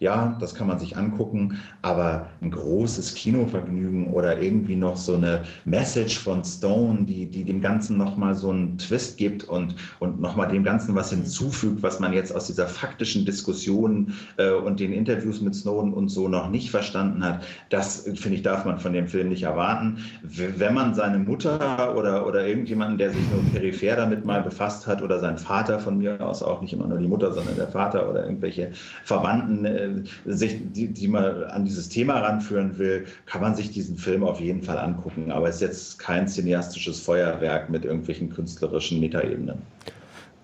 ja, 0.00 0.36
das 0.40 0.54
kann 0.54 0.66
man 0.66 0.78
sich 0.78 0.96
angucken, 0.96 1.60
aber 1.82 2.28
ein 2.40 2.50
großes 2.50 3.14
Kinovergnügen 3.14 4.12
oder 4.12 4.40
irgendwie 4.40 4.76
noch 4.76 4.96
so 4.96 5.14
eine 5.14 5.42
Message 5.64 6.18
von 6.18 6.44
Stone, 6.44 7.04
die, 7.04 7.26
die 7.26 7.44
dem 7.44 7.60
Ganzen 7.60 7.96
nochmal 7.96 8.34
so 8.34 8.50
einen 8.50 8.78
Twist 8.78 9.16
gibt 9.16 9.44
und, 9.44 9.74
und 10.00 10.20
nochmal 10.20 10.48
dem 10.48 10.64
Ganzen 10.64 10.94
was 10.94 11.10
hinzufügt, 11.10 11.82
was 11.82 12.00
man 12.00 12.12
jetzt 12.12 12.34
aus 12.34 12.46
dieser 12.46 12.66
faktischen 12.66 13.24
Diskussion 13.24 14.14
äh, 14.36 14.50
und 14.50 14.80
den 14.80 14.92
Interviews 14.92 15.40
mit 15.40 15.54
Snowden 15.54 15.92
und 15.92 16.08
so 16.08 16.28
noch 16.28 16.50
nicht 16.50 16.70
verstanden 16.70 17.24
hat, 17.24 17.44
das 17.70 18.02
finde 18.14 18.36
ich, 18.36 18.42
darf 18.42 18.64
man 18.64 18.78
von 18.78 18.92
dem 18.92 19.08
Film 19.08 19.28
nicht 19.28 19.42
erwarten. 19.42 19.98
Wenn 20.22 20.74
man 20.74 20.94
seine 20.94 21.18
Mutter 21.18 21.94
oder, 21.96 22.26
oder 22.26 22.46
irgendjemanden, 22.46 22.98
der 22.98 23.10
sich 23.10 23.22
nur 23.30 23.42
peripher 23.52 23.96
damit 23.96 24.24
mal 24.24 24.42
befasst 24.42 24.86
hat 24.86 25.02
oder 25.02 25.20
sein 25.20 25.38
Vater 25.38 25.78
von 25.78 25.98
mir 25.98 26.20
aus 26.20 26.42
auch 26.42 26.60
nicht 26.60 26.72
immer 26.72 26.86
nur 26.86 26.98
die 26.98 27.08
Mutter, 27.08 27.32
sondern 27.32 27.56
der 27.56 27.68
Vater 27.68 28.08
oder 28.08 28.24
irgendwelche 28.24 28.70
Verwandten, 29.04 29.64
äh, 29.64 29.83
sich, 30.24 30.60
die, 30.72 30.88
die 30.88 31.08
man 31.08 31.44
an 31.44 31.64
dieses 31.64 31.88
Thema 31.88 32.20
ranführen 32.20 32.78
will, 32.78 33.06
kann 33.26 33.40
man 33.40 33.54
sich 33.54 33.70
diesen 33.70 33.96
Film 33.96 34.24
auf 34.24 34.40
jeden 34.40 34.62
Fall 34.62 34.78
angucken. 34.78 35.30
Aber 35.30 35.48
es 35.48 35.56
ist 35.56 35.60
jetzt 35.62 35.98
kein 35.98 36.28
cineastisches 36.28 37.00
Feuerwerk 37.00 37.70
mit 37.70 37.84
irgendwelchen 37.84 38.30
künstlerischen 38.30 39.00
Metaebenen. 39.00 39.62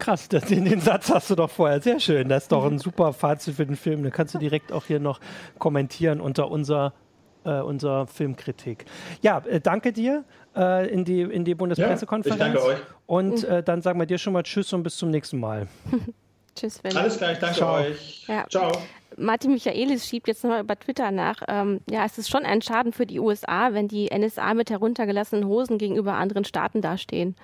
Krass, 0.01 0.29
den, 0.29 0.65
den 0.65 0.81
Satz 0.81 1.11
hast 1.11 1.31
du 1.31 1.35
doch 1.35 1.51
vorher. 1.51 1.81
Sehr 1.81 2.01
schön. 2.01 2.29
Das 2.29 2.45
ist 2.45 2.53
doch 2.53 2.65
ein 2.65 2.79
super 2.79 3.13
Fazit 3.13 3.55
für 3.55 3.67
den 3.67 3.77
Film. 3.77 4.03
Da 4.03 4.11
kannst 4.11 4.35
du 4.35 4.39
direkt 4.39 4.73
auch 4.73 4.87
hier 4.87 4.99
noch 4.99 5.21
kommentieren 5.59 6.21
unter 6.21 6.51
unser, 6.51 6.95
äh, 7.45 7.61
unserer 7.61 8.07
Filmkritik. 8.07 8.87
Ja, 9.21 9.43
äh, 9.47 9.61
danke 9.61 9.93
dir 9.93 10.25
äh, 10.57 10.89
in 10.91 11.05
die, 11.05 11.21
in 11.21 11.45
die 11.45 11.55
Bundespressekonferenz. 11.55 12.41
Ja, 12.41 12.47
ich 12.47 12.55
danke 12.55 12.67
euch. 12.67 12.79
Und 13.07 13.45
äh, 13.45 13.63
dann 13.63 13.83
sagen 13.83 13.99
wir 13.99 14.07
dir 14.07 14.19
schon 14.19 14.33
mal 14.33 14.43
Tschüss 14.43 14.73
und 14.73 14.83
bis 14.83 14.97
zum 14.97 15.11
nächsten 15.11 15.39
Mal. 15.39 15.69
Tschüss, 16.55 16.77
Sven. 16.77 16.97
Alles 16.97 17.19
klar, 17.19 17.33
ich 17.33 17.39
danke 17.39 17.57
Ciao. 17.57 17.75
euch. 17.75 18.25
Ja. 18.27 18.47
Ciao. 18.49 18.73
Martin 19.17 19.53
Michaelis 19.53 20.07
schiebt 20.07 20.29
jetzt 20.29 20.45
nochmal 20.45 20.63
über 20.63 20.79
Twitter 20.79 21.11
nach. 21.11 21.43
Ähm, 21.49 21.81
ja, 21.91 22.05
es 22.05 22.19
ist 22.19 22.31
schon 22.31 22.45
ein 22.45 22.63
Schaden 22.63 22.93
für 22.93 23.07
die 23.07 23.21
USA, 23.21 23.73
wenn 23.73 23.89
die 23.89 24.09
NSA 24.17 24.55
mit 24.55 24.71
heruntergelassenen 24.71 25.47
Hosen 25.47 25.79
gegenüber 25.79 26.15
anderen 26.15 26.45
Staaten 26.45 26.81
dastehen. 26.81 27.37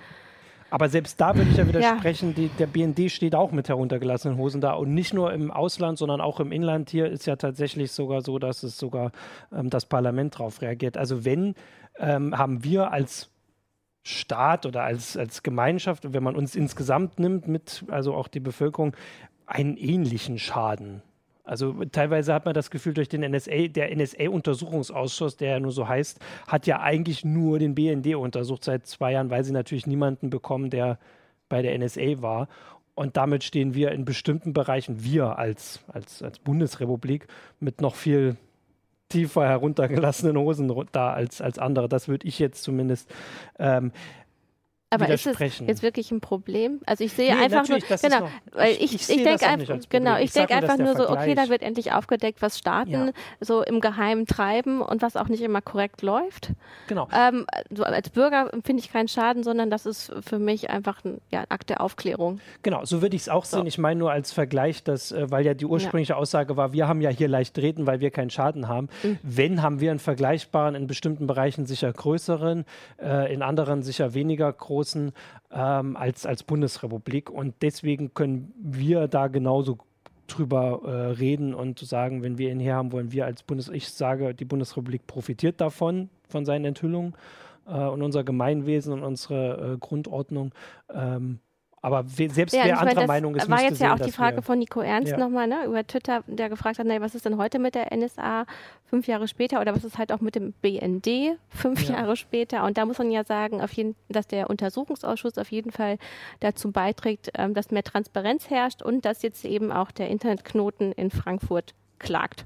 Aber 0.69 0.89
selbst 0.89 1.21
da 1.21 1.35
würde 1.35 1.49
ich 1.49 1.57
ja 1.57 1.67
widersprechen, 1.67 2.29
ja. 2.29 2.35
Die, 2.35 2.47
der 2.49 2.67
BND 2.67 3.09
steht 3.11 3.35
auch 3.35 3.51
mit 3.51 3.69
heruntergelassenen 3.69 4.37
Hosen 4.37 4.59
da. 4.59 4.73
Und 4.73 4.93
nicht 4.93 5.13
nur 5.13 5.31
im 5.33 5.49
Ausland, 5.49 5.97
sondern 5.97 6.19
auch 6.19 6.39
im 6.39 6.51
Inland 6.51 6.89
hier 6.89 7.09
ist 7.09 7.25
ja 7.25 7.37
tatsächlich 7.37 7.91
sogar 7.91 8.21
so, 8.21 8.37
dass 8.37 8.63
es 8.63 8.77
sogar 8.77 9.11
ähm, 9.53 9.69
das 9.69 9.85
Parlament 9.85 10.35
darauf 10.35 10.61
reagiert. 10.61 10.97
Also 10.97 11.23
wenn, 11.23 11.55
ähm, 11.99 12.37
haben 12.37 12.63
wir 12.63 12.91
als 12.91 13.29
Staat 14.03 14.65
oder 14.65 14.83
als, 14.83 15.17
als 15.17 15.43
Gemeinschaft, 15.43 16.13
wenn 16.13 16.23
man 16.23 16.35
uns 16.35 16.55
insgesamt 16.55 17.19
nimmt, 17.19 17.47
mit, 17.47 17.83
also 17.89 18.13
auch 18.13 18.27
die 18.27 18.39
Bevölkerung, 18.39 18.95
einen 19.45 19.77
ähnlichen 19.77 20.37
Schaden. 20.37 21.01
Also 21.47 21.73
teilweise 21.91 22.33
hat 22.33 22.45
man 22.45 22.53
das 22.53 22.69
Gefühl, 22.69 22.93
durch 22.93 23.07
den 23.07 23.21
NSA, 23.21 23.69
der 23.69 23.95
NSA-Untersuchungsausschuss, 23.95 25.37
der 25.37 25.51
ja 25.51 25.59
nur 25.59 25.71
so 25.71 25.87
heißt, 25.87 26.19
hat 26.47 26.67
ja 26.67 26.81
eigentlich 26.81 27.23
nur 27.23 27.57
den 27.57 27.73
BND 27.73 28.15
untersucht 28.15 28.65
seit 28.65 28.85
zwei 28.85 29.13
Jahren, 29.13 29.29
weil 29.29 29.43
sie 29.43 29.53
natürlich 29.53 29.87
niemanden 29.87 30.29
bekommen, 30.29 30.69
der 30.69 30.99
bei 31.47 31.61
der 31.61 31.77
NSA 31.77 32.21
war. 32.21 32.49
Und 32.95 33.15
damit 33.15 33.43
stehen 33.43 33.73
wir 33.73 33.91
in 33.91 34.05
bestimmten 34.05 34.53
Bereichen, 34.53 35.03
wir 35.03 35.37
als, 35.37 35.79
als, 35.87 36.21
als 36.21 36.39
Bundesrepublik, 36.39 37.27
mit 37.59 37.79
noch 37.79 37.95
viel 37.95 38.35
tiefer 39.09 39.47
heruntergelassenen 39.47 40.37
Hosen 40.37 40.69
da 40.91 41.13
als, 41.13 41.39
als 41.39 41.59
andere. 41.59 41.87
Das 41.87 42.07
würde 42.07 42.27
ich 42.27 42.39
jetzt 42.39 42.63
zumindest 42.63 43.09
ähm, 43.57 43.91
aber 44.89 45.09
ist 45.09 45.27
es 45.27 45.59
jetzt 45.59 45.83
wirklich 45.83 46.11
ein 46.11 46.21
Problem? 46.21 46.79
Also 46.85 47.03
ich 47.03 47.11
sehe 47.11 47.35
nee, 47.35 47.43
einfach 47.43 47.67
nur, 47.67 47.79
genau, 47.79 48.19
noch, 48.21 48.29
weil 48.53 48.71
ich, 48.71 48.95
ich, 48.95 49.09
ich, 49.09 49.23
denke 49.23 49.45
einfach, 49.45 49.79
genau, 49.89 50.15
ich, 50.15 50.25
ich 50.25 50.31
denke 50.31 50.55
einfach 50.55 50.77
nur 50.77 50.95
so, 50.95 51.09
okay, 51.09 51.35
da 51.35 51.49
wird 51.49 51.61
endlich 51.61 51.91
aufgedeckt, 51.91 52.41
was 52.41 52.57
Staaten 52.57 52.91
ja. 52.91 53.11
so 53.41 53.63
im 53.63 53.81
Geheimen 53.81 54.27
treiben 54.27 54.81
und 54.81 55.01
was 55.01 55.17
auch 55.17 55.27
nicht 55.27 55.41
immer 55.41 55.59
korrekt 55.59 56.03
läuft. 56.03 56.53
Genau. 56.87 57.09
Ähm, 57.13 57.45
so 57.69 57.83
als 57.83 58.09
Bürger 58.11 58.49
finde 58.63 58.81
ich 58.81 58.89
keinen 58.89 59.09
Schaden, 59.09 59.43
sondern 59.43 59.69
das 59.69 59.85
ist 59.85 60.13
für 60.21 60.39
mich 60.39 60.69
einfach 60.69 61.03
ein 61.03 61.19
ja, 61.31 61.43
Akt 61.49 61.69
der 61.69 61.81
Aufklärung. 61.81 62.39
Genau, 62.63 62.85
so 62.85 63.01
würde 63.01 63.17
ich 63.17 63.23
es 63.23 63.29
auch 63.29 63.43
so. 63.43 63.57
sehen. 63.57 63.67
Ich 63.67 63.77
meine 63.77 63.99
nur 63.99 64.13
als 64.13 64.31
Vergleich, 64.31 64.85
dass, 64.85 65.11
äh, 65.11 65.29
weil 65.29 65.45
ja 65.45 65.53
die 65.53 65.65
ursprüngliche 65.65 66.13
ja. 66.13 66.17
Aussage 66.17 66.55
war, 66.55 66.71
wir 66.71 66.87
haben 66.87 67.01
ja 67.01 67.09
hier 67.09 67.27
leicht 67.27 67.57
reden, 67.57 67.87
weil 67.87 67.99
wir 67.99 68.09
keinen 68.09 68.29
Schaden 68.29 68.69
haben. 68.69 68.87
Mhm. 69.03 69.19
Wenn, 69.21 69.61
haben 69.61 69.81
wir 69.81 69.91
einen 69.91 69.99
vergleichbaren, 69.99 70.75
in 70.75 70.87
bestimmten 70.87 71.27
Bereichen 71.27 71.65
sicher 71.65 71.91
größeren, 71.91 72.63
äh, 73.01 73.33
in 73.33 73.41
anderen 73.41 73.83
sicher 73.83 74.13
weniger 74.13 74.53
großen 74.53 74.76
großen 74.77 75.11
ähm, 75.51 75.97
als, 75.97 76.25
als 76.25 76.43
Bundesrepublik. 76.43 77.29
Und 77.29 77.55
deswegen 77.61 78.13
können 78.13 78.53
wir 78.59 79.07
da 79.07 79.27
genauso 79.27 79.79
drüber 80.27 80.81
äh, 80.83 80.89
reden 81.17 81.53
und 81.53 81.79
sagen, 81.79 82.21
wenn 82.21 82.37
wir 82.37 82.51
ihn 82.51 82.59
her 82.59 82.75
haben 82.75 82.91
wollen, 82.91 83.11
wir 83.11 83.25
als 83.25 83.43
Bundes, 83.43 83.69
ich 83.69 83.89
sage, 83.89 84.35
die 84.35 84.45
Bundesrepublik 84.45 85.07
profitiert 85.07 85.61
davon, 85.61 86.09
von 86.29 86.45
seinen 86.45 86.65
Enthüllungen 86.65 87.15
äh, 87.65 87.85
und 87.85 88.03
unser 88.03 88.23
Gemeinwesen 88.23 88.93
und 88.93 89.03
unsere 89.03 89.73
äh, 89.73 89.77
Grundordnung. 89.77 90.53
Ähm, 90.93 91.39
aber 91.81 92.05
selbst 92.07 92.53
ja, 92.53 92.65
wer 92.65 92.79
anderer 92.79 93.05
Meinung 93.05 93.35
ist, 93.35 93.49
war 93.49 93.61
jetzt 93.61 93.79
ja 93.79 93.93
auch 93.93 93.99
die 93.99 94.11
Frage 94.11 94.41
von 94.41 94.57
Nico 94.57 94.81
Ernst 94.81 95.11
ja. 95.11 95.17
nochmal, 95.17 95.47
ne, 95.47 95.65
über 95.65 95.85
Twitter, 95.85 96.23
der 96.25 96.49
gefragt 96.49 96.79
hat, 96.79 96.87
naja, 96.87 97.01
was 97.01 97.13
ist 97.13 97.25
denn 97.25 97.37
heute 97.37 97.59
mit 97.59 97.75
der 97.75 97.95
NSA 97.95 98.45
fünf 98.85 99.07
Jahre 99.07 99.27
später 99.27 99.61
oder 99.61 99.75
was 99.75 99.83
ist 99.83 99.97
halt 99.97 100.11
auch 100.11 100.19
mit 100.19 100.35
dem 100.35 100.53
BND 100.53 101.37
fünf 101.49 101.87
ja. 101.87 101.95
Jahre 101.95 102.15
später? 102.15 102.63
Und 102.63 102.77
da 102.77 102.85
muss 102.85 102.97
man 102.97 103.11
ja 103.11 103.23
sagen, 103.23 103.61
auf 103.61 103.71
jeden, 103.73 103.95
dass 104.09 104.27
der 104.27 104.49
Untersuchungsausschuss 104.49 105.37
auf 105.37 105.51
jeden 105.51 105.71
Fall 105.71 105.97
dazu 106.39 106.71
beiträgt, 106.71 107.29
ähm, 107.35 107.53
dass 107.53 107.69
mehr 107.69 107.83
Transparenz 107.83 108.49
herrscht 108.49 108.81
und 108.81 109.05
dass 109.05 109.21
jetzt 109.21 109.45
eben 109.45 109.71
auch 109.71 109.91
der 109.91 110.09
Internetknoten 110.09 110.91
in 110.93 111.11
Frankfurt 111.11 111.75
klagt. 111.99 112.45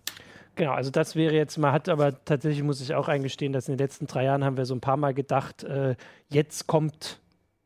Genau, 0.56 0.74
also 0.74 0.92
das 0.92 1.16
wäre 1.16 1.34
jetzt, 1.34 1.58
man 1.58 1.72
hat 1.72 1.88
aber 1.88 2.24
tatsächlich, 2.26 2.64
muss 2.64 2.82
ich 2.82 2.94
auch 2.94 3.08
eingestehen, 3.08 3.54
dass 3.54 3.70
in 3.70 3.78
den 3.78 3.80
letzten 3.80 4.08
drei 4.08 4.26
Jahren 4.26 4.44
haben 4.44 4.58
wir 4.58 4.66
so 4.66 4.76
ein 4.76 4.82
paar 4.82 4.98
Mal 4.98 5.14
gedacht, 5.14 5.64
äh, 5.64 5.96
jetzt 6.30 6.68
kommt 6.68 7.21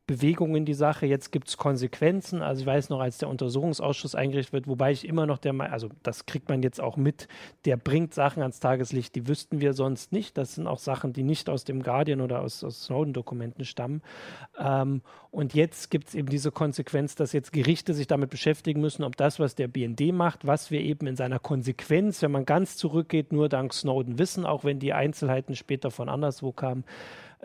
Bewegung 0.08 0.56
in 0.56 0.66
die 0.66 0.76
Sache. 0.76 1.06
Jetzt 1.08 1.32
gibt 1.32 1.48
es 1.48 1.58
Konsequenzen. 1.58 2.42
Also 2.42 2.62
ich 2.62 2.68
weiß 2.68 2.90
noch, 2.90 3.00
als 3.00 3.18
der 3.18 3.30
Untersuchungsausschuss 3.30 4.14
eingerichtet 4.14 4.54
wird, 4.54 4.68
wobei 4.68 4.92
ich 4.92 5.08
immer 5.08 5.26
noch 5.26 5.40
der 5.40 5.54
Meinung, 5.54 5.74
also 5.74 5.90
das 6.04 6.28
kriegt 6.28 6.48
man 6.48 6.62
jetzt 6.62 6.80
auch 6.80 6.96
mit, 6.96 7.28
der 7.66 7.76
bringt 7.76 8.14
Sachen 8.14 8.42
ans 8.42 8.60
Tageslicht, 8.60 9.16
die 9.16 9.28
wüssten 9.28 9.62
wir 9.62 9.74
sonst 9.74 10.12
nicht. 10.12 10.38
Das 10.38 10.56
sind 10.56 10.68
auch 10.68 10.78
Sachen, 10.78 11.14
die 11.14 11.24
nicht 11.24 11.50
aus 11.50 11.64
dem 11.64 11.82
Guardian 11.82 12.22
oder 12.22 12.42
aus, 12.42 12.64
aus 12.64 12.86
Snowden-Dokumenten 12.86 13.66
stammen. 13.66 14.04
Ähm, 14.60 15.02
und 15.32 15.54
jetzt 15.54 15.90
gibt 15.90 16.08
es 16.08 16.16
eben 16.16 16.30
diese 16.30 16.52
Konsequenz, 16.52 17.16
dass 17.16 17.34
jetzt 17.34 17.52
Gerichte 17.52 17.94
sich 17.94 18.08
damit 18.08 18.30
beschäftigen 18.30 18.80
müssen, 18.82 19.04
ob 19.04 19.18
das, 19.18 19.40
was 19.40 19.56
der 19.56 19.68
BND 19.68 20.14
macht, 20.14 20.46
was 20.46 20.72
wir 20.72 20.82
eben 20.82 21.08
in 21.08 21.16
seiner 21.16 21.40
Konsequenz, 21.40 22.22
wenn 22.22 22.32
man 22.32 22.46
ganz 22.46 22.78
zurückgeht, 22.78 23.34
nur 23.34 23.50
dank 23.50 23.74
Snowden 23.74 24.20
wissen, 24.20 24.46
auch 24.46 24.64
wenn 24.64 24.80
die 24.80 24.94
Einzelheiten 24.94 25.56
später 25.56 25.90
von 25.92 26.10
anderswo 26.10 26.52
kamen, 26.52 26.86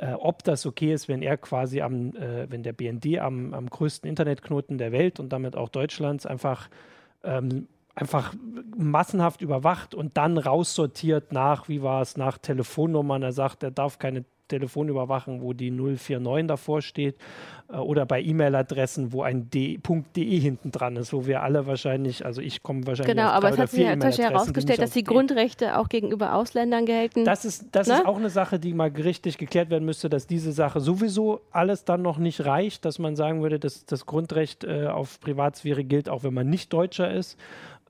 äh, 0.00 0.12
ob 0.14 0.42
das 0.44 0.64
okay 0.66 0.92
ist, 0.92 1.08
wenn 1.08 1.22
er 1.22 1.36
quasi 1.36 1.82
am, 1.82 2.14
äh, 2.16 2.50
wenn 2.50 2.62
der 2.62 2.72
BND 2.72 3.18
am, 3.18 3.52
am 3.52 3.68
größten 3.68 4.08
Internetknoten 4.08 4.78
der 4.78 4.92
Welt 4.92 5.20
und 5.20 5.30
damit 5.30 5.56
auch 5.56 5.68
Deutschlands 5.68 6.26
einfach 6.26 6.68
ähm, 7.22 7.68
einfach 7.94 8.34
massenhaft 8.76 9.42
überwacht 9.42 9.94
und 9.94 10.16
dann 10.16 10.38
raussortiert 10.38 11.32
nach, 11.32 11.68
wie 11.68 11.82
war 11.82 12.00
es, 12.00 12.16
nach 12.16 12.38
Telefonnummern. 12.38 13.22
Er 13.22 13.32
sagt, 13.32 13.62
er 13.62 13.70
darf 13.70 13.98
keine 13.98 14.24
Telefon 14.50 14.88
überwachen, 14.88 15.40
wo 15.40 15.52
die 15.52 15.70
049 15.70 16.46
davor 16.46 16.82
steht 16.82 17.16
äh, 17.72 17.76
oder 17.76 18.04
bei 18.04 18.20
E-Mail-Adressen, 18.20 19.12
wo 19.12 19.22
ein 19.22 19.48
D.de 19.50 20.40
hinten 20.40 20.70
dran 20.70 20.96
ist, 20.96 21.12
wo 21.12 21.26
wir 21.26 21.42
alle 21.42 21.66
wahrscheinlich, 21.66 22.24
also 22.26 22.40
ich 22.42 22.62
komme 22.62 22.86
wahrscheinlich 22.86 23.16
Genau, 23.16 23.28
aber 23.28 23.50
es 23.50 23.58
hat 23.58 23.70
sich 23.70 23.80
ja 23.80 24.30
herausgestellt, 24.30 24.80
dass 24.80 24.90
die 24.90 25.04
Grundrechte 25.04 25.78
auch 25.78 25.88
gegenüber 25.88 26.34
Ausländern 26.34 26.84
gelten. 26.84 27.24
Das 27.24 27.44
ist, 27.44 27.66
das 27.72 27.88
ne? 27.88 27.94
ist 27.94 28.06
auch 28.06 28.18
eine 28.18 28.30
Sache, 28.30 28.58
die 28.58 28.74
mal 28.74 28.90
gerichtlich 28.90 29.38
geklärt 29.38 29.70
werden 29.70 29.84
müsste, 29.84 30.10
dass 30.10 30.26
diese 30.26 30.52
Sache 30.52 30.80
sowieso 30.80 31.40
alles 31.50 31.84
dann 31.84 32.02
noch 32.02 32.18
nicht 32.18 32.44
reicht, 32.44 32.84
dass 32.84 32.98
man 32.98 33.16
sagen 33.16 33.42
würde, 33.42 33.58
dass 33.58 33.86
das 33.86 34.06
Grundrecht 34.06 34.64
äh, 34.64 34.86
auf 34.86 35.20
Privatsphäre 35.20 35.84
gilt, 35.84 36.08
auch 36.08 36.24
wenn 36.24 36.34
man 36.34 36.50
nicht 36.50 36.72
Deutscher 36.72 37.10
ist. 37.10 37.38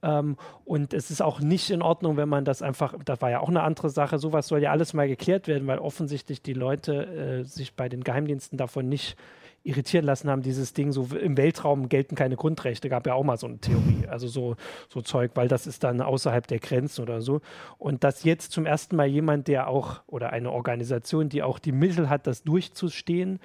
Ähm, 0.03 0.37
und 0.65 0.95
es 0.95 1.11
ist 1.11 1.21
auch 1.21 1.41
nicht 1.41 1.71
in 1.71 1.83
Ordnung, 1.83 2.17
wenn 2.17 2.29
man 2.29 2.45
das 2.45 2.63
einfach, 2.63 2.95
das 3.05 3.21
war 3.21 3.31
ja 3.31 3.41
auch 3.41 3.49
eine 3.49 3.63
andere 3.63 3.91
Sache, 3.91 4.19
sowas 4.19 4.49
soll 4.49 4.63
ja 4.63 4.71
alles 4.71 4.95
mal 4.95 5.09
geklärt 5.09 5.49
werden, 5.49 5.67
weil 5.67 5.79
offensichtlich 5.79 6.43
die 6.43 6.55
Leute 6.55 7.41
äh, 7.41 7.45
sich 7.45 7.75
bei 7.75 7.89
den 7.89 8.05
Geheimdiensten 8.05 8.59
davon 8.59 8.89
nicht 8.89 9.17
irritieren 9.63 10.05
lassen 10.05 10.31
haben, 10.31 10.43
dieses 10.43 10.73
Ding, 10.73 10.93
so 10.93 11.09
im 11.21 11.37
Weltraum 11.37 11.89
gelten 11.89 12.15
keine 12.15 12.37
Grundrechte, 12.37 12.89
gab 12.89 13.07
ja 13.07 13.15
auch 13.15 13.25
mal 13.25 13.37
so 13.37 13.47
eine 13.47 13.59
Theorie, 13.59 14.07
also 14.09 14.27
so, 14.27 14.57
so 14.89 15.03
Zeug, 15.03 15.33
weil 15.35 15.49
das 15.49 15.67
ist 15.67 15.85
dann 15.85 16.01
außerhalb 16.01 16.47
der 16.47 16.59
Grenzen 16.61 17.03
oder 17.03 17.21
so. 17.21 17.41
Und 17.79 18.03
dass 18.05 18.25
jetzt 18.25 18.53
zum 18.53 18.65
ersten 18.65 18.97
Mal 18.97 19.07
jemand, 19.07 19.49
der 19.49 19.69
auch, 19.69 20.03
oder 20.07 20.33
eine 20.33 20.51
Organisation, 20.51 21.29
die 21.29 21.43
auch 21.43 21.59
die 21.59 21.73
Mittel 21.73 22.09
hat, 22.09 22.27
das 22.27 22.43
durchzustehen, 22.43 23.39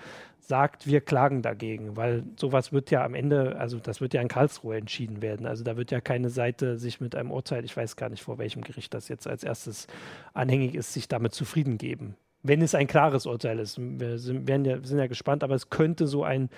sagt, 0.47 0.87
wir 0.87 1.01
klagen 1.01 1.41
dagegen, 1.41 1.97
weil 1.97 2.23
sowas 2.35 2.71
wird 2.71 2.91
ja 2.91 3.03
am 3.03 3.15
Ende, 3.15 3.57
also 3.57 3.79
das 3.79 3.99
wird 3.99 4.13
ja 4.13 4.21
in 4.21 4.27
Karlsruhe 4.27 4.77
entschieden 4.77 5.21
werden. 5.21 5.45
Also 5.45 5.63
da 5.63 5.75
wird 5.75 5.91
ja 5.91 6.01
keine 6.01 6.29
Seite 6.29 6.77
sich 6.77 7.01
mit 7.01 7.15
einem 7.15 7.31
Urteil, 7.31 7.65
ich 7.65 7.75
weiß 7.75 7.95
gar 7.95 8.09
nicht, 8.09 8.23
vor 8.23 8.37
welchem 8.37 8.61
Gericht 8.61 8.93
das 8.93 9.07
jetzt 9.07 9.27
als 9.27 9.43
erstes 9.43 9.87
anhängig 10.33 10.75
ist, 10.75 10.93
sich 10.93 11.07
damit 11.07 11.33
zufrieden 11.33 11.77
geben. 11.77 12.15
Wenn 12.47 12.61
es 12.61 12.75
ein 12.75 12.87
klares 12.87 13.25
Urteil 13.25 13.59
ist. 13.59 13.79
Wir 13.79 14.19
sind, 14.19 14.47
ja, 14.47 14.81
sind 14.83 14.99
ja 14.99 15.07
gespannt, 15.07 15.43
aber 15.43 15.55
es 15.55 15.69
könnte 15.69 16.07
so 16.07 16.23
ein, 16.23 16.49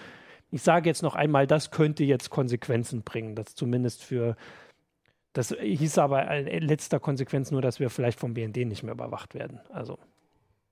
ich 0.52 0.62
sage 0.62 0.90
jetzt 0.90 1.04
noch 1.04 1.16
einmal, 1.16 1.48
das 1.48 1.72
könnte 1.72 2.04
jetzt 2.04 2.30
Konsequenzen 2.30 3.04
bringen, 3.04 3.36
das 3.36 3.56
zumindest 3.56 4.04
für 4.04 4.36
das 5.34 5.50
hieß 5.50 6.00
aber 6.00 6.28
in 6.32 6.64
letzter 6.64 7.00
Konsequenz 7.00 7.52
nur, 7.52 7.62
dass 7.62 7.80
wir 7.80 7.92
vielleicht 7.92 8.20
vom 8.20 8.34
BND 8.34 8.58
nicht 8.66 8.82
mehr 8.82 8.96
überwacht 8.96 9.36
werden. 9.36 9.60
Also 9.70 10.00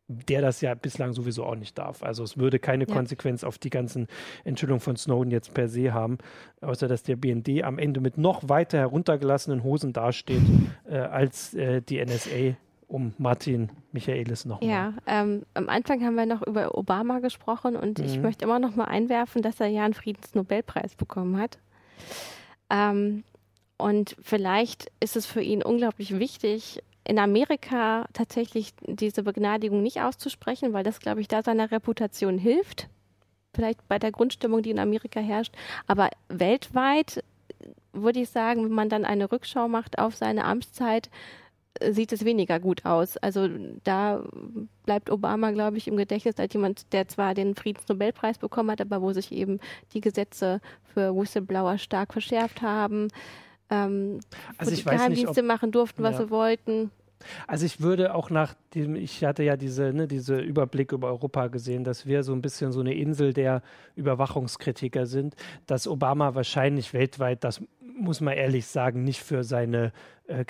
der 0.07 0.41
das 0.41 0.61
ja 0.61 0.74
bislang 0.76 1.13
sowieso 1.13 1.45
auch 1.45 1.55
nicht 1.55 1.78
darf. 1.78 2.03
Also 2.03 2.24
es 2.24 2.38
würde 2.38 2.59
keine 2.59 2.88
ja. 2.88 2.93
Konsequenz 2.93 3.43
auf 3.43 3.57
die 3.57 3.70
ganzen 3.70 4.07
Enthüllungen 4.43 4.80
von 4.80 4.95
Snowden 4.97 5.32
jetzt 5.32 5.53
per 5.53 5.68
se 5.68 5.93
haben, 5.93 6.18
außer 6.61 6.88
dass 6.88 7.03
der 7.03 7.16
BND 7.16 7.63
am 7.63 7.80
Ende 7.80 7.99
mit 7.99 8.18
noch 8.18 8.47
weiter 8.47 8.78
heruntergelassenen 8.78 9.63
Hosen 9.63 9.93
dasteht 9.93 10.43
äh, 10.88 10.97
als 10.97 11.53
äh, 11.55 11.82
die 11.82 12.03
NSA 12.03 12.55
um 12.88 13.13
Martin 13.17 13.69
Michaelis 13.91 14.45
noch. 14.45 14.61
Ja, 14.61 14.93
ähm, 15.07 15.43
am 15.53 15.69
Anfang 15.69 16.03
haben 16.03 16.15
wir 16.15 16.25
noch 16.25 16.45
über 16.45 16.77
Obama 16.77 17.19
gesprochen 17.19 17.75
und 17.75 17.99
mhm. 17.99 18.05
ich 18.05 18.19
möchte 18.19 18.45
immer 18.45 18.59
noch 18.59 18.75
mal 18.75 18.86
einwerfen, 18.86 19.41
dass 19.41 19.59
er 19.59 19.67
ja 19.67 19.86
einen 19.86 19.93
Friedensnobelpreis 19.93 20.95
bekommen 20.95 21.39
hat. 21.39 21.57
Ähm, 22.69 23.23
und 23.77 24.15
vielleicht 24.21 24.91
ist 24.99 25.15
es 25.15 25.25
für 25.25 25.41
ihn 25.41 25.63
unglaublich 25.63 26.17
wichtig, 26.17 26.81
in 27.03 27.19
Amerika 27.19 28.07
tatsächlich 28.13 28.73
diese 28.81 29.23
Begnadigung 29.23 29.83
nicht 29.83 30.01
auszusprechen, 30.01 30.73
weil 30.73 30.83
das, 30.83 30.99
glaube 30.99 31.21
ich, 31.21 31.27
da 31.27 31.43
seiner 31.43 31.71
Reputation 31.71 32.38
hilft. 32.38 32.89
Vielleicht 33.53 33.88
bei 33.88 33.99
der 33.99 34.11
Grundstimmung, 34.11 34.63
die 34.63 34.71
in 34.71 34.79
Amerika 34.79 35.19
herrscht. 35.19 35.53
Aber 35.88 36.09
weltweit 36.29 37.23
würde 37.93 38.21
ich 38.21 38.29
sagen, 38.29 38.65
wenn 38.65 38.71
man 38.71 38.89
dann 38.89 39.05
eine 39.05 39.31
Rückschau 39.31 39.67
macht 39.67 39.99
auf 39.99 40.15
seine 40.15 40.45
Amtszeit, 40.45 41.09
sieht 41.91 42.13
es 42.13 42.26
weniger 42.26 42.59
gut 42.59 42.86
aus. 42.86 43.17
Also 43.17 43.47
da 43.84 44.23
bleibt 44.86 45.09
Obama, 45.09 45.51
glaube 45.51 45.78
ich, 45.78 45.88
im 45.88 45.97
Gedächtnis 45.97 46.38
als 46.38 46.53
jemand, 46.53 46.93
der 46.93 47.07
zwar 47.07 47.34
den 47.34 47.55
Friedensnobelpreis 47.55 48.38
bekommen 48.38 48.71
hat, 48.71 48.82
aber 48.82 49.01
wo 49.01 49.13
sich 49.13 49.32
eben 49.32 49.59
die 49.93 50.01
Gesetze 50.01 50.61
für 50.93 51.15
Whistleblower 51.15 51.78
stark 51.78 52.13
verschärft 52.13 52.61
haben 52.61 53.09
ähm, 53.69 54.19
also 54.57 54.71
wo 54.71 54.76
die 54.76 54.84
Geheimdienste 54.84 55.30
nicht, 55.30 55.39
ob, 55.39 55.45
machen 55.45 55.71
durften, 55.71 56.03
was 56.03 56.17
ja. 56.17 56.26
sie 56.26 56.30
wollten. 56.30 56.91
Also 57.47 57.65
ich 57.65 57.82
würde 57.82 58.13
auch 58.13 58.30
nach 58.30 58.53
dem, 58.76 58.95
ich 58.95 59.23
hatte 59.23 59.43
ja 59.43 59.57
diese, 59.57 59.93
ne, 59.93 60.07
diese 60.07 60.38
Überblick 60.39 60.91
über 60.91 61.07
Europa 61.07 61.47
gesehen, 61.47 61.84
dass 61.84 62.05
wir 62.05 62.23
so 62.23 62.34
ein 62.34 62.41
bisschen 62.41 62.71
so 62.71 62.82
eine 62.82 62.93
Insel 62.93 63.34
der 63.34 63.61
Überwachungskritiker 63.95 65.05
sind, 65.05 65.36
dass 65.65 65.88
Obama 65.88 66.36
wahrscheinlich 66.36 66.93
weltweit, 66.93 67.43
das 67.43 67.61
muss 67.97 68.21
man 68.21 68.36
ehrlich 68.36 68.67
sagen, 68.67 69.03
nicht 69.03 69.21
für 69.21 69.43
seine 69.43 69.91
äh, 70.28 70.43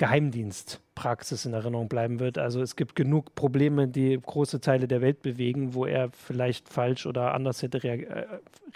Geheimdienstpraxis 0.96 1.46
in 1.46 1.54
Erinnerung 1.54 1.88
bleiben 1.88 2.20
wird. 2.20 2.38
Also 2.38 2.62
es 2.62 2.76
gibt 2.76 2.96
genug 2.96 3.36
Probleme, 3.36 3.88
die 3.88 4.20
große 4.20 4.62
Teile 4.62 4.88
der 4.88 5.02
Welt 5.02 5.22
bewegen, 5.22 5.74
wo 5.74 5.86
er 5.86 6.10
vielleicht 6.12 6.70
falsch 6.70 7.06
oder 7.06 7.34
anders 7.34 7.62
hätte 7.62 7.84
äh, 7.84 8.26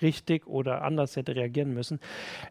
richtig 0.02 0.46
oder 0.48 0.84
anders 0.84 1.16
hätte 1.16 1.36
reagieren 1.36 1.74
müssen. 1.74 2.00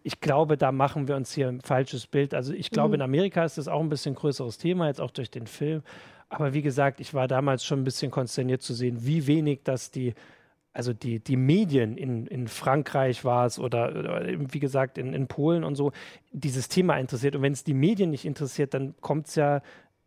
Ich 0.03 0.21
glaube, 0.21 0.57
da 0.57 0.73
machen 0.73 1.07
wir 1.07 1.17
uns 1.17 1.33
hier 1.33 1.49
ein 1.49 1.61
falsches 1.61 2.07
Bild. 2.07 2.35
Also 2.35 2.53
ich 2.53 2.71
glaube, 2.71 2.89
mhm. 2.89 2.95
in 2.95 3.03
Amerika 3.03 3.45
ist 3.45 3.59
das 3.59 3.69
auch 3.69 3.81
ein 3.81 3.89
bisschen 3.89 4.15
größeres 4.15 4.59
Thema, 4.59 4.89
jetzt 4.89 5.01
auch 5.01 5.11
durch 5.11 5.31
den 5.31 5.47
Film. 5.47 5.83
Aber 6.31 6.53
wie 6.53 6.63
gesagt, 6.63 7.01
ich 7.01 7.15
war 7.15 7.29
damals 7.29 7.65
schon 7.65 7.81
ein 7.81 7.85
bisschen 7.85 8.11
konsterniert 8.11 8.63
zu 8.63 8.75
sehen, 8.75 8.99
wie 9.01 9.27
wenig 9.27 9.61
das 9.65 9.91
die 9.91 10.15
also 10.73 10.93
die, 10.93 11.19
die 11.19 11.37
Medien 11.37 11.97
in, 11.97 12.27
in 12.27 12.47
Frankreich 12.47 13.25
war 13.25 13.47
es 13.47 13.59
oder, 13.59 13.91
oder, 13.91 14.23
wie 14.53 14.61
gesagt 14.61 14.99
in, 14.99 15.13
in 15.13 15.27
Polen 15.27 15.65
und 15.65 15.75
so, 15.75 15.93
dieses 16.31 16.69
Thema 16.69 16.99
interessiert. 16.99 17.35
Und 17.35 17.43
wenn 17.43 17.53
es 17.53 17.65
die 17.65 17.75
Medien 17.75 18.11
nicht 18.11 18.25
interessiert, 18.25 18.75
dann 18.75 18.95
kommt 19.01 19.29
es 19.29 19.35
ja, 19.35 19.63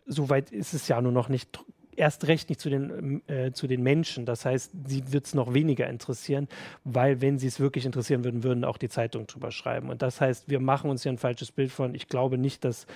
soweit 0.06 0.52
ist 0.52 0.74
es 0.74 0.88
ja 0.88 1.02
nur 1.02 1.12
noch 1.12 1.30
nicht, 1.30 1.60
erst 1.96 2.28
recht 2.28 2.50
nicht 2.50 2.62
zu 2.62 2.70
den, 2.70 3.28
äh, 3.28 3.52
zu 3.52 3.68
den 3.68 3.84
Menschen. 3.84 4.26
Das 4.26 4.46
heißt, 4.46 4.72
sie 4.88 5.12
wird 5.12 5.26
es 5.26 5.34
noch 5.34 5.54
weniger 5.54 5.88
interessieren, 5.90 6.48
weil 6.84 7.22
wenn 7.22 7.38
sie 7.38 7.48
es 7.48 7.60
wirklich 7.60 7.86
interessieren 7.86 8.24
würden, 8.24 8.44
würden 8.44 8.64
auch 8.64 8.78
die 8.78 8.90
Zeitungen 8.90 9.28
drüber 9.28 9.52
schreiben. 9.52 9.90
Und 9.90 10.02
das 10.02 10.22
heißt, 10.22 10.50
wir 10.50 10.60
machen 10.60 10.90
uns 10.90 11.04
hier 11.04 11.12
ein 11.12 11.18
falsches 11.18 11.52
Bild 11.52 11.72
von, 11.72 11.96
ich 11.96 12.08
glaube 12.08 12.38
nicht, 12.38 12.64
dass 12.64 12.88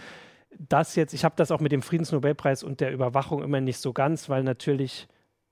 das 0.58 0.96
jetzt, 0.96 1.14
ich 1.14 1.26
habe 1.26 1.36
das 1.38 1.52
auch 1.52 1.60
mit 1.60 1.72
dem 1.72 1.82
Friedensnobelpreis 1.82 2.64
und 2.64 2.80
der 2.80 2.94
Überwachung 2.94 3.44
immer 3.44 3.60
nicht 3.60 3.80
so 3.80 3.92
ganz, 3.92 4.30
weil 4.30 4.44
natürlich 4.44 5.08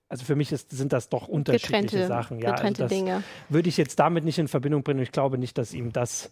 also 0.09 0.25
für 0.25 0.35
mich 0.35 0.51
ist, 0.51 0.71
sind 0.71 0.93
das 0.93 1.09
doch 1.09 1.27
unterschiedliche 1.27 1.81
getrennte, 1.81 2.07
Sachen. 2.07 2.39
Ja, 2.39 2.51
getrennte 2.51 2.83
also 2.83 2.95
Dinge. 2.95 3.23
Würde 3.49 3.69
ich 3.69 3.77
jetzt 3.77 3.99
damit 3.99 4.23
nicht 4.23 4.37
in 4.39 4.47
Verbindung 4.47 4.83
bringen. 4.83 5.01
Ich 5.01 5.11
glaube 5.11 5.37
nicht, 5.37 5.57
dass 5.57 5.73
ihm 5.73 5.91
das. 5.91 6.31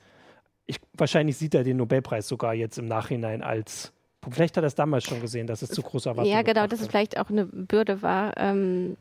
Ich, 0.67 0.79
wahrscheinlich 0.93 1.37
sieht 1.37 1.55
er 1.55 1.63
den 1.63 1.77
Nobelpreis 1.77 2.27
sogar 2.27 2.53
jetzt 2.53 2.77
im 2.77 2.85
Nachhinein 2.85 3.41
als. 3.41 3.91
Vielleicht 4.29 4.55
hat 4.55 4.63
er 4.63 4.67
es 4.67 4.75
damals 4.75 5.03
schon 5.03 5.19
gesehen, 5.19 5.47
dass 5.47 5.63
es 5.63 5.69
zu 5.69 5.81
großer 5.81 6.11
Erwartung 6.11 6.31
Ja, 6.31 6.43
genau, 6.43 6.67
dass 6.67 6.79
es 6.79 6.87
vielleicht 6.87 7.17
auch 7.17 7.31
eine 7.31 7.45
Bürde 7.45 8.03
war. 8.03 8.37
Ähm, 8.37 8.97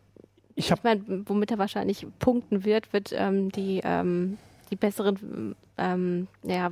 ich, 0.54 0.70
ich 0.70 0.82
meine, 0.82 1.02
womit 1.26 1.50
er 1.50 1.58
wahrscheinlich 1.58 2.06
punkten 2.18 2.64
wird, 2.64 2.92
wird 2.94 3.12
ähm, 3.14 3.52
die 3.52 3.82
ähm, 3.84 4.38
die 4.70 4.76
besseren, 4.76 5.56
ähm, 5.80 6.28
ja, 6.42 6.70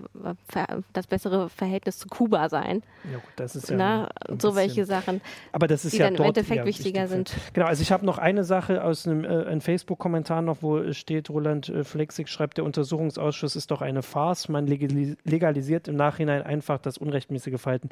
das 0.93 1.07
bessere 1.07 1.49
Verhältnis 1.49 1.99
zu 1.99 2.09
Kuba 2.09 2.49
sein. 2.49 2.83
Ja, 3.11 3.19
gut, 3.19 3.33
das 3.37 3.57
ist 3.57 3.71
ja 3.71 3.77
Na, 3.77 4.09
so 4.39 4.55
welche 4.55 4.85
Sachen. 4.85 5.21
Aber 5.53 5.67
das 5.67 5.85
ist 5.85 5.95
die 5.95 5.99
ja 5.99 6.07
dann 6.07 6.17
im 6.17 6.25
Endeffekt 6.25 6.65
wichtiger 6.67 7.09
sind. 7.09 7.33
Genau, 7.55 7.67
also 7.67 7.83
ich 7.83 7.91
habe 7.91 8.05
noch 8.05 8.19
eine 8.19 8.45
Sache 8.45 8.85
aus 8.85 9.07
einem, 9.07 9.25
äh, 9.25 9.29
einem 9.29 9.61
Facebook-Kommentar 9.61 10.43
noch, 10.43 10.59
wo 10.63 10.93
steht, 10.93 11.31
Roland 11.31 11.69
äh, 11.69 11.85
Flexig 11.85 12.29
schreibt, 12.29 12.59
der 12.59 12.65
Untersuchungsausschuss 12.65 13.57
ist 13.57 13.71
doch 13.71 13.81
eine 13.81 14.03
Farce. 14.03 14.49
Man 14.49 14.67
legalisiert 14.67 15.89
im 15.89 15.97
Nachhinein 15.97 16.43
einfach 16.43 16.79
das 16.79 16.99
unrechtmäßige 16.99 17.61
Verhalten. 17.61 17.89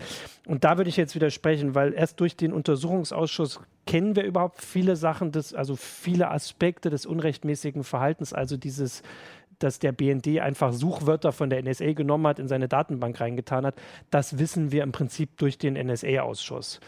Und 0.46 0.64
da 0.64 0.76
würde 0.76 0.90
ich 0.90 0.96
jetzt 0.96 1.14
widersprechen, 1.14 1.74
weil 1.74 1.94
erst 1.94 2.20
durch 2.20 2.36
den 2.36 2.52
Untersuchungsausschuss 2.52 3.60
kennen 3.86 4.16
wir 4.16 4.24
überhaupt 4.24 4.60
viele 4.60 4.96
Sachen, 4.96 5.32
des, 5.32 5.54
also 5.54 5.76
viele 5.76 6.30
Aspekte 6.30 6.90
des 6.90 7.06
unrechtmäßigen 7.06 7.84
Verhaltens, 7.84 8.32
also 8.32 8.56
dieses 8.56 9.02
dass 9.58 9.78
der 9.78 9.92
BND 9.92 10.40
einfach 10.40 10.72
Suchwörter 10.72 11.32
von 11.32 11.50
der 11.50 11.62
NSA 11.62 11.92
genommen 11.92 12.26
hat, 12.26 12.38
in 12.38 12.48
seine 12.48 12.68
Datenbank 12.68 13.20
reingetan 13.20 13.66
hat, 13.66 13.74
das 14.10 14.38
wissen 14.38 14.72
wir 14.72 14.82
im 14.82 14.92
Prinzip 14.92 15.36
durch 15.38 15.58
den 15.58 15.74
NSA-Ausschuss. 15.74 16.80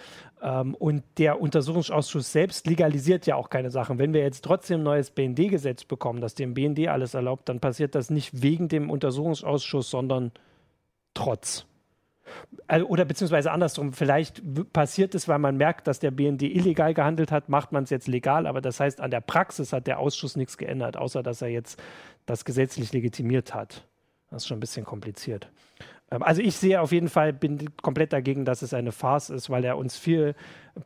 Ähm, 0.43 0.75
und 0.75 1.03
der 1.19 1.41
Untersuchungsausschuss 1.41 2.33
selbst 2.33 2.67
legalisiert 2.67 3.27
ja 3.27 3.37
auch 3.37 3.51
keine 3.51 3.71
Sachen. 3.71 3.99
Wenn 3.99 4.13
wir 4.13 4.23
jetzt 4.23 4.45
trotzdem 4.45 4.81
ein 4.81 4.85
neues 4.85 5.11
BND-Gesetz 5.11 5.85
bekommen, 5.85 6.21
das 6.21 6.35
dem 6.35 6.55
BND 6.55 6.89
alles 6.89 7.15
erlaubt, 7.15 7.49
dann 7.49 7.61
passiert 7.61 7.95
das 7.95 8.11
nicht 8.11 8.43
wegen 8.43 8.69
dem 8.69 8.91
Untersuchungsausschuss, 8.91 9.91
sondern 9.91 10.33
trotz. 11.15 11.67
Oder 12.87 13.05
beziehungsweise 13.05 13.51
andersrum, 13.51 13.93
vielleicht 13.93 14.43
passiert 14.73 15.15
es, 15.15 15.27
weil 15.27 15.39
man 15.39 15.57
merkt, 15.57 15.87
dass 15.87 16.01
der 16.01 16.11
BND 16.11 16.43
illegal 16.43 16.93
gehandelt 16.93 17.33
hat, 17.33 17.49
macht 17.49 17.73
man 17.73 17.85
es 17.85 17.91
jetzt 17.91 18.09
legal, 18.09 18.47
aber 18.47 18.61
das 18.61 18.79
heißt, 18.79 19.01
an 19.01 19.11
der 19.11 19.21
Praxis 19.21 19.73
hat 19.73 19.87
der 19.87 19.99
Ausschuss 19.99 20.37
nichts 20.37 20.59
geändert, 20.59 20.97
außer 20.97 21.23
dass 21.23 21.41
er 21.41 21.49
jetzt 21.49 21.81
das 22.27 22.45
gesetzlich 22.45 22.93
legitimiert 22.93 23.55
hat. 23.55 23.87
Das 24.31 24.43
ist 24.43 24.49
schon 24.49 24.59
ein 24.59 24.61
bisschen 24.61 24.85
kompliziert. 24.85 25.51
Ähm, 26.11 26.23
also 26.23 26.43
ich 26.43 26.57
sehe 26.57 26.81
auf 26.81 26.93
jeden 26.93 27.09
Fall, 27.09 27.33
bin 27.33 27.71
komplett 27.83 28.13
dagegen, 28.13 28.45
dass 28.45 28.63
es 28.63 28.75
eine 28.75 28.93
Farce 28.93 29.31
ist, 29.31 29.51
weil 29.51 29.65
er 29.65 29.77
uns 29.77 29.97
viel 29.97 30.35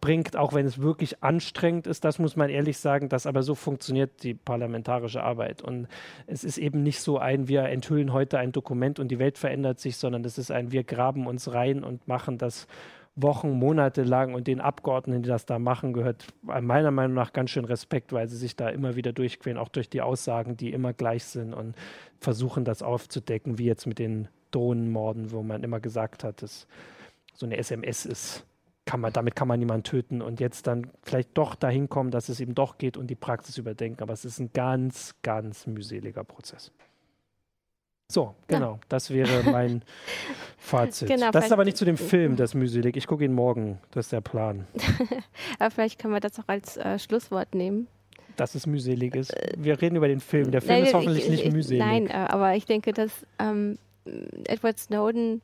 bringt, 0.00 0.36
auch 0.36 0.54
wenn 0.54 0.66
es 0.66 0.80
wirklich 0.80 1.22
anstrengend 1.22 1.86
ist. 1.86 2.04
Das 2.04 2.18
muss 2.18 2.36
man 2.36 2.50
ehrlich 2.50 2.78
sagen, 2.78 3.08
dass 3.08 3.26
aber 3.26 3.42
so 3.42 3.54
funktioniert 3.54 4.22
die 4.22 4.34
parlamentarische 4.34 5.22
Arbeit. 5.22 5.62
Und 5.62 5.86
es 6.26 6.44
ist 6.44 6.58
eben 6.58 6.82
nicht 6.82 7.00
so 7.00 7.18
ein, 7.18 7.48
wir 7.48 7.64
enthüllen 7.64 8.12
heute 8.12 8.38
ein 8.38 8.52
Dokument 8.52 8.98
und 8.98 9.08
die 9.08 9.18
Welt 9.18 9.38
verändert 9.38 9.80
sich, 9.80 9.96
sondern 9.96 10.24
es 10.24 10.38
ist 10.38 10.50
ein, 10.50 10.72
wir 10.72 10.84
graben 10.84 11.26
uns 11.26 11.52
rein 11.52 11.84
und 11.84 12.08
machen 12.08 12.38
das 12.38 12.66
Wochen, 13.14 13.50
Monate 13.50 14.04
lang 14.04 14.32
und 14.32 14.46
den 14.46 14.62
Abgeordneten, 14.62 15.22
die 15.22 15.28
das 15.28 15.44
da 15.44 15.58
machen, 15.58 15.92
gehört 15.92 16.28
meiner 16.40 16.90
Meinung 16.90 17.14
nach 17.14 17.34
ganz 17.34 17.50
schön 17.50 17.66
Respekt, 17.66 18.14
weil 18.14 18.26
sie 18.30 18.38
sich 18.38 18.56
da 18.56 18.70
immer 18.70 18.96
wieder 18.96 19.12
durchqueren, 19.12 19.58
auch 19.58 19.68
durch 19.68 19.90
die 19.90 20.00
Aussagen, 20.00 20.56
die 20.56 20.72
immer 20.72 20.94
gleich 20.94 21.24
sind 21.24 21.52
und 21.52 21.76
versuchen, 22.18 22.64
das 22.64 22.82
aufzudecken, 22.82 23.58
wie 23.58 23.66
jetzt 23.66 23.86
mit 23.86 23.98
den 23.98 24.28
Drohnenmorden, 24.53 25.32
wo 25.32 25.42
man 25.42 25.64
immer 25.64 25.80
gesagt 25.80 26.24
hat, 26.24 26.42
dass 26.42 26.66
so 27.34 27.46
eine 27.46 27.57
SMS 27.57 28.07
ist. 28.07 28.44
Kann 28.84 29.00
man, 29.00 29.12
damit 29.12 29.36
kann 29.36 29.46
man 29.46 29.61
niemanden 29.61 29.84
töten 29.84 30.22
und 30.22 30.40
jetzt 30.40 30.66
dann 30.66 30.90
vielleicht 31.03 31.38
doch 31.38 31.55
dahin 31.55 31.88
kommen, 31.88 32.11
dass 32.11 32.28
es 32.28 32.40
eben 32.40 32.55
doch 32.55 32.78
geht 32.78 32.96
und 32.96 33.09
die 33.09 33.14
Praxis 33.14 33.57
überdenken. 33.57 34.03
Aber 34.03 34.12
es 34.12 34.24
ist 34.24 34.40
ein 34.40 34.50
ganz, 34.53 35.14
ganz 35.22 35.66
mühseliger 35.66 36.24
Prozess. 36.24 36.72
So, 38.12 38.34
genau. 38.46 38.72
Ja. 38.72 38.80
Das 38.90 39.11
wäre 39.11 39.42
mein 39.50 39.82
Fazit. 40.59 41.09
Genau, 41.09 41.30
das 41.30 41.46
ist 41.46 41.53
aber 41.53 41.64
nicht 41.64 41.78
zu 41.78 41.86
dem 41.86 41.96
Film, 41.96 42.36
das 42.36 42.53
mühselig. 42.53 42.96
Ich 42.96 43.07
gucke 43.07 43.24
ihn 43.24 43.32
morgen. 43.32 43.78
Das 43.92 44.07
ist 44.07 44.12
der 44.12 44.20
Plan. 44.20 44.66
aber 45.59 45.70
vielleicht 45.70 45.98
können 45.98 46.12
wir 46.12 46.20
das 46.20 46.38
auch 46.38 46.48
als 46.48 46.76
äh, 46.76 46.98
Schlusswort 46.98 47.55
nehmen. 47.55 47.86
dass 48.36 48.55
es 48.55 48.66
mühselig 48.66 49.14
ist. 49.14 49.32
Wir 49.57 49.80
reden 49.80 49.96
über 49.96 50.09
den 50.09 50.20
Film. 50.20 50.50
Der 50.50 50.61
Film 50.61 50.80
nein, 50.80 50.84
ist 50.84 50.94
hoffentlich 50.94 51.24
ich, 51.24 51.30
nicht 51.30 51.46
ich, 51.46 51.53
mühselig. 51.53 51.80
Nein, 51.80 52.09
äh, 52.09 52.26
aber 52.28 52.55
ich 52.55 52.66
denke, 52.66 52.92
dass 52.92 53.12
ähm, 53.38 53.78
Edward 54.05 54.78
Snowden 54.78 55.42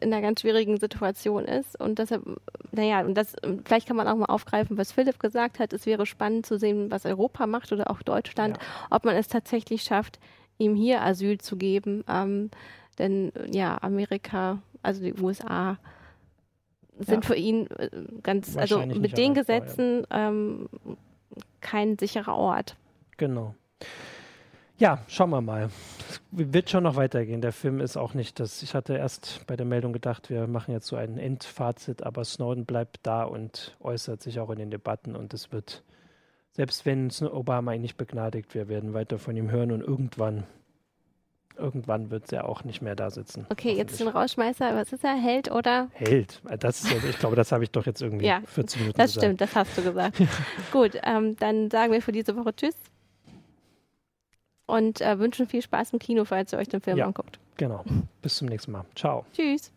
in 0.00 0.12
einer 0.12 0.22
ganz 0.22 0.40
schwierigen 0.40 0.78
Situation 0.78 1.44
ist 1.44 1.80
und 1.80 1.98
deshalb, 1.98 2.22
naja, 2.72 3.00
und 3.02 3.14
das, 3.14 3.36
vielleicht 3.64 3.86
kann 3.86 3.96
man 3.96 4.08
auch 4.08 4.16
mal 4.16 4.26
aufgreifen, 4.26 4.76
was 4.76 4.92
Philipp 4.92 5.18
gesagt 5.18 5.58
hat. 5.58 5.72
Es 5.72 5.86
wäre 5.86 6.06
spannend 6.06 6.44
zu 6.44 6.58
sehen, 6.58 6.90
was 6.90 7.06
Europa 7.06 7.46
macht 7.46 7.72
oder 7.72 7.90
auch 7.90 8.02
Deutschland, 8.02 8.58
ja. 8.58 8.62
ob 8.90 9.04
man 9.04 9.16
es 9.16 9.28
tatsächlich 9.28 9.82
schafft, 9.82 10.18
ihm 10.58 10.74
hier 10.74 11.02
Asyl 11.02 11.38
zu 11.38 11.56
geben. 11.56 12.04
Ähm, 12.08 12.50
denn 12.98 13.32
ja, 13.50 13.78
Amerika, 13.80 14.60
also 14.82 15.02
die 15.02 15.14
USA, 15.14 15.78
sind 16.98 17.24
ja. 17.24 17.28
für 17.28 17.36
ihn 17.36 17.68
äh, 17.78 17.90
ganz, 18.22 18.56
also 18.56 18.84
mit 18.84 19.16
den 19.18 19.34
Gesetzen 19.34 20.06
ähm, 20.10 20.68
kein 21.60 21.98
sicherer 21.98 22.36
Ort. 22.36 22.76
Genau. 23.18 23.54
Ja, 24.78 24.98
schauen 25.08 25.30
wir 25.30 25.40
mal. 25.40 25.70
Es 26.10 26.20
wird 26.30 26.68
schon 26.68 26.82
noch 26.84 26.96
weitergehen. 26.96 27.40
Der 27.40 27.52
Film 27.52 27.80
ist 27.80 27.96
auch 27.96 28.12
nicht 28.12 28.38
das. 28.40 28.62
Ich 28.62 28.74
hatte 28.74 28.94
erst 28.94 29.46
bei 29.46 29.56
der 29.56 29.64
Meldung 29.64 29.94
gedacht, 29.94 30.28
wir 30.28 30.46
machen 30.46 30.72
jetzt 30.72 30.88
so 30.88 30.96
ein 30.96 31.16
Endfazit, 31.16 32.02
aber 32.02 32.24
Snowden 32.24 32.66
bleibt 32.66 32.98
da 33.02 33.22
und 33.24 33.74
äußert 33.80 34.22
sich 34.22 34.38
auch 34.38 34.50
in 34.50 34.58
den 34.58 34.70
Debatten 34.70 35.16
und 35.16 35.32
es 35.32 35.50
wird, 35.50 35.82
selbst 36.52 36.84
wenn 36.84 37.10
Obama 37.22 37.72
ihn 37.72 37.80
nicht 37.80 37.96
begnadigt, 37.96 38.54
wir 38.54 38.68
werden 38.68 38.92
weiter 38.92 39.18
von 39.18 39.34
ihm 39.34 39.50
hören 39.50 39.72
und 39.72 39.80
irgendwann, 39.80 40.44
irgendwann 41.56 42.10
wird 42.10 42.30
er 42.34 42.46
auch 42.46 42.62
nicht 42.64 42.82
mehr 42.82 42.96
da 42.96 43.08
sitzen. 43.08 43.46
Okay, 43.48 43.72
jetzt 43.72 43.98
den 43.98 44.08
Rauschmeißer, 44.08 44.74
was 44.74 44.92
ist 44.92 45.04
er? 45.04 45.14
Held 45.16 45.50
oder? 45.50 45.88
Held. 45.94 46.42
Das 46.58 46.84
ist, 46.84 47.02
ich 47.02 47.18
glaube, 47.18 47.34
das 47.34 47.50
habe 47.50 47.64
ich 47.64 47.70
doch 47.70 47.86
jetzt 47.86 48.02
irgendwie 48.02 48.26
ja, 48.26 48.42
14 48.44 48.82
Minuten 48.82 48.98
Das 48.98 49.14
gesagt. 49.14 49.24
stimmt, 49.24 49.40
das 49.40 49.56
hast 49.56 49.78
du 49.78 49.82
gesagt. 49.84 50.22
Gut, 50.70 51.00
ähm, 51.02 51.34
dann 51.36 51.70
sagen 51.70 51.94
wir 51.94 52.02
für 52.02 52.12
diese 52.12 52.36
Woche 52.36 52.54
Tschüss 52.54 52.74
und 54.66 55.00
äh, 55.00 55.18
wünschen 55.18 55.46
viel 55.46 55.62
Spaß 55.62 55.92
im 55.92 55.98
Kino, 55.98 56.24
falls 56.24 56.52
ihr 56.52 56.58
euch 56.58 56.68
den 56.68 56.80
Film 56.80 56.98
ja, 56.98 57.06
anguckt. 57.06 57.38
Genau. 57.56 57.84
Bis 58.22 58.36
zum 58.36 58.48
nächsten 58.48 58.72
Mal. 58.72 58.84
Ciao. 58.94 59.24
Tschüss. 59.32 59.72